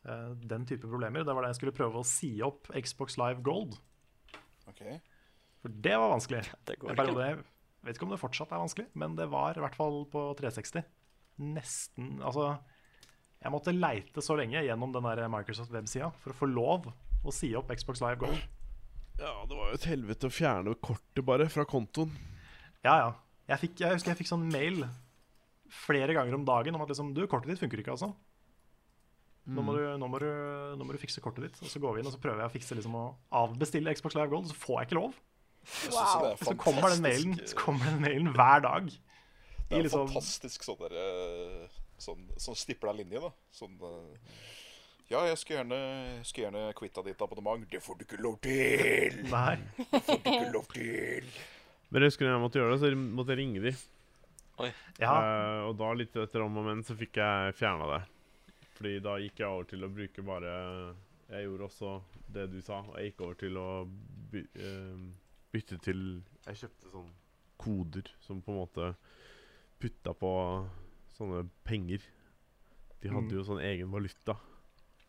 [0.01, 3.75] den type problemer, det var da jeg skulle prøve å si opp Xbox Live Gold.
[4.71, 4.97] Okay.
[5.61, 6.41] For det var vanskelig.
[6.65, 6.77] Det
[7.81, 10.25] jeg vet ikke om det fortsatt er vanskelig, men det var i hvert fall på
[10.37, 10.85] 360.
[11.41, 12.51] Nesten Altså,
[13.41, 16.91] jeg måtte leite så lenge gjennom den der Microsoft-websida for å få lov
[17.25, 18.37] å si opp Xbox Live Gold.
[19.21, 22.13] Ja, det var jo et helvete å fjerne kortet bare fra kontoen.
[22.85, 23.09] Ja, ja.
[23.49, 24.85] Jeg, fikk, jeg husker jeg fikk sånn mail
[25.71, 28.13] flere ganger om dagen om at liksom, du, kortet ditt funker ikke, altså.
[29.49, 30.27] Nå, må du, nå, må du,
[30.77, 31.59] nå må du fikse kortet ditt.
[31.65, 33.05] Og så går vi inn og så prøver jeg å fikse liksom å
[33.41, 35.15] avbestille Xbox Live Gold, og så får jeg ikke lov.
[35.91, 36.27] Wow.
[36.41, 38.89] Så kommer den mailen, så kommer den mailen hver dag.
[39.71, 43.29] Det er liksom, fantastisk sånn der eh, Sånn, sånn stipla linje, da.
[43.53, 44.37] Sånn eh,
[45.11, 45.81] Ja, jeg skulle gjerne,
[46.25, 47.67] skulle gjerne quitta ditt abonnement.
[47.69, 49.19] Det får du ikke lov til!
[49.35, 49.57] nei.
[49.77, 51.27] Det får du ikke lov til!
[51.91, 53.75] Men jeg husker når jeg måtte gjøre det, så måtte jeg ringe de.
[55.01, 58.01] Ja, Uh, og da, litt etter om og men, så fikk jeg fjerna det.
[58.81, 60.51] Fordi da gikk jeg over til å bruke bare
[61.29, 61.89] Jeg gjorde også
[62.33, 63.65] det du sa, og jeg gikk over til å
[64.31, 65.03] by, uh,
[65.53, 65.99] bytte til
[66.47, 67.11] Jeg kjøpte sånn
[67.61, 68.87] koder som på en måte
[69.81, 70.31] putta på
[71.13, 72.01] sånne penger.
[73.03, 73.35] De hadde Mm.
[73.37, 74.33] jo sånn egen valuta.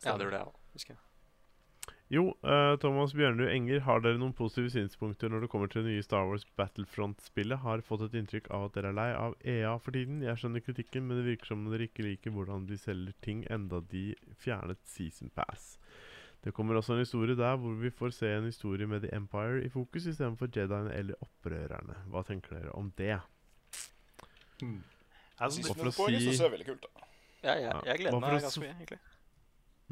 [0.04, 0.58] Ja, det gjorde jeg òg.
[0.74, 1.00] Husker jeg.
[2.12, 5.94] Jo, uh, Thomas Bjørnrud Enger, har dere noen positive synspunkter når det kommer til det
[5.94, 7.62] nye Star Wars Battlefront-spillet?
[7.62, 10.18] Har fått et inntrykk av at dere er lei av EA for tiden.
[10.20, 13.80] Jeg skjønner kritikken, men det virker som dere ikke liker hvordan de selger ting enda
[13.94, 14.10] de
[14.44, 15.78] fjernet Season Pass.
[16.44, 19.62] Det kommer også en historie der hvor vi får se en historie med The Empire
[19.64, 21.96] i fokus istedenfor Jediene eller opprørerne.
[22.12, 23.14] Hva tenker dere om det?
[24.60, 24.82] Hmm.
[25.40, 26.82] altså, Hva for å Season-poenget si- synes jeg er veldig kult.
[26.82, 27.08] da.
[27.42, 27.80] Ja, Ja.
[27.88, 28.98] jeg gleder Hva meg ganske mye, egentlig.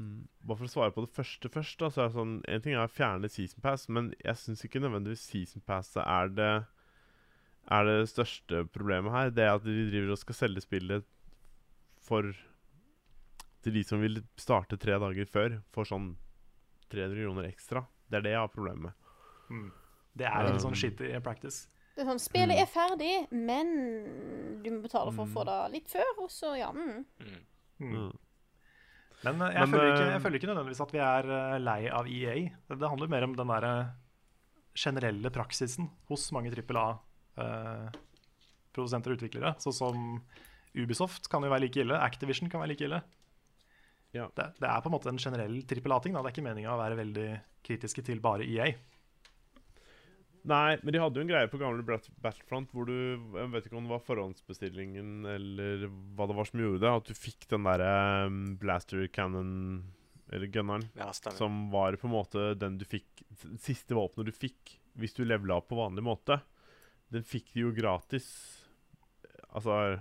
[0.00, 0.20] Mm.
[0.48, 2.72] Bare for å svare på det første først, da, så er det sånn En ting
[2.72, 6.52] er å fjerne Season Pass, men jeg syns ikke nødvendigvis Season Passet er det
[7.68, 9.28] Er det største problemet her.
[9.36, 11.04] Det er at de driver og skal selge spillet
[12.00, 12.30] for
[13.60, 16.14] Til de som vil starte tre dager før, for sånn
[16.90, 17.84] 300 kroner ekstra.
[18.08, 18.92] Det er det jeg har problemer med.
[19.50, 19.68] mm.
[20.16, 21.68] Det er litt sånn Um, shitty practice.
[21.94, 22.62] Det er sånn, Spillet Mm.
[22.62, 26.72] er ferdig, men du må betale for å få det litt før, og så, ja
[26.72, 28.10] mm.
[29.26, 31.56] Men eh, jeg, Men, føler ikke, eh, jeg føler ikke nødvendigvis at vi er eh,
[31.60, 32.34] lei av EA.
[32.70, 33.64] Det, handler mer om den der
[34.80, 39.50] generelle praksisen hos mange trippel A-produsenter og utviklere.
[39.60, 39.96] Sånn som
[40.78, 41.96] Ubisoft kan jo være like ille.
[41.98, 43.00] Activision kan være like ille.
[44.14, 44.24] Ja.
[44.34, 46.12] Det, det er på en måte en generell trippel A-ting.
[46.14, 47.28] Det er ikke meninga å være veldig
[47.66, 48.66] kritiske til bare EA.
[50.48, 52.94] Nei, men de hadde jo en greie på gamle Battlefront hvor du
[53.36, 55.84] Jeg vet ikke om det var forhåndsbestillingen eller
[56.16, 57.90] hva det var som gjorde det, at du fikk den derre
[58.30, 59.50] um, blaster cannon
[60.32, 60.86] Eller gunneren.
[60.96, 61.10] Ja.
[61.12, 63.24] Som var på en måte den du fikk
[63.60, 66.40] Siste våpenet du fikk hvis du levela på vanlig måte.
[67.12, 68.26] Den fikk de jo gratis
[69.50, 70.00] Altså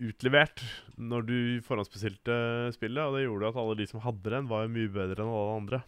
[0.00, 0.62] utlevert
[0.96, 2.34] når du forhåndsbestilte
[2.76, 3.04] spillet.
[3.04, 5.56] Og det gjorde at alle de som hadde den, var jo mye bedre enn alle
[5.60, 5.82] andre.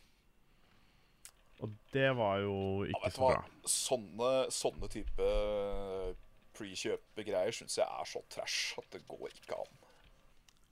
[1.63, 2.55] Og det var jo
[2.89, 3.43] ikke ja, så bra.
[3.71, 5.29] Sånne, sånne type
[6.57, 9.79] pre-kjøpegreier syns jeg er så trash at det går ikke an.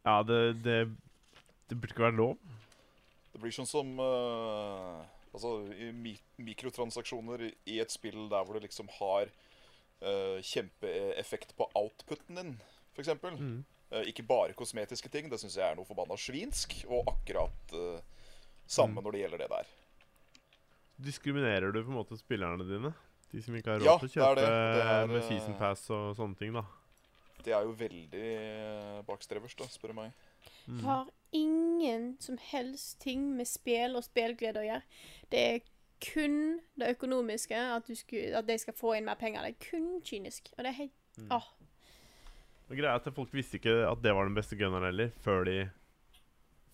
[0.05, 0.77] Ja, det, det,
[1.71, 2.35] det burde ikke være lov.
[3.31, 5.93] Det blir sånn som uh, Altså i
[6.43, 9.29] mikrotransaksjoner i- i et spill der hvor det liksom har
[10.03, 12.57] uh, kjempeeffekt på outputen din,
[12.97, 13.13] f.eks.
[13.23, 13.61] Mm.
[13.93, 15.29] Uh, ikke bare kosmetiske ting.
[15.31, 16.81] Det syns jeg er noe forbanna svinsk.
[16.91, 18.01] Og akkurat uh,
[18.67, 19.05] samme Mm.
[19.07, 19.71] når det gjelder det der.
[21.01, 22.93] Diskriminerer du på en måte spillerne dine?
[23.31, 24.51] De som ikke har råd Ja, til å det er kjøpe det.
[24.51, 26.65] Det er, med eh, season pass og sånne ting, da.
[27.41, 30.25] Det er jo veldig bakstrevers, da, spør du meg.
[30.67, 30.75] Mm.
[30.77, 34.83] Det har ingen som helst ting med spill og spillglede å gjøre.
[35.33, 35.61] Det er
[36.05, 36.37] kun
[36.81, 39.47] det økonomiske, at, du skulle, at de skal få inn mer penger.
[39.47, 40.53] Det er kun kynisk.
[40.57, 41.27] Og det er helt Mm.
[41.35, 41.47] Åh.
[42.71, 45.43] Og greia er at Folk visste ikke at det var den beste gunneren heller, før,
[45.45, 45.57] de,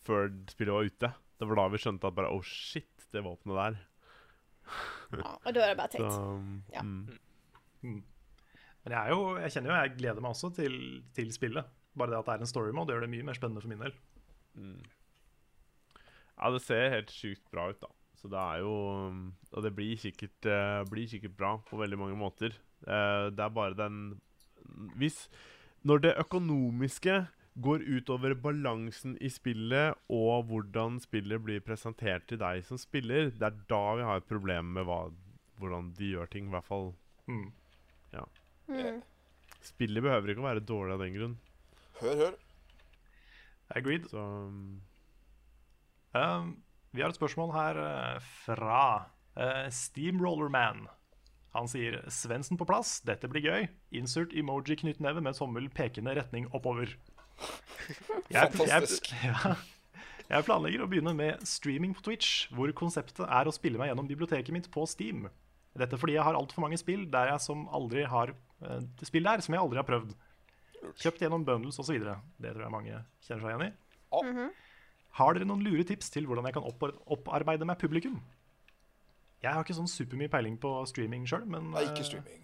[0.07, 1.11] før spillet var ute.
[1.41, 3.79] Det var da vi skjønte at bare Oh shit, det våpenet der.
[5.15, 6.75] Ja, og da er det bare Så, teit.
[6.75, 6.83] Ja.
[6.83, 8.03] mm.
[8.87, 10.77] Men jeg, er jo, jeg kjenner jo jeg gleder meg også til,
[11.15, 11.69] til spillet.
[11.97, 13.83] Bare det at det er en story mode, gjør det mye mer spennende for min
[13.83, 13.95] del.
[14.55, 14.83] Mm.
[16.37, 17.91] Ja, det ser helt sjukt bra ut, da.
[18.17, 18.75] Så det er jo
[19.53, 22.55] Og det blir sikkert, uh, blir sikkert bra på veldig mange måter.
[22.87, 24.21] Uh, det er bare den
[24.97, 25.29] Hvis
[25.83, 27.27] Når det økonomiske
[27.63, 33.49] går utover balansen i spillet og hvordan spillet blir presentert til deg som spiller, det
[33.49, 35.01] er da vi har et problem med hva,
[35.61, 36.51] hvordan de gjør ting.
[36.51, 36.93] I hvert fall
[37.27, 37.49] Mm.
[38.71, 39.01] Mm.
[39.67, 41.33] Spillet behøver ikke å være dårlig av den grunn.
[41.99, 42.37] Hør, hør.
[43.75, 44.07] Agreed.
[44.13, 44.77] Så um,
[46.17, 48.83] Um, vi har et spørsmål her eh, fra
[49.37, 50.87] uh, Steamrollerman.
[51.57, 53.69] Han sier 'Svendsen på plass, dette blir gøy'.
[53.93, 56.97] Insert emoji knyttneve med tommel pekende retning oppover.
[58.33, 58.87] Jeg, jeg,
[59.23, 59.55] ja,
[60.27, 64.09] jeg planlegger å begynne med streaming på Twitch, hvor konseptet er å spille meg gjennom
[64.11, 65.29] biblioteket mitt på Steam.
[65.77, 68.33] Dette fordi jeg har altfor mange spill der jeg som aldri har
[68.65, 70.17] uh, spill der som jeg aldri har prøvd.
[71.03, 71.99] Kjøpt gjennom bundles osv.
[72.01, 73.71] Det tror jeg mange kjenner seg igjen i.
[74.17, 74.49] Ja.
[75.21, 78.19] Har dere noen lure tips til hvordan jeg kan opp opparbeide meg publikum?
[79.45, 82.43] Jeg har ikke sånn supermye peiling på streaming sjøl, men Nei, ikke eh, streaming.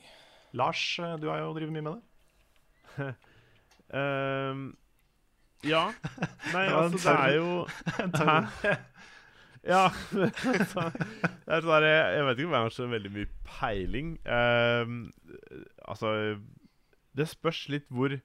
[0.56, 3.10] Lars, eh, du har jo drevet mye med det.
[3.96, 4.64] um,
[5.66, 5.84] Ja.
[6.52, 7.50] Nei, altså, det er jo?
[9.62, 9.92] Ja.
[10.10, 14.16] det er sånn jeg, vet ikke om jeg har så veldig mye peiling.
[14.26, 14.96] Ehm,
[15.86, 16.14] altså
[17.14, 18.16] Det spørs litt hvor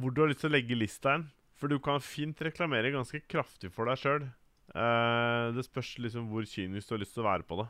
[0.00, 1.28] Hvor du har lyst til å legge lista hen.
[1.60, 4.30] For du kan fint reklamere ganske kraftig for deg sjøl.
[5.52, 7.68] det spørs liksom hvor kynisk du har lyst til å være på det.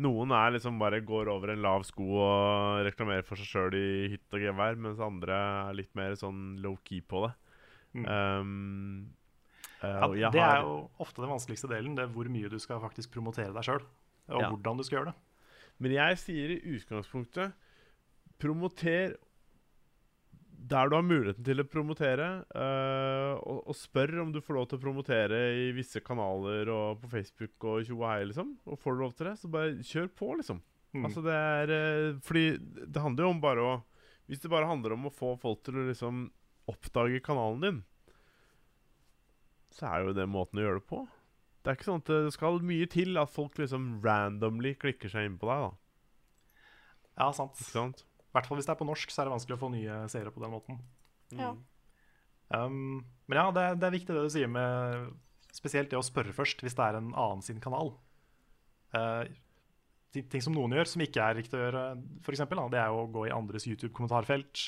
[0.00, 4.08] Noen er liksom bare går over en lav sko og reklamerer for seg sjøl i
[4.14, 5.36] hytt og gevær, mens andre
[5.68, 7.32] er litt mer sånn low-key på det.
[7.94, 8.06] Mm.
[8.08, 9.10] Um,
[9.82, 11.94] uh, Ja, det har- er jo ofte den vanskeligste delen.
[11.94, 13.82] Det er hvor mye du skal faktisk promotere deg sjøl.
[14.30, 14.48] Og Ja.
[14.48, 15.14] hvordan du skal gjøre det.
[15.78, 17.52] Men jeg sier i utgangspunktet
[18.38, 19.16] promoter
[20.70, 24.68] der du har muligheten til å promotere, uh, og, og spør om du får lov
[24.70, 28.52] til å promotere i visse kanaler og på Facebook og tjo og hei, liksom.
[28.68, 30.60] Og får du lov til det, så bare kjør på, liksom.
[30.92, 31.06] Mm.
[31.08, 33.70] Altså det er uh, Fordi det handler jo om bare å
[34.28, 36.26] Hvis det bare handler om å få folk til å liksom
[36.68, 37.78] oppdage kanalen din,
[39.74, 41.00] så er jo det måten å gjøre det på.
[41.62, 45.26] Det er ikke sånn at det skal mye til at folk liksom randomly klikker seg
[45.26, 46.70] inn på deg, da.
[47.18, 47.58] ja, sant.
[47.58, 48.04] Ikke sant?
[48.32, 49.96] I hvert fall hvis det er på norsk, så er det vanskelig å få nye
[50.08, 50.78] seere på den måten.
[51.36, 51.50] Ja.
[52.52, 55.10] Um, men ja, det, er- det er viktig det du sier med
[55.52, 57.92] spesielt det å spørre først hvis det er en annen sin kanal.
[58.96, 59.24] Uh,
[60.16, 61.82] ting som noen gjør som ikke er riktig å gjøre,
[62.24, 64.64] for eksempel, da, det er å gå i andres YouTube-kommentarfelt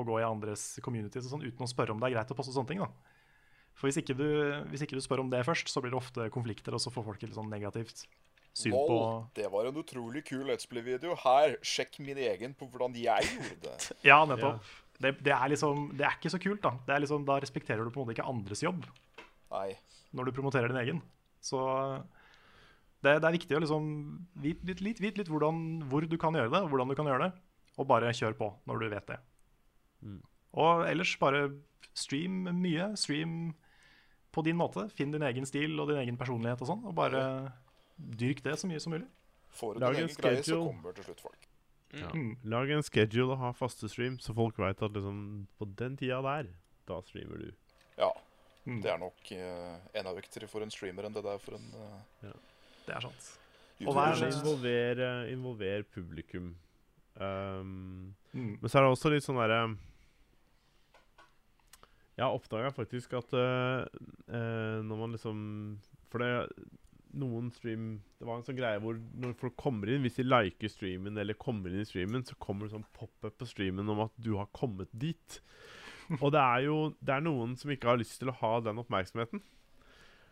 [0.00, 2.38] og gå i andres communities og sånn, uten å spørre om det er greit å
[2.38, 2.82] poste sånne ting.
[2.82, 2.88] da.
[3.78, 4.26] For hvis ikke, du,
[4.72, 7.06] hvis ikke du spør om det først, så blir det ofte konflikter, og så får
[7.06, 8.06] folk et litt sånn negativt
[8.56, 8.98] syn på
[9.36, 11.16] det var en utrolig kul Let's Play-video.
[11.22, 13.76] Her, sjekk min egen på hvordan jeg gjorde det.
[14.10, 14.64] Ja, nettopp.
[15.02, 16.76] Det, det, er liksom, det er ikke så kult, da.
[16.86, 18.84] Det er liksom, da respekterer du på en måte ikke andres jobb.
[19.52, 19.72] Nei.
[20.16, 21.00] når du promoterer din egen.
[21.44, 21.60] Så
[23.02, 23.88] det, det er viktig å liksom
[24.44, 27.08] vite litt, litt, vite litt hvordan, hvor du kan gjøre det, og hvordan du kan
[27.10, 27.32] gjøre det.
[27.80, 29.18] Og bare kjør på når du vet det.
[30.04, 30.20] Mm.
[30.60, 31.46] Og ellers bare
[31.96, 32.92] stream mye.
[33.00, 33.54] Stream
[34.32, 34.86] på din måte.
[34.92, 36.84] Finn din egen stil og din egen personlighet og sånn.
[36.88, 37.22] Og bare
[37.96, 39.08] dyrk det så mye som mulig.
[39.52, 41.48] Får du Lag din en egen greie, så kommer til slutt folk.
[41.92, 42.08] Ja.
[42.16, 42.36] Mm.
[42.48, 46.22] Lag en schedule og ha faste stream, så folk veit at liksom på den tida
[46.24, 46.48] der,
[46.88, 47.52] da streamer du.
[47.98, 48.08] Ja.
[48.64, 48.80] Mm.
[48.80, 51.68] Det er nok uh, enda viktigere for en streamer enn det det er for en
[51.74, 52.34] uh,
[52.86, 53.30] Det er sant.
[53.82, 56.52] Og vær involver, eh, involver publikum.
[57.18, 58.56] Um, Mm.
[58.60, 59.76] men så er det også litt sånn derre
[62.16, 63.84] Jeg har oppdaga faktisk at uh,
[64.32, 65.42] eh, når man liksom
[66.08, 66.30] For det
[67.18, 67.86] noen stream
[68.18, 71.38] Det var en sånn greie hvor når folk kommer inn, hvis de liker streamen eller
[71.38, 74.48] kommer inn i streamen, så kommer det sånn pop-up på streamen om at du har
[74.56, 75.40] kommet dit.
[76.20, 78.80] Og det er jo det er noen som ikke har lyst til å ha den
[78.82, 79.42] oppmerksomheten.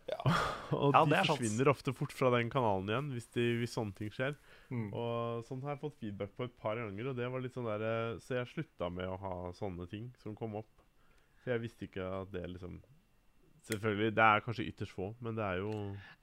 [0.09, 0.21] Ja.
[0.75, 1.37] og Ja, de det er sant.
[1.37, 4.35] forsvinner ofte fort fra den kanalen igjen hvis, de, hvis sånne ting skjer.
[4.73, 4.89] Mm.
[4.91, 7.69] Og sånn har jeg fått feedback på et par ganger, og det var litt sånn
[7.69, 10.71] der, eh, så jeg slutta med å ha sånne ting som kom opp.
[11.41, 12.81] For jeg visste ikke at det liksom
[13.67, 15.71] Selvfølgelig, det er kanskje ytterst få, men det er jo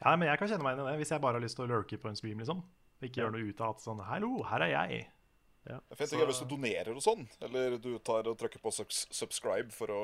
[0.02, 1.68] Ja, men jeg kan kjenne meg igjen i det hvis jeg bare har lyst til
[1.68, 2.64] å lurke på en stream, liksom.
[2.98, 5.04] Ikke gjøre noe ut av at sånn Hallo, her er jeg.
[5.68, 9.68] Jeg vet ikke hvis du donerer og sånn, eller du tar og trykker på subscribe
[9.74, 10.02] for å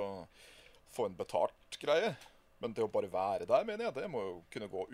[0.94, 2.14] få en betalt greie.
[2.62, 4.84] Men det å bare være der, mener jeg, det må jo kunne gå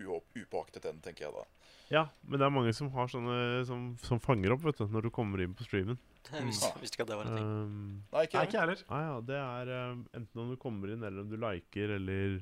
[0.41, 1.45] upåaktet hen, tenker jeg da.
[1.91, 5.07] Ja, men det er mange som har sånne som, som fanger opp vet du, når
[5.07, 5.99] du kommer inn på streamen.
[6.30, 7.46] Jeg visste, visste ikke at det var en ting.
[7.48, 8.50] Um, Nei, ikke Nei, jeg.
[8.50, 8.82] ikke heller.
[8.92, 12.36] ah, ja, det er um, enten om du kommer inn, eller om du liker, eller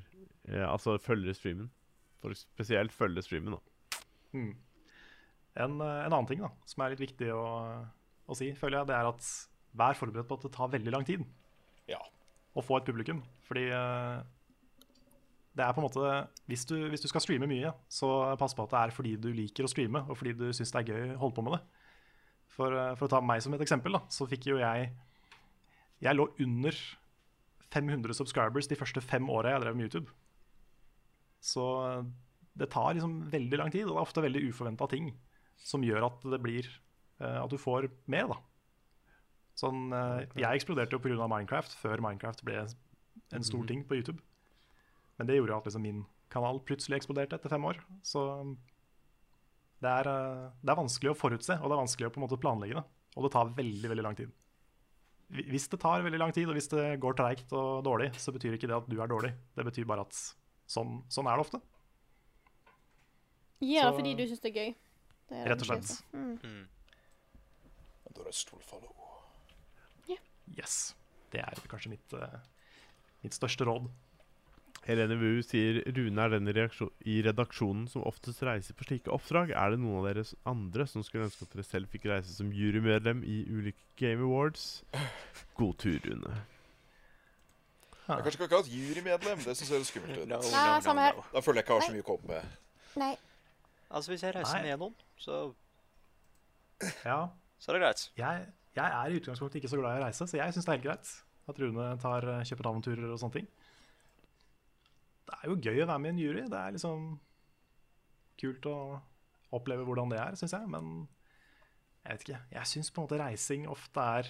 [0.49, 1.69] ja, Altså følger streamen.
[2.19, 4.01] For spesielt følger streamen, da.
[4.35, 4.51] Mm.
[5.59, 7.45] En, eh, en annen ting da, som er litt viktig å,
[8.29, 9.29] å si, føler jeg, det er at
[9.79, 11.23] vær forberedt på at det tar veldig lang tid
[11.89, 11.99] Ja.
[12.55, 13.23] å få et publikum.
[13.47, 14.19] Fordi eh,
[15.57, 16.11] det er på en måte
[16.51, 19.31] hvis du, hvis du skal streame mye, så pass på at det er fordi du
[19.33, 21.63] liker å streame, og fordi du syns det er gøy å holde på med det.
[22.55, 24.89] For, eh, for å ta meg som et eksempel, da, så fikk jo jeg
[25.99, 26.75] Jeg lå under
[27.69, 30.13] 500 subscribers de første fem åra jeg drev med YouTube.
[31.43, 32.05] Så eh,
[32.59, 35.11] det tar liksom veldig lang tid, og det er ofte veldig uforventa ting
[35.59, 36.69] som gjør at det blir
[37.19, 38.39] eh, At du får mer, da.
[39.59, 39.91] Sånn,
[40.39, 41.27] jeg eksploderte jo pga.
[41.27, 44.21] Minecraft før Minecraft ble en stor ting på YouTube.
[45.19, 47.81] Men det gjorde jo at liksom min kanal plutselig eksploderte etter fem år.
[48.07, 48.23] Så
[49.79, 52.25] det er, eh, det er vanskelig å forutse, og det er vanskelig å på en
[52.27, 52.83] måte planlegge det.
[53.17, 54.31] Og det tar veldig veldig lang tid.
[55.29, 58.57] Hvis det tar veldig lang tid, og hvis det går treigt og dårlig, så betyr
[58.57, 59.33] ikke det at du er dårlig.
[59.55, 60.17] Det betyr bare at
[60.67, 61.61] sånn, sånn er det ofte.
[63.61, 64.75] Ja, Så- fordi du syns det er gøy.
[65.29, 66.03] Det er Rett og slett.
[66.13, 66.39] Mm.
[66.43, 66.67] Mm.
[68.15, 68.95] The rest will follow.
[70.57, 70.95] Yes.
[71.29, 72.39] Det er kanskje mitt, eh,
[73.23, 73.89] mitt største råd.
[74.89, 79.51] Helene Wu sier Rune er den i, redaksjonen som oftest reiser på slike oppdrag.
[79.53, 82.49] Er det noen av deres andre som skulle ønske at dere selv fikk reise som
[82.49, 84.81] jurymedlem i ulike Game Awards?
[85.59, 86.33] God tur, Rune.
[88.09, 89.43] Jeg kanskje ikke akkurat jurymedlem.
[89.45, 90.27] Det syns jeg høres skummelt ut.
[90.31, 91.25] No, Nei, no, no.
[91.35, 92.57] Da føler jeg ikke jeg har så mye å komme med.
[92.97, 93.11] Nei.
[93.89, 94.71] Altså, hvis jeg reiser Nei.
[94.71, 95.39] med noen, så,
[97.05, 97.19] Ja,
[97.61, 98.07] så er det greit.
[98.17, 98.45] jeg,
[98.79, 100.79] jeg er i utgangspunktet ikke så glad i å reise, så jeg syns det er
[100.79, 101.13] helt greit
[101.49, 103.47] at Rune tar eh, København-turer og sånne ting.
[105.29, 106.43] Det er jo gøy å være med i en jury.
[106.49, 107.07] Det er liksom
[108.39, 108.75] kult å
[109.55, 110.69] oppleve hvordan det er, syns jeg.
[110.71, 110.93] Men
[112.05, 112.39] jeg vet ikke.
[112.55, 114.29] Jeg syns på en måte reising ofte er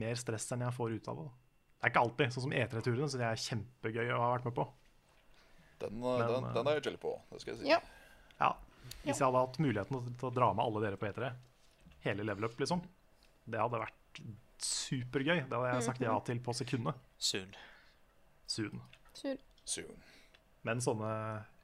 [0.00, 1.30] mer stress enn jeg får ut av det.
[1.80, 2.34] Det er ikke alltid.
[2.34, 4.66] Sånn som E3-turene syns jeg er kjempegøy å ha vært med på.
[5.80, 7.14] Den, eh, Men, den, eh, den er jeg jelly på.
[7.30, 7.70] Det skal jeg si.
[7.70, 7.80] Ja.
[8.40, 8.50] Ja,
[9.04, 11.30] Hvis jeg hadde hatt muligheten til å dra med alle dere på E3,
[12.04, 12.82] hele level up, liksom,
[13.48, 14.20] det hadde vært
[14.60, 15.48] supergøy.
[15.48, 17.00] Det hadde jeg sagt ja til på sekundet.
[17.18, 17.54] Soon.
[18.46, 18.80] Soon.
[19.16, 19.34] Så,
[19.64, 19.96] Soon.
[20.66, 21.10] Men sånne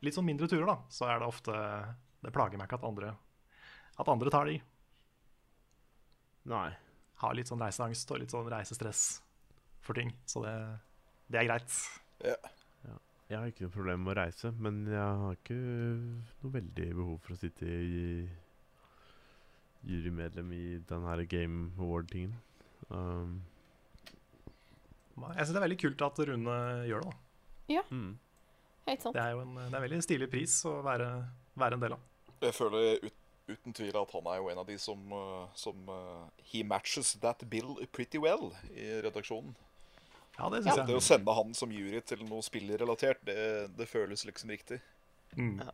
[0.05, 1.55] litt sånn mindre turer, da, så er det ofte
[2.23, 3.13] Det plager meg ikke at andre,
[4.01, 4.57] at andre tar de.
[6.51, 6.69] Nei.
[7.23, 9.03] Har litt sånn reiseangst og litt sånn reisestress
[9.85, 10.11] for ting.
[10.29, 10.55] Så det,
[11.33, 11.77] det er greit.
[12.25, 12.37] Ja.
[13.27, 17.17] Jeg har ikke noe problem med å reise, men jeg har ikke noe veldig behov
[17.25, 18.29] for å sitte i
[19.87, 22.37] jurymedlem i den her Game Award-tingen.
[22.91, 23.41] Um,
[25.17, 27.11] Jeg syns det er veldig kult at Rune gjør det.
[27.11, 27.26] da.
[27.69, 28.11] Mm.
[28.89, 29.17] helt sant.
[29.17, 31.11] Det er jo en, det er en veldig stilig pris å være,
[31.59, 32.11] være en del av.
[32.45, 35.89] Jeg føler ut, uten tvil at han er jo en av de som, eh, som
[35.93, 39.55] uh, He matches that bill pretty well i redaksjonen.
[40.37, 40.83] Ja, det synes ja.
[40.83, 40.91] jeg.
[40.91, 43.39] det å sende han som jury til noe spillrelatert, det,
[43.79, 44.83] det føles liksom riktig.
[45.37, 45.63] Mm.
[45.65, 45.73] Ja.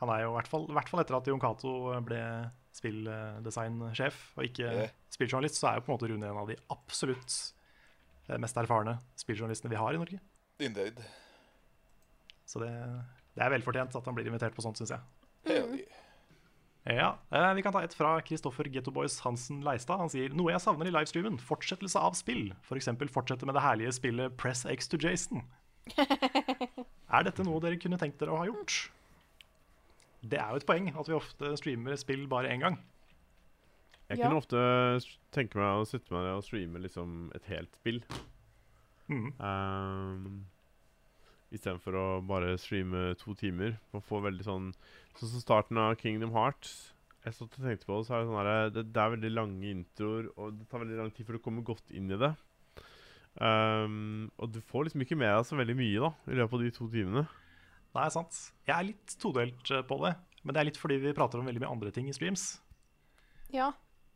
[0.00, 2.22] Han er jo i hvert fall, i hvert fall etter at Jon Cato ble
[2.74, 4.94] spilldesignsjef og ikke yeah.
[5.12, 7.36] spilljournalist, så er jo på en måte Rune en av de absolutt
[8.28, 10.18] eh, mest erfarne spilljournalistene vi har i Norge.
[10.62, 11.00] Indeed.
[12.48, 12.70] Så det,
[13.36, 15.02] det er velfortjent at han blir invitert på sånt, syns jeg.
[16.82, 20.00] Ja, eh, Vi kan ta et fra Kristoffer Gettoboys Hansen Leistad.
[20.02, 21.38] Han sier noe jeg savner i livestreamen.
[21.38, 22.50] Fortsettelse av spill.
[22.66, 22.90] F.eks.
[23.14, 25.44] fortsette med det herlige spillet Press X to Jason.
[25.98, 28.90] er dette noe dere kunne tenkt dere å ha gjort?
[30.22, 32.76] Det er jo et poeng at vi ofte streamer spill bare én gang.
[34.10, 34.26] Jeg Ja.
[34.28, 34.60] kunne ofte
[35.32, 38.02] tenke meg å sitte med det og streame liksom et helt spill.
[39.08, 39.30] Mm.
[39.40, 40.44] Um,
[41.52, 43.76] Istedenfor å bare streame to timer.
[43.92, 44.72] Man får veldig sånn
[45.12, 46.92] Sånn som starten av Kingdom Hearts.
[47.22, 49.30] Jeg satt og tenkte på det, så er det sånn her, det, det er veldig
[49.30, 52.30] lange introer, og det tar veldig lang tid før du kommer godt inn i det.
[53.36, 56.64] Um, og du får liksom ikke med deg så veldig mye da i løpet av
[56.64, 57.22] de to timene.
[57.92, 58.40] Nei, sant.
[58.64, 60.14] Jeg er litt todelt eh, på det.
[60.42, 62.56] Men det er litt fordi vi prater om veldig mye andre ting i streams.
[63.54, 63.70] Ja.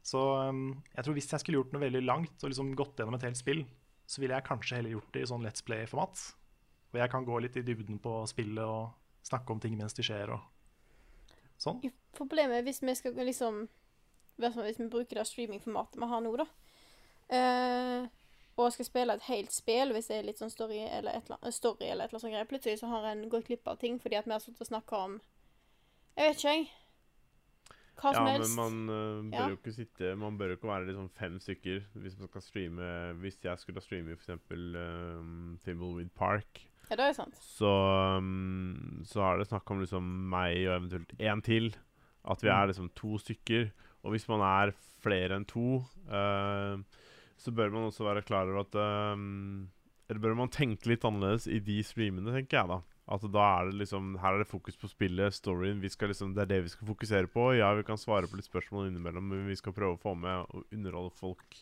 [0.06, 3.18] Så um, jeg tror hvis jeg skulle gjort noe veldig langt og liksom gått gjennom
[3.18, 3.62] et helt spill,
[4.06, 6.24] så ville jeg kanskje heller gjort det i sånn Let's Play-format.
[6.90, 8.92] Hvor jeg kan gå litt i dybden på spillet og
[9.26, 10.40] snakke om ting mens de skjer og
[11.60, 11.80] sånn.
[12.16, 13.66] Problemet er hvis vi skal liksom
[14.38, 16.46] Hvis vi bruker det streamingformatet vi har nå, da.
[17.32, 18.08] uh,
[18.56, 21.36] og skal spille et helt spill, hvis det er litt sånn story eller et eller
[21.42, 23.76] annet, story eller et eller annet sånt greier, plutselig så har en gått glipp av
[23.80, 25.16] ting fordi at vi har sittet og snakka om
[26.16, 26.68] Jeg vet ikke, jeg.
[27.96, 29.48] Hva Ja, som men man uh, bør Ja.
[29.52, 32.88] jo ikke sitte Man bør jo ikke være liksom fem stykker hvis man skal streame
[33.22, 34.28] Hvis jeg skulle streame f.eks.
[34.52, 36.60] Um, Thimbleweed Park,
[36.90, 37.34] Ja, det er sant.
[37.42, 37.70] så,
[38.18, 41.72] um, så er det snakk om liksom meg og eventuelt én til.
[42.26, 42.54] At vi Mm.
[42.62, 43.70] er liksom to stykker.
[44.04, 44.72] Og hvis man er
[45.02, 46.78] flere enn to, uh,
[47.38, 48.74] så bør man også være klar over at
[49.14, 49.68] um,
[50.08, 52.80] Eller bør man tenke litt annerledes i de streamene, tenker jeg, da.
[53.08, 55.80] At da er det liksom Her er det fokus på spillet, storyen.
[55.80, 57.56] Vi skal liksom, det er det vi skal fokusere på.
[57.58, 60.46] Ja, vi kan svare på litt spørsmål innimellom, men vi skal prøve å få med
[60.50, 61.58] og underholde folk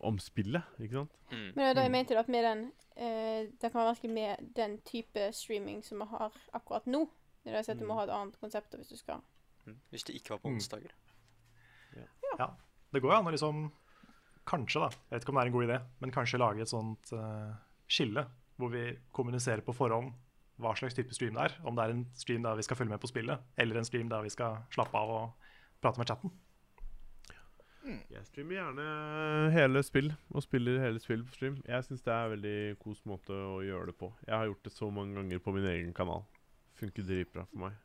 [0.00, 1.10] om spillet, ikke sant?
[1.30, 1.52] Mm.
[1.56, 1.92] Men er det jeg Mm.
[1.92, 6.04] mente, at med den eh, Det kan være vanskelig med den type streaming som vi
[6.06, 7.08] har akkurat nå.
[7.44, 7.96] Det er at Du må Mm.
[7.98, 9.20] ha et annet konsept da, hvis du skal
[9.66, 9.76] Mm.
[9.90, 10.54] Hvis det ikke var på Mm.
[10.56, 10.90] onsdager.
[12.38, 12.50] Ja,
[12.92, 13.72] det går jo an å liksom
[14.46, 14.88] Kanskje, da.
[15.10, 17.52] Jeg vet ikke om det er en god idé, men kanskje lage et sånt uh,
[17.90, 18.22] skille
[18.60, 20.12] hvor vi kommuniserer på forhånd
[20.62, 21.56] hva slags type stream det er.
[21.66, 24.08] Om det er en stream der vi skal følge med på spillet, eller en stream
[24.08, 25.32] der vi skal slappe av og
[25.82, 26.30] prate med chatten.
[27.86, 28.84] Jeg streamer gjerne
[29.54, 31.58] hele spill, og spiller hele spill på stream.
[31.68, 34.08] Jeg syns det er en veldig kos måte å gjøre det på.
[34.26, 36.24] Jeg har gjort det så mange ganger på min egen kanal.
[36.80, 37.76] Funker dritbra for meg.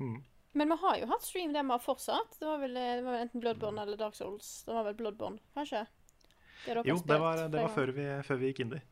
[0.00, 0.16] Mm.
[0.54, 2.38] Men vi har jo hatt stream der vi har fortsatt.
[2.38, 4.50] Det var vel, det var vel enten Bloodborne eller Dark Souls.
[4.66, 5.84] Det var vel Bloodborne, kanskje?
[6.64, 8.82] Det Jo, det var, det var før, vi, før vi gikk indie.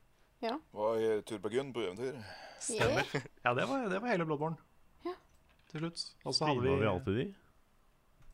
[0.42, 2.18] Var i Turbagun på eventyr.
[2.60, 3.06] Stemmer.
[3.46, 4.58] Ja, det var, det var hele Bloodborne.
[5.06, 5.14] Ja.
[5.70, 6.02] Til slutt.
[6.26, 7.26] Og så hadde Streama vi vi alltid de?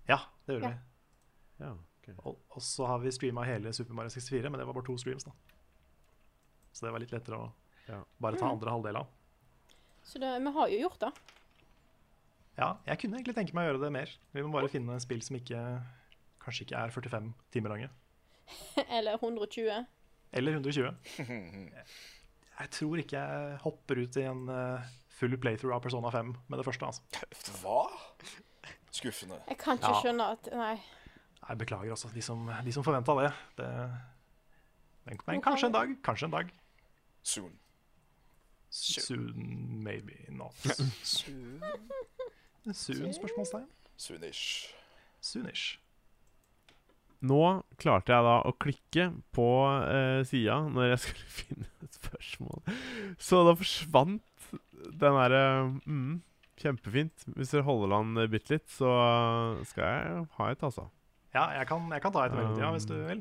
[0.09, 0.73] Ja, det gjorde Ja.
[0.73, 1.64] vi.
[1.64, 1.71] Ja,
[2.16, 2.26] ok.
[2.26, 4.96] Og, og så har vi streama hele Super Mario 64, men det var bare to
[4.98, 5.32] streams, da.
[6.72, 7.50] Så det var litt lettere å
[7.88, 8.02] Ja.
[8.20, 8.52] bare ta Mm.
[8.52, 9.06] andre halvdel av.
[10.04, 11.12] Så det, vi har jo gjort det.
[12.59, 14.09] Ja, jeg kunne egentlig tenke meg å gjøre det mer.
[14.34, 15.82] Vi må bare finne spill som ikke
[16.40, 17.88] kanskje ikke er 45 timer lange.
[18.88, 19.86] eller 120.
[20.32, 20.94] Eller 120.
[22.59, 24.82] Jeg tror ikke jeg hopper ut i en eh,
[25.14, 26.86] full playthrough av Persona 5 med det første.
[26.88, 27.02] altså.
[27.62, 27.84] Hva?
[28.90, 29.38] Skuffende.
[29.48, 30.00] Jeg kan ikke Ja.
[30.02, 30.80] skjønne at Nei.
[31.49, 33.32] Jeg beklager altså, de som, de som forventa det.
[33.57, 33.70] det
[35.09, 35.96] men, men kanskje en dag.
[36.05, 36.53] Kanskje en dag.
[37.22, 37.53] Soon.
[38.70, 40.55] Soon, maybe not.
[41.03, 41.62] Soon?
[42.72, 43.68] Spørsmålstegn.
[43.96, 44.74] Soonish.
[45.20, 45.78] Soonish.
[47.24, 47.40] Nå
[47.80, 52.62] klarte jeg da å klikke på uh, sida når jeg skulle finne et spørsmål.
[53.18, 55.44] Så da forsvant den derre
[55.82, 56.18] mm,
[56.59, 57.22] Kjempefint.
[57.38, 58.88] Hvis dere holder eh, bitte litt, så
[59.70, 60.88] skal jeg ha et, altså.
[61.35, 63.20] Ja, jeg kan, jeg kan ta et i mellomtida hvis du Um, vil.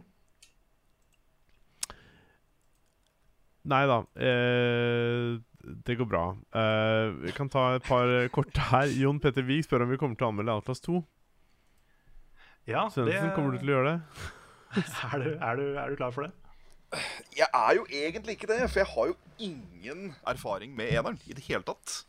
[3.68, 3.98] Nei da.
[4.16, 5.38] Eh,
[5.88, 6.24] det går bra.
[6.56, 8.88] Eh, vi kan ta et par korte her.
[8.96, 11.02] Jon Petter Wiig spør om vi kommer til å anmelde Atlas 2.
[12.68, 14.00] Ja, det, Svendsen, kommer du til å gjøre det?
[15.12, 16.32] er, du, er, du, er du klar for det?
[17.36, 21.36] Jeg er jo egentlig ikke det, for jeg har jo ingen erfaring med eneren i
[21.36, 22.02] det hele tatt.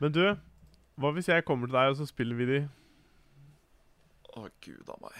[0.00, 0.22] Men du,
[1.00, 2.60] hva hvis jeg kommer til deg, og så spiller vi de?
[4.36, 5.18] Å, gud a meg.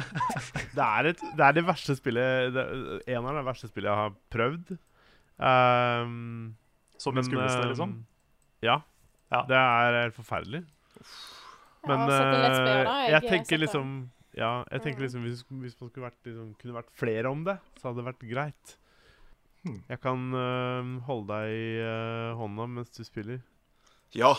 [0.76, 2.62] Det er, et, det er det verste spillet det,
[3.10, 4.70] En av de verste spillet jeg har prøvd.
[5.40, 6.54] Um,
[7.00, 7.92] Som en skumleste, ehm, liksom?
[8.64, 8.78] Ja.
[9.30, 9.42] Ja.
[9.48, 10.62] Det er helt forferdelig.
[11.86, 13.92] Men har sett en Let's Player, eh, jeg, tenker liksom
[14.36, 15.06] Ja, jeg tenker Mm.
[15.06, 18.08] liksom hvis, hvis man skulle vært, liksom, kunne vært flere om det, så hadde det
[18.10, 18.76] vært greit.
[19.64, 19.82] Hmm.
[19.88, 23.40] Jeg kan uh, holde deg i uh, hånda mens du spiller.
[24.16, 24.34] Ja,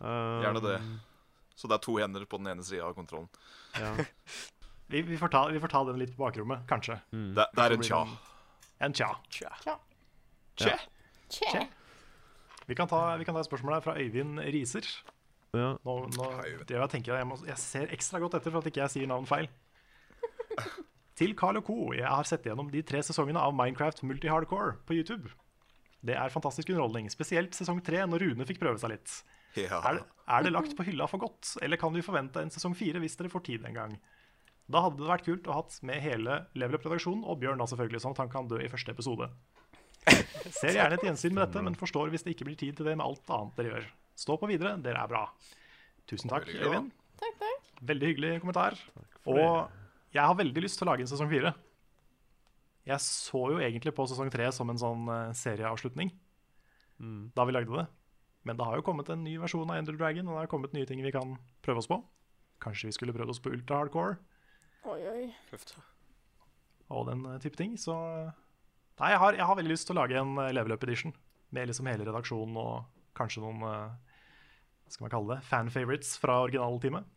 [0.00, 0.78] Gjerne det.
[1.58, 3.28] Så det er to hender på den ene sida av kontrollen.
[3.78, 3.94] Ja.
[4.88, 6.94] Vi, vi, får ta, vi får ta den litt på bakrommet, kanskje.
[7.12, 7.34] Mm.
[7.36, 7.98] Det, det er en tja.
[8.08, 8.86] Tja.
[8.86, 9.08] En tja.
[9.28, 9.74] Tja.
[10.56, 10.76] Tje.
[11.28, 11.64] Tje.
[12.70, 14.88] Vi kan ta, vi kan ta et spørsmål her fra Øyvind Riser.
[15.52, 15.74] ja.
[15.84, 16.30] Nå, nå
[16.64, 19.10] det jeg, tenker, jeg, må, jeg ser ekstra godt etter for at ikke jeg sier
[19.12, 19.50] navn feil.
[21.20, 21.76] Til Carl og Co.
[21.92, 25.28] Jeg har sett gjennom de tre sesongene av Minecraft Multi-Hardcore på YouTube.
[26.00, 29.20] Det er fantastisk underholdning, spesielt sesong tre, når Rune fikk prøve seg litt.
[29.58, 29.80] Ja.
[29.88, 32.74] Er det, er det lagt på hylla for godt, eller kan vi forvente en sesong
[32.78, 33.94] fire hvis dere får tid en gang?
[34.68, 37.66] Da hadde det vært kult å ha hatt med hele Level Up-redaksjonen, og Bjørn da
[37.70, 39.30] selvfølgelig, sånn at han kan dø i første episode.
[40.60, 42.94] Ser gjerne et gjensyn med dette, men forstår hvis det ikke blir tid til det
[43.00, 43.88] med alt annet dere gjør.
[44.18, 45.24] Stå på videre, dere er bra.
[46.08, 46.46] Tusen takk.
[46.52, 46.92] Øyvind.
[47.18, 47.72] Takk, takk.
[47.88, 48.76] Veldig hyggelig kommentar.
[49.28, 49.72] Og
[50.14, 51.54] jeg har veldig lyst til å lage en sesong fire.
[52.88, 56.12] Jeg så jo egentlig på sesong tre som en sånn eh, serieavslutning
[56.98, 57.28] Mm.
[57.30, 57.84] da vi lagde det.
[58.48, 60.72] Men det har jo kommet en ny versjon av Ender Dragon, og det har kommet
[60.72, 62.00] nye ting vi kan prøve oss på.
[62.64, 64.16] Kanskje vi skulle prøvd oss på ultra hardcore
[64.88, 65.24] Oi, oi.
[66.94, 67.74] Og den eh, type ting.
[67.78, 67.92] Så
[68.98, 71.12] Nei, jeg har, jeg har veldig lyst til å lage en eh, level up edition
[71.54, 72.88] med liksom hele redaksjonen og
[73.18, 73.92] kanskje noen eh,
[74.86, 75.46] Hva skal man kalle det?
[75.50, 77.10] Fan favorites fra originalteamet.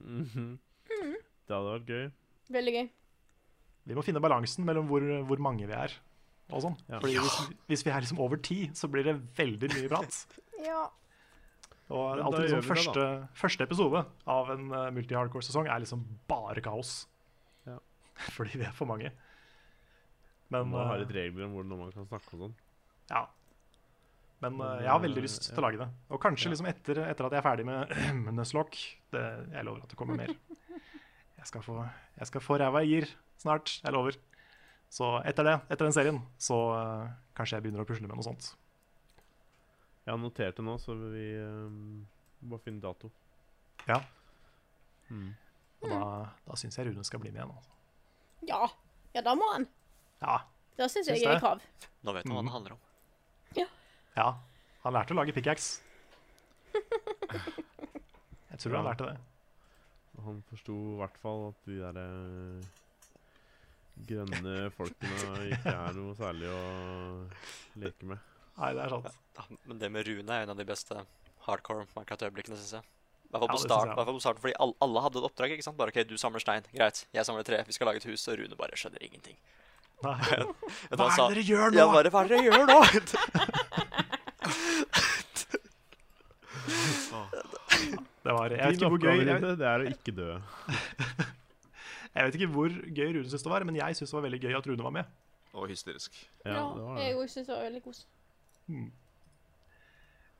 [0.00, 0.50] Mhm.
[1.50, 2.04] Det hadde vært gøy.
[2.54, 2.88] Veldig gøy.
[3.90, 5.96] Vi må finne balansen mellom hvor, hvor mange vi er.
[6.54, 6.76] Og sånn.
[6.88, 7.00] Ja.
[7.02, 7.38] Fordi hvis,
[7.70, 10.22] hvis vi er liksom over ti, så blir det veldig mye prat.
[10.64, 10.84] Ja.
[11.90, 13.04] Og alltid liksom vi det, første,
[13.34, 16.92] første episode av en uh, multi-hardcore-sesong er liksom bare kaos.
[17.66, 17.80] Ja.
[18.36, 19.10] Fordi vi er for mange.
[20.50, 22.56] Men Man må ha uh, litt regler om hvordan man kan snakke og sånn.
[23.12, 23.26] ja.
[24.40, 25.86] Men uh, jeg har veldig lyst til å lage det.
[26.08, 26.50] Og kanskje Ja.
[26.54, 27.90] liksom etter, etter at jeg er ferdig med
[28.38, 28.78] Nuzlocke
[29.12, 30.32] det, Jeg lover at det kommer mer.
[31.40, 31.74] Jeg skal få,
[32.20, 33.06] jeg skal få ræva i gir
[33.40, 33.78] snart.
[33.80, 34.16] Jeg lover.
[34.92, 38.26] Så etter det, etter den serien, så uh, kanskje jeg begynner å pusle med noe
[38.26, 38.50] sånt.
[40.10, 42.06] Jeg har notert det nå, så vi um,
[42.50, 43.10] bare finne dato.
[43.86, 44.00] Ja.
[45.06, 45.28] Mm.
[45.84, 45.98] Og da,
[46.48, 47.52] da syns jeg Rune skal bli med igjen.
[47.54, 47.70] Altså.
[48.48, 48.58] Ja.
[49.14, 49.68] Ja, da må han.
[50.20, 50.40] Ja,
[50.80, 51.62] Da syns jeg jeg er i krav.
[52.02, 52.48] Nå vet du hva Mhm.
[52.50, 52.82] det handler om.
[54.18, 54.26] ja.
[54.82, 55.80] Han lærte å lage pickaxe.
[58.50, 59.18] Jeg tror han lærte det.
[60.24, 62.64] Han forsto i hvert fall at de der eh,
[64.08, 66.60] grønne folkene ikke er noe særlig å
[67.80, 68.18] leke med.
[68.58, 69.06] Nei, det er sant.
[69.38, 70.96] Ja, men det med Rune er en av de beste
[71.46, 72.84] hardcore Minecraft-øyeblikkene, syns jeg.
[73.30, 75.52] I hvert fall på start, fall på starten, fordi alle, alle hadde et oppdrag.
[75.54, 75.76] ikke sant?
[75.78, 76.64] Bare OK, du samler stein.
[76.74, 77.04] Greit.
[77.14, 77.60] Jeg samler tre.
[77.66, 78.26] Vi skal lage et hus.
[78.28, 79.36] Og Rune bare skjønner ingenting.
[80.02, 80.16] Nei.
[80.90, 81.78] Hva er det dere gjør nå?
[81.78, 82.78] Ja, bare hva er det dere gjør nå?
[88.20, 90.28] Det var, jeg, vet ikke hvor gøy, jeg, det er å ikke dø.
[92.14, 94.40] jeg vet ikke hvor gøy Rune syntes det var, men jeg syntes det var veldig
[94.42, 95.14] gøy at Rune var med.
[95.56, 96.18] Og hysterisk.
[96.44, 97.06] Ja, Ja, det var det.
[97.08, 98.02] jeg syns det var veldig kos.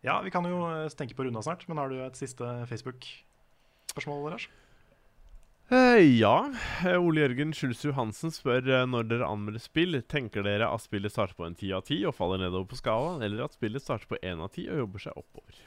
[0.07, 4.31] Ja, vi kan jo eh, tenke på runda snart, men har du et siste Facebook-spørsmål,
[4.33, 4.49] Lars?
[5.71, 6.51] Eh, ja.
[6.85, 11.15] Eh, Ole Jørgen Schulz Johansen spør eh, når dere anmelder spill, tenker dere at spillet
[11.15, 14.11] starter på en 10 av 10 og faller nedover på skalaen, eller at spillet starter
[14.11, 15.61] på én av 10 og jobber seg oppover?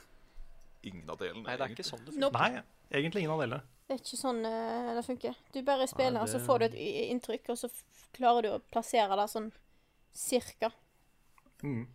[0.83, 1.45] Ingen av delene.
[1.45, 1.85] Nei, det er egentlig.
[1.85, 2.25] ikke sånn det funker.
[2.25, 2.41] Nope.
[2.43, 3.61] Nei, egentlig ingen av delene.
[3.87, 5.39] Det er ikke sånn uh, det funker.
[5.55, 6.75] Du bare spiller, og så får du et
[7.13, 7.69] inntrykk, og så
[8.15, 9.49] klarer du å plassere det sånn
[10.17, 10.73] cirka.
[11.63, 11.85] Mm.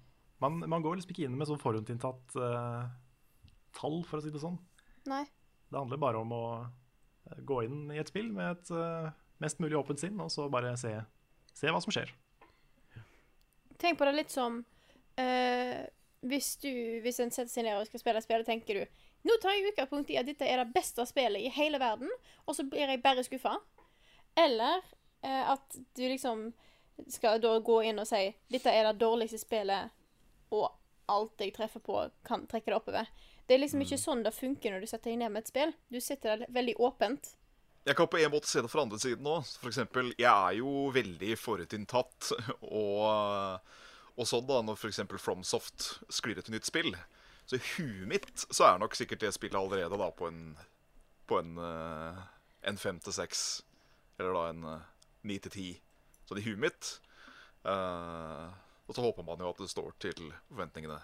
[0.42, 2.86] Man, man går liksom ikke inn med sånn forhåndsinntatt uh,
[3.74, 4.58] tall, for å si det sånn.
[5.10, 5.24] Nei.
[5.68, 9.10] Det handler bare om å eh, gå inn i et spill med et uh,
[9.42, 10.94] mest mulig åpent sinn, og så bare se,
[11.56, 12.12] se hva som skjer.
[13.78, 15.76] Tenk på det litt som uh,
[16.26, 16.70] hvis du,
[17.04, 19.72] hvis en setter seg ned og skal spille et spill, tenker du nå tar jeg
[19.72, 22.10] utgangspunkt i at dette er det beste spillet i hele verden,
[22.46, 23.56] og så blir jeg bare skuffa.
[24.38, 24.78] Eller
[25.26, 26.48] uh, at du liksom
[27.10, 29.94] skal da gå inn og si dette er det dårligste spillet,
[30.54, 30.70] og
[31.08, 33.10] alt jeg treffer på, kan trekke det oppover.
[33.48, 35.74] Det er liksom ikke sånn det funker når du setter deg ned med et spill.
[35.88, 37.34] Du setter der veldig åpent.
[37.88, 39.48] Jeg kan på en måte se det fra andre siden òg.
[39.70, 42.32] Eksempel, jeg er jo veldig forutinntatt
[42.84, 43.70] og,
[44.18, 45.00] og sånn da, når f.eks.
[45.16, 46.92] FromSoft sklir et nytt spill.
[47.48, 50.42] Så i huet mitt så er nok sikkert det spillet allerede da på en
[51.28, 52.22] på en, eh,
[52.62, 53.62] en fem til seks.
[54.18, 54.86] Eller da en eh,
[55.28, 55.68] ni til ti.
[56.28, 56.92] Så i huet mitt.
[57.68, 58.48] Eh,
[58.88, 60.98] og så håper man jo at det står til forventningene.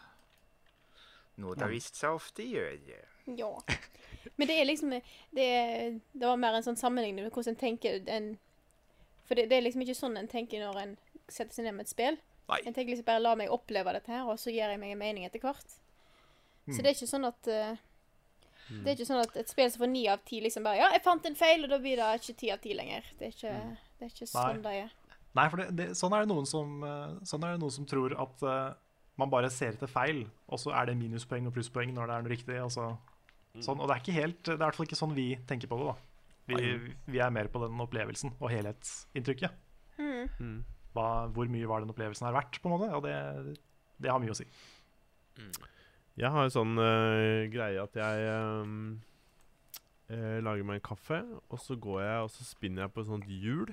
[1.42, 2.78] Noe det vist seg ofte gjør.
[3.36, 3.50] Ja.
[4.36, 7.60] Men det er liksom Det, er, det var mer en sånn sammenligning med hvordan en
[7.60, 8.34] tenker en
[9.26, 10.94] For det, det er liksom ikke sånn en tenker når en
[11.28, 12.18] setter seg ned med et spill.
[12.50, 12.60] Nei.
[12.68, 15.00] En tenker liksom bare la meg oppleve dette her, og så gir jeg meg en
[15.00, 15.76] mening etter hvert.
[16.68, 17.80] Så det er ikke sånn at uh,
[18.68, 20.90] Det er ikke sånn at et spill som får ni av ti, liksom bare Ja,
[20.92, 23.08] jeg fant en feil, og da blir det ikke ti av ti lenger.
[23.18, 23.54] Det er ikke,
[23.98, 24.94] det er ikke sånn det er.
[25.34, 27.86] Nei, for det, det, sånn, er det noen som, eh, sånn er det noen som
[27.90, 28.76] tror at uh,
[29.18, 32.26] man bare ser etter feil, og så er det minuspoeng og plusspoeng når det er
[32.26, 32.58] noe riktig.
[32.62, 32.88] Og, så,
[33.58, 35.70] sånn, og det er ikke helt, det er i hvert fall ikke sånn vi tenker
[35.70, 35.90] på det.
[35.90, 35.96] da.
[36.44, 39.60] Vi, vi er mer på den opplevelsen og helhetsinntrykket.
[39.96, 40.58] Mm.
[40.94, 42.90] Hva, hvor mye var den opplevelsen her verdt, på en måte.
[42.94, 43.56] Og det,
[44.02, 44.46] det har mye å si.
[46.14, 48.28] Jeg har en sånn uh, greie at jeg
[48.62, 48.76] um,
[50.12, 53.10] uh, lager meg en kaffe, og så går jeg og så spinner jeg på et
[53.10, 53.72] sånt hjul.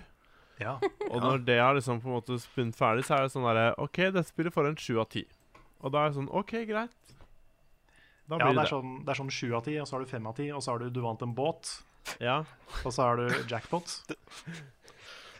[0.61, 0.75] Ja.
[1.09, 3.71] Og når det har liksom på en måte spunnet ferdig, så er det sånn derre
[3.81, 5.25] OK, dette spillet får en sju av ti.
[5.81, 7.15] Og da er det sånn OK, greit.
[8.29, 9.97] Da Ja, blir det det er sånn det er sånn sju av ti, og så
[9.97, 11.71] har du fem av ti, og så har du du vant en båt,
[12.21, 12.43] Ja.
[12.85, 13.95] og så har du jackpot.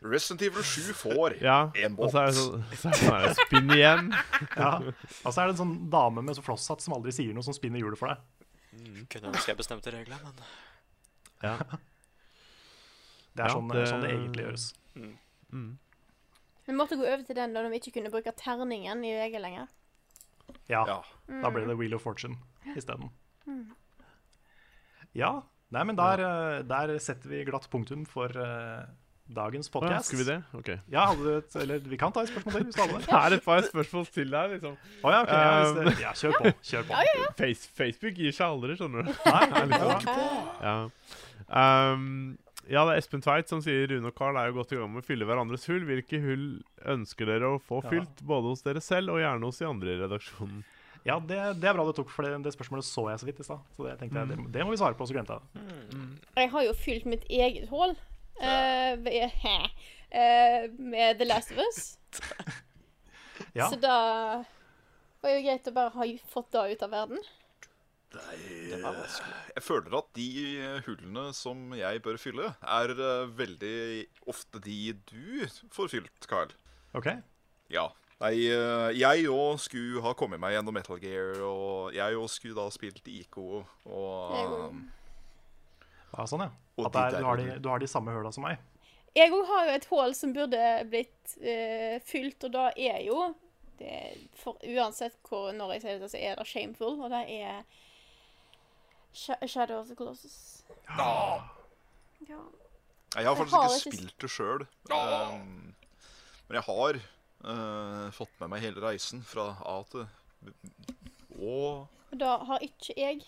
[0.02, 1.60] Resident Evil 7 får ja.
[1.78, 4.08] En Og så er det sånn, så er det sånn spinn igjen.
[4.58, 4.72] Ja.
[4.82, 7.54] Og så er det en sånn dame med så flosshatt som aldri sier noe, som
[7.54, 8.18] spinner hjulet for deg.
[9.14, 10.42] Kunne ønske jeg bestemte reglene, men
[11.46, 11.58] Ja.
[13.32, 14.66] Det er Ja, sånn det- sånn det egentlig gjøres.
[14.96, 15.78] Mm.
[16.68, 19.40] Vi måtte gå over til den da de vi ikke kunne bruke terningen i VG
[19.42, 19.68] lenger.
[20.70, 21.00] Ja, Ja.
[21.42, 22.38] da ble det Wheel of Fortune
[22.76, 23.10] isteden.
[25.14, 25.42] Ja.
[25.72, 28.84] Nei, men der, eh, der setter vi glatt punktum for uh,
[29.32, 29.94] dagens podkast.
[29.94, 30.38] ja, skal vi det?
[30.60, 30.70] OK.
[30.92, 33.06] Ja, hadde du et Eller vi kan ta et spørsmål til, hvis du hadde det.
[33.12, 34.76] Det er et par spørsmål til der, liksom.
[35.04, 35.32] Å ja, ok.
[35.32, 36.52] Ja, Um, det, ja, kjør på.
[36.72, 37.02] Kjør på.
[37.40, 39.14] Face, Facebook gir seg aldri, skjønner du.
[39.32, 40.00] Nei, Det er litt ja.
[40.04, 40.52] sånn.
[40.68, 40.76] Ja.
[41.96, 42.38] Um,
[42.70, 44.92] ja, det er Espen Tveit som sier Rune og Carl er jo godt i gang
[44.94, 45.84] med å fylle hverandres hull.
[45.88, 46.46] Hvilke hull
[46.94, 47.90] ønsker dere å få Ja.
[47.90, 50.64] fylt, både hos dere selv og gjerne hos de andre i redaksjonen?
[51.04, 53.40] ja det, det er bra du tok, for det, det spørsmålet så jeg så vidt
[53.42, 53.60] i stad.
[53.74, 56.02] Så det tenkte jeg, det, det må vi svare på, så glemte jeg det.
[56.38, 61.98] Jeg har jo fylt mitt eget hull uh, ved- uh, med The Last of Us.
[63.58, 63.66] Ja.
[63.68, 64.44] Så da
[65.24, 67.18] var jo greit å bare ha fått det ut av verden.
[68.18, 69.36] Var vanskelig.
[69.56, 70.28] Jeg føler at de
[70.88, 73.80] hullene som jeg bør fylle, er eh, veldig
[74.32, 76.54] ofte de du får fylt, Carl.
[76.98, 77.12] OK.
[77.72, 77.90] Ja.
[78.22, 82.58] Nei, eh, jeg òg skulle ha kommet meg gjennom Metal Gear, og jeg òg skulle
[82.58, 84.36] da spilt IKO og
[84.70, 84.84] um,
[86.12, 86.52] Ja, sånn, ja.
[86.78, 88.62] Og At er, der du, har de, du har de samme høla som meg.
[89.18, 93.32] Jeg òg har jo et hull som burde blitt uh, fylt, og da er jo
[93.82, 93.96] det,
[94.38, 97.64] for Uansett hvor, når jeg sier det, så er det shameful, og det er
[99.14, 100.64] Shadow of the Colossus.
[100.88, 101.44] Ja.
[102.30, 102.42] ja.
[103.16, 104.68] Jeg har faktisk ikke spilt det sjøl.
[104.92, 105.74] Um,
[106.48, 110.08] men jeg har uh, fått med meg hele reisen fra A til
[111.42, 111.58] Å
[112.12, 113.22] da har ikke jeg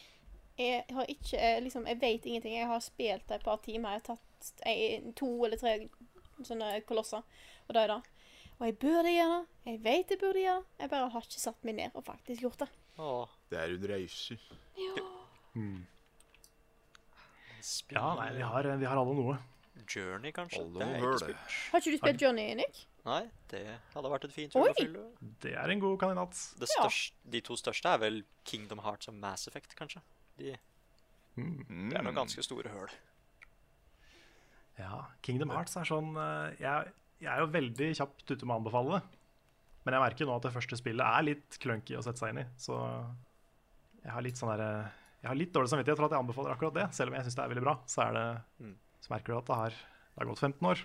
[0.58, 2.58] Jeg har ikke eh, liksom Jeg vet ingenting.
[2.58, 3.96] Jeg har spilt det et par timer.
[3.96, 5.78] Jeg har tatt jeg, to eller tre
[6.44, 7.24] sånne kolosser,
[7.68, 8.02] og da er det.
[8.60, 9.72] Og jeg burde gjøre det.
[9.72, 10.82] Jeg vet jeg burde gjøre det.
[10.84, 12.70] Jeg bare har ikke satt meg ned og faktisk gjort det.
[13.00, 14.38] Åh, Det er en reise.
[17.64, 19.38] Spill Ja, nei, vi har, vi har alle noe.
[19.90, 20.62] Journey, kanskje?
[20.62, 21.56] Alle det har jeg ikke spilt.
[21.74, 22.82] Har ikke du spilt Journey, Nick?
[23.04, 23.22] Nei,
[23.52, 23.64] det
[23.94, 25.02] hadde vært et fint hull å fylle.
[25.44, 26.38] Det er en god kandidat.
[26.62, 26.88] Det Ja.
[27.36, 30.02] de to største er vel Kingdom Hearts og Mass Effect, kanskje.
[30.38, 30.58] De,
[31.36, 31.90] Mm.
[31.90, 32.06] det er Mm.
[32.06, 32.90] noen ganske store høl.
[34.78, 38.60] Ja, Kingdom Hearts er sånn eh, jeg, jeg er jo veldig kjapt ute med å
[38.62, 39.04] anbefale det.
[39.86, 42.38] Men jeg merker nå at det første spillet er litt clunky å sette seg inn
[42.38, 42.46] i.
[42.58, 42.74] Så
[44.04, 44.92] jeg har litt sånn derre
[45.24, 46.86] Jeg har litt dårlig samvittighet for at jeg anbefaler akkurat det.
[46.98, 48.26] Selv om jeg syns det er veldig bra, så er det
[48.64, 48.74] Mm.
[49.04, 49.70] Så merker du at det har,
[50.14, 50.82] det har gått 15 år.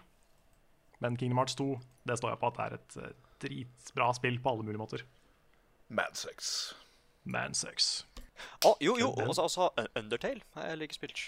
[1.02, 1.66] Men Kingdom Hearts 2
[2.10, 3.12] det står jeg på at det er et eh,
[3.44, 5.02] dritbra spill på alle mulige måter.
[5.88, 6.74] Mansex.
[7.24, 8.04] Mansex.
[8.66, 11.22] Å, jo, jo, og også, også Un- Undertale har jeg like spilt.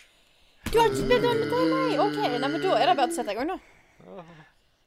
[0.70, 1.98] Du har ikke spilt Undertale, nei?
[2.02, 4.24] OK, nei, men da er det bare å sette i gang, da.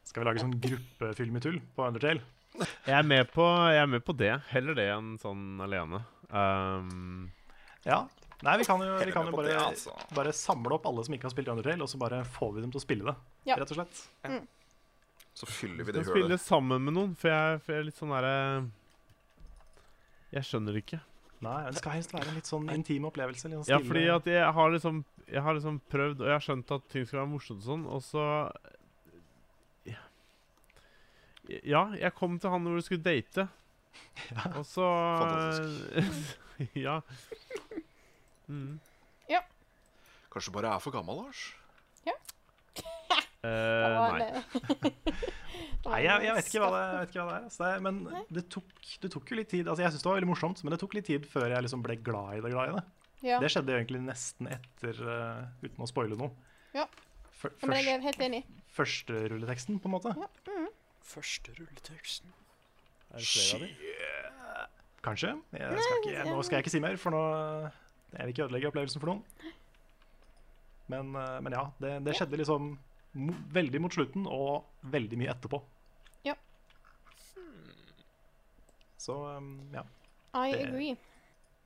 [0.08, 2.24] Skal vi lage sånn gruppefilm i tull på Undertale?
[2.60, 4.34] Jeg er med på, jeg er med på det.
[4.52, 6.04] Heller det enn sånn alene.
[6.30, 7.32] Um,
[7.86, 8.02] Ja.
[8.44, 9.94] Nei, vi kan jo, vi kan jo bare, det, bare, altså.
[10.16, 12.74] bare samle opp alle som ikke har spilt Undertale, og så bare får vi dem
[12.74, 13.16] til å spille det.
[13.48, 13.56] Ja.
[13.62, 14.04] Rett og slett.
[15.34, 17.98] Så fyller vi det kan spille sammen med noen, for jeg, for jeg er litt
[17.98, 18.36] sånn derre
[20.36, 21.00] Jeg skjønner det ikke.
[21.44, 23.50] Nei, Det skal helst være en litt sånn intim opplevelse.
[23.50, 26.46] Litt sånn Ja, fordi at jeg har liksom Jeg har liksom prøvd, og jeg har
[26.46, 28.28] skjønt at ting skal være morsomt og sånn, og så
[31.68, 33.50] Ja, jeg kom til han hvor du skulle date,
[34.32, 34.46] Ja.
[34.56, 34.86] og så
[35.20, 36.38] Fantastisk.
[36.86, 37.02] ja.
[38.48, 38.80] Mm.
[40.34, 41.42] Kanskje du bare er for gammel, Lars?
[42.08, 42.16] Ja.
[43.46, 44.24] uh, nei.
[44.26, 45.28] eh,
[45.84, 47.46] Nei, jeg, jeg, vet ikke hva det, jeg vet ikke hva det er.
[47.50, 49.68] Altså, det, men det tok, det tok jo litt tid.
[49.68, 51.84] Altså, Jeg syns det var veldig morsomt, men det tok litt tid før jeg liksom
[51.86, 52.54] ble glad i det.
[52.56, 52.84] glad i Det
[53.30, 53.38] Ja.
[53.44, 56.34] Det skjedde egentlig nesten etter, uh, uten å spoile noe.
[56.74, 56.88] Ja.
[57.44, 58.42] Først, Ja, men jeg er helt enig.
[58.74, 60.16] Første rulleteksten, på en måte.
[60.18, 60.66] Ja.
[61.14, 62.34] Første rulleteksten.
[63.14, 64.68] Er det flere av?
[65.04, 65.36] Kanskje.
[65.52, 67.24] Jeg skal ikke, nå skal jeg ikke si mer, for nå
[68.14, 69.24] jeg vil ikke ødelegge opplevelsen for noen.
[70.92, 72.74] Men, eh, men ja, det, det skjedde liksom
[73.54, 75.60] veldig mot slutten, og veldig mye etterpå.
[76.26, 76.34] Ja.
[78.98, 79.84] Så um, ja.
[80.34, 80.96] I Det- agree.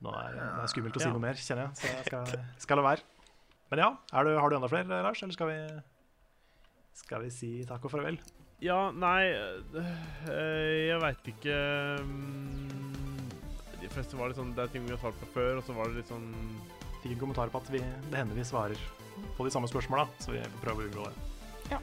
[0.04, 1.12] Nå er det er skummelt å si Ja.
[1.12, 1.74] noe mer, kjenner jeg.
[1.80, 3.02] Så jeg skal, skal la være.
[3.70, 5.22] Men ja, er du, har du enda flere, Lars?
[5.22, 5.80] Eller skal vi,
[6.94, 8.18] skal vi si takk og farvel?
[8.62, 11.58] Ja, nei øh, Jeg veit ikke
[11.98, 12.87] De
[13.92, 15.90] fleste var litt sånn Det er ting vi har svart på før, og så var
[15.90, 16.28] det litt sånn
[17.02, 18.80] Fikk en kommentar på at vi, det hender vi svarer
[19.36, 21.74] på de samme spørsmåla, så vi får prøve å unngå det.
[21.74, 21.78] Ja.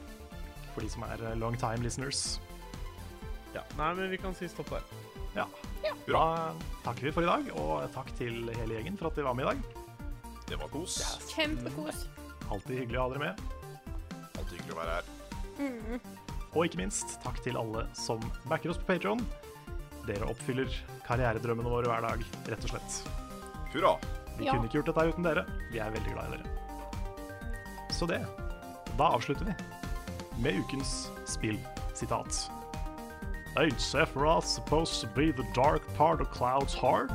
[0.74, 2.38] For de som er eh, long time listeners.
[3.54, 3.62] Ja.
[3.78, 4.84] Nei, men vi kan si stopp der.
[5.36, 5.46] Ja.
[6.08, 6.52] Da
[6.84, 9.48] takker vi for i dag, og takk til hele gjengen for at de var med
[9.48, 9.82] i dag.
[10.46, 11.00] Det var kos.
[11.32, 12.06] Kjempekos.
[12.52, 13.44] Alltid hyggelig å ha dere med.
[14.36, 15.12] Alltid hyggelig å være her.
[15.56, 16.00] Mm.
[16.52, 19.24] Og ikke minst takk til alle som backer oss på Patreon.
[20.06, 20.70] Dere oppfyller
[21.06, 22.98] karrieredrømmene våre hver dag, rett og slett.
[23.72, 23.96] Hurra.
[24.38, 24.52] Vi Ja.
[24.52, 25.46] kunne ikke gjort dette uten dere.
[25.72, 26.46] Vi er veldig glad i dere.
[27.90, 28.20] Så det.
[28.98, 29.54] Da avslutter vi
[30.42, 32.50] med ukens spillsitat.
[33.56, 37.10] Ain't Sephiroth supposed to be the dark part of Cloud's heart?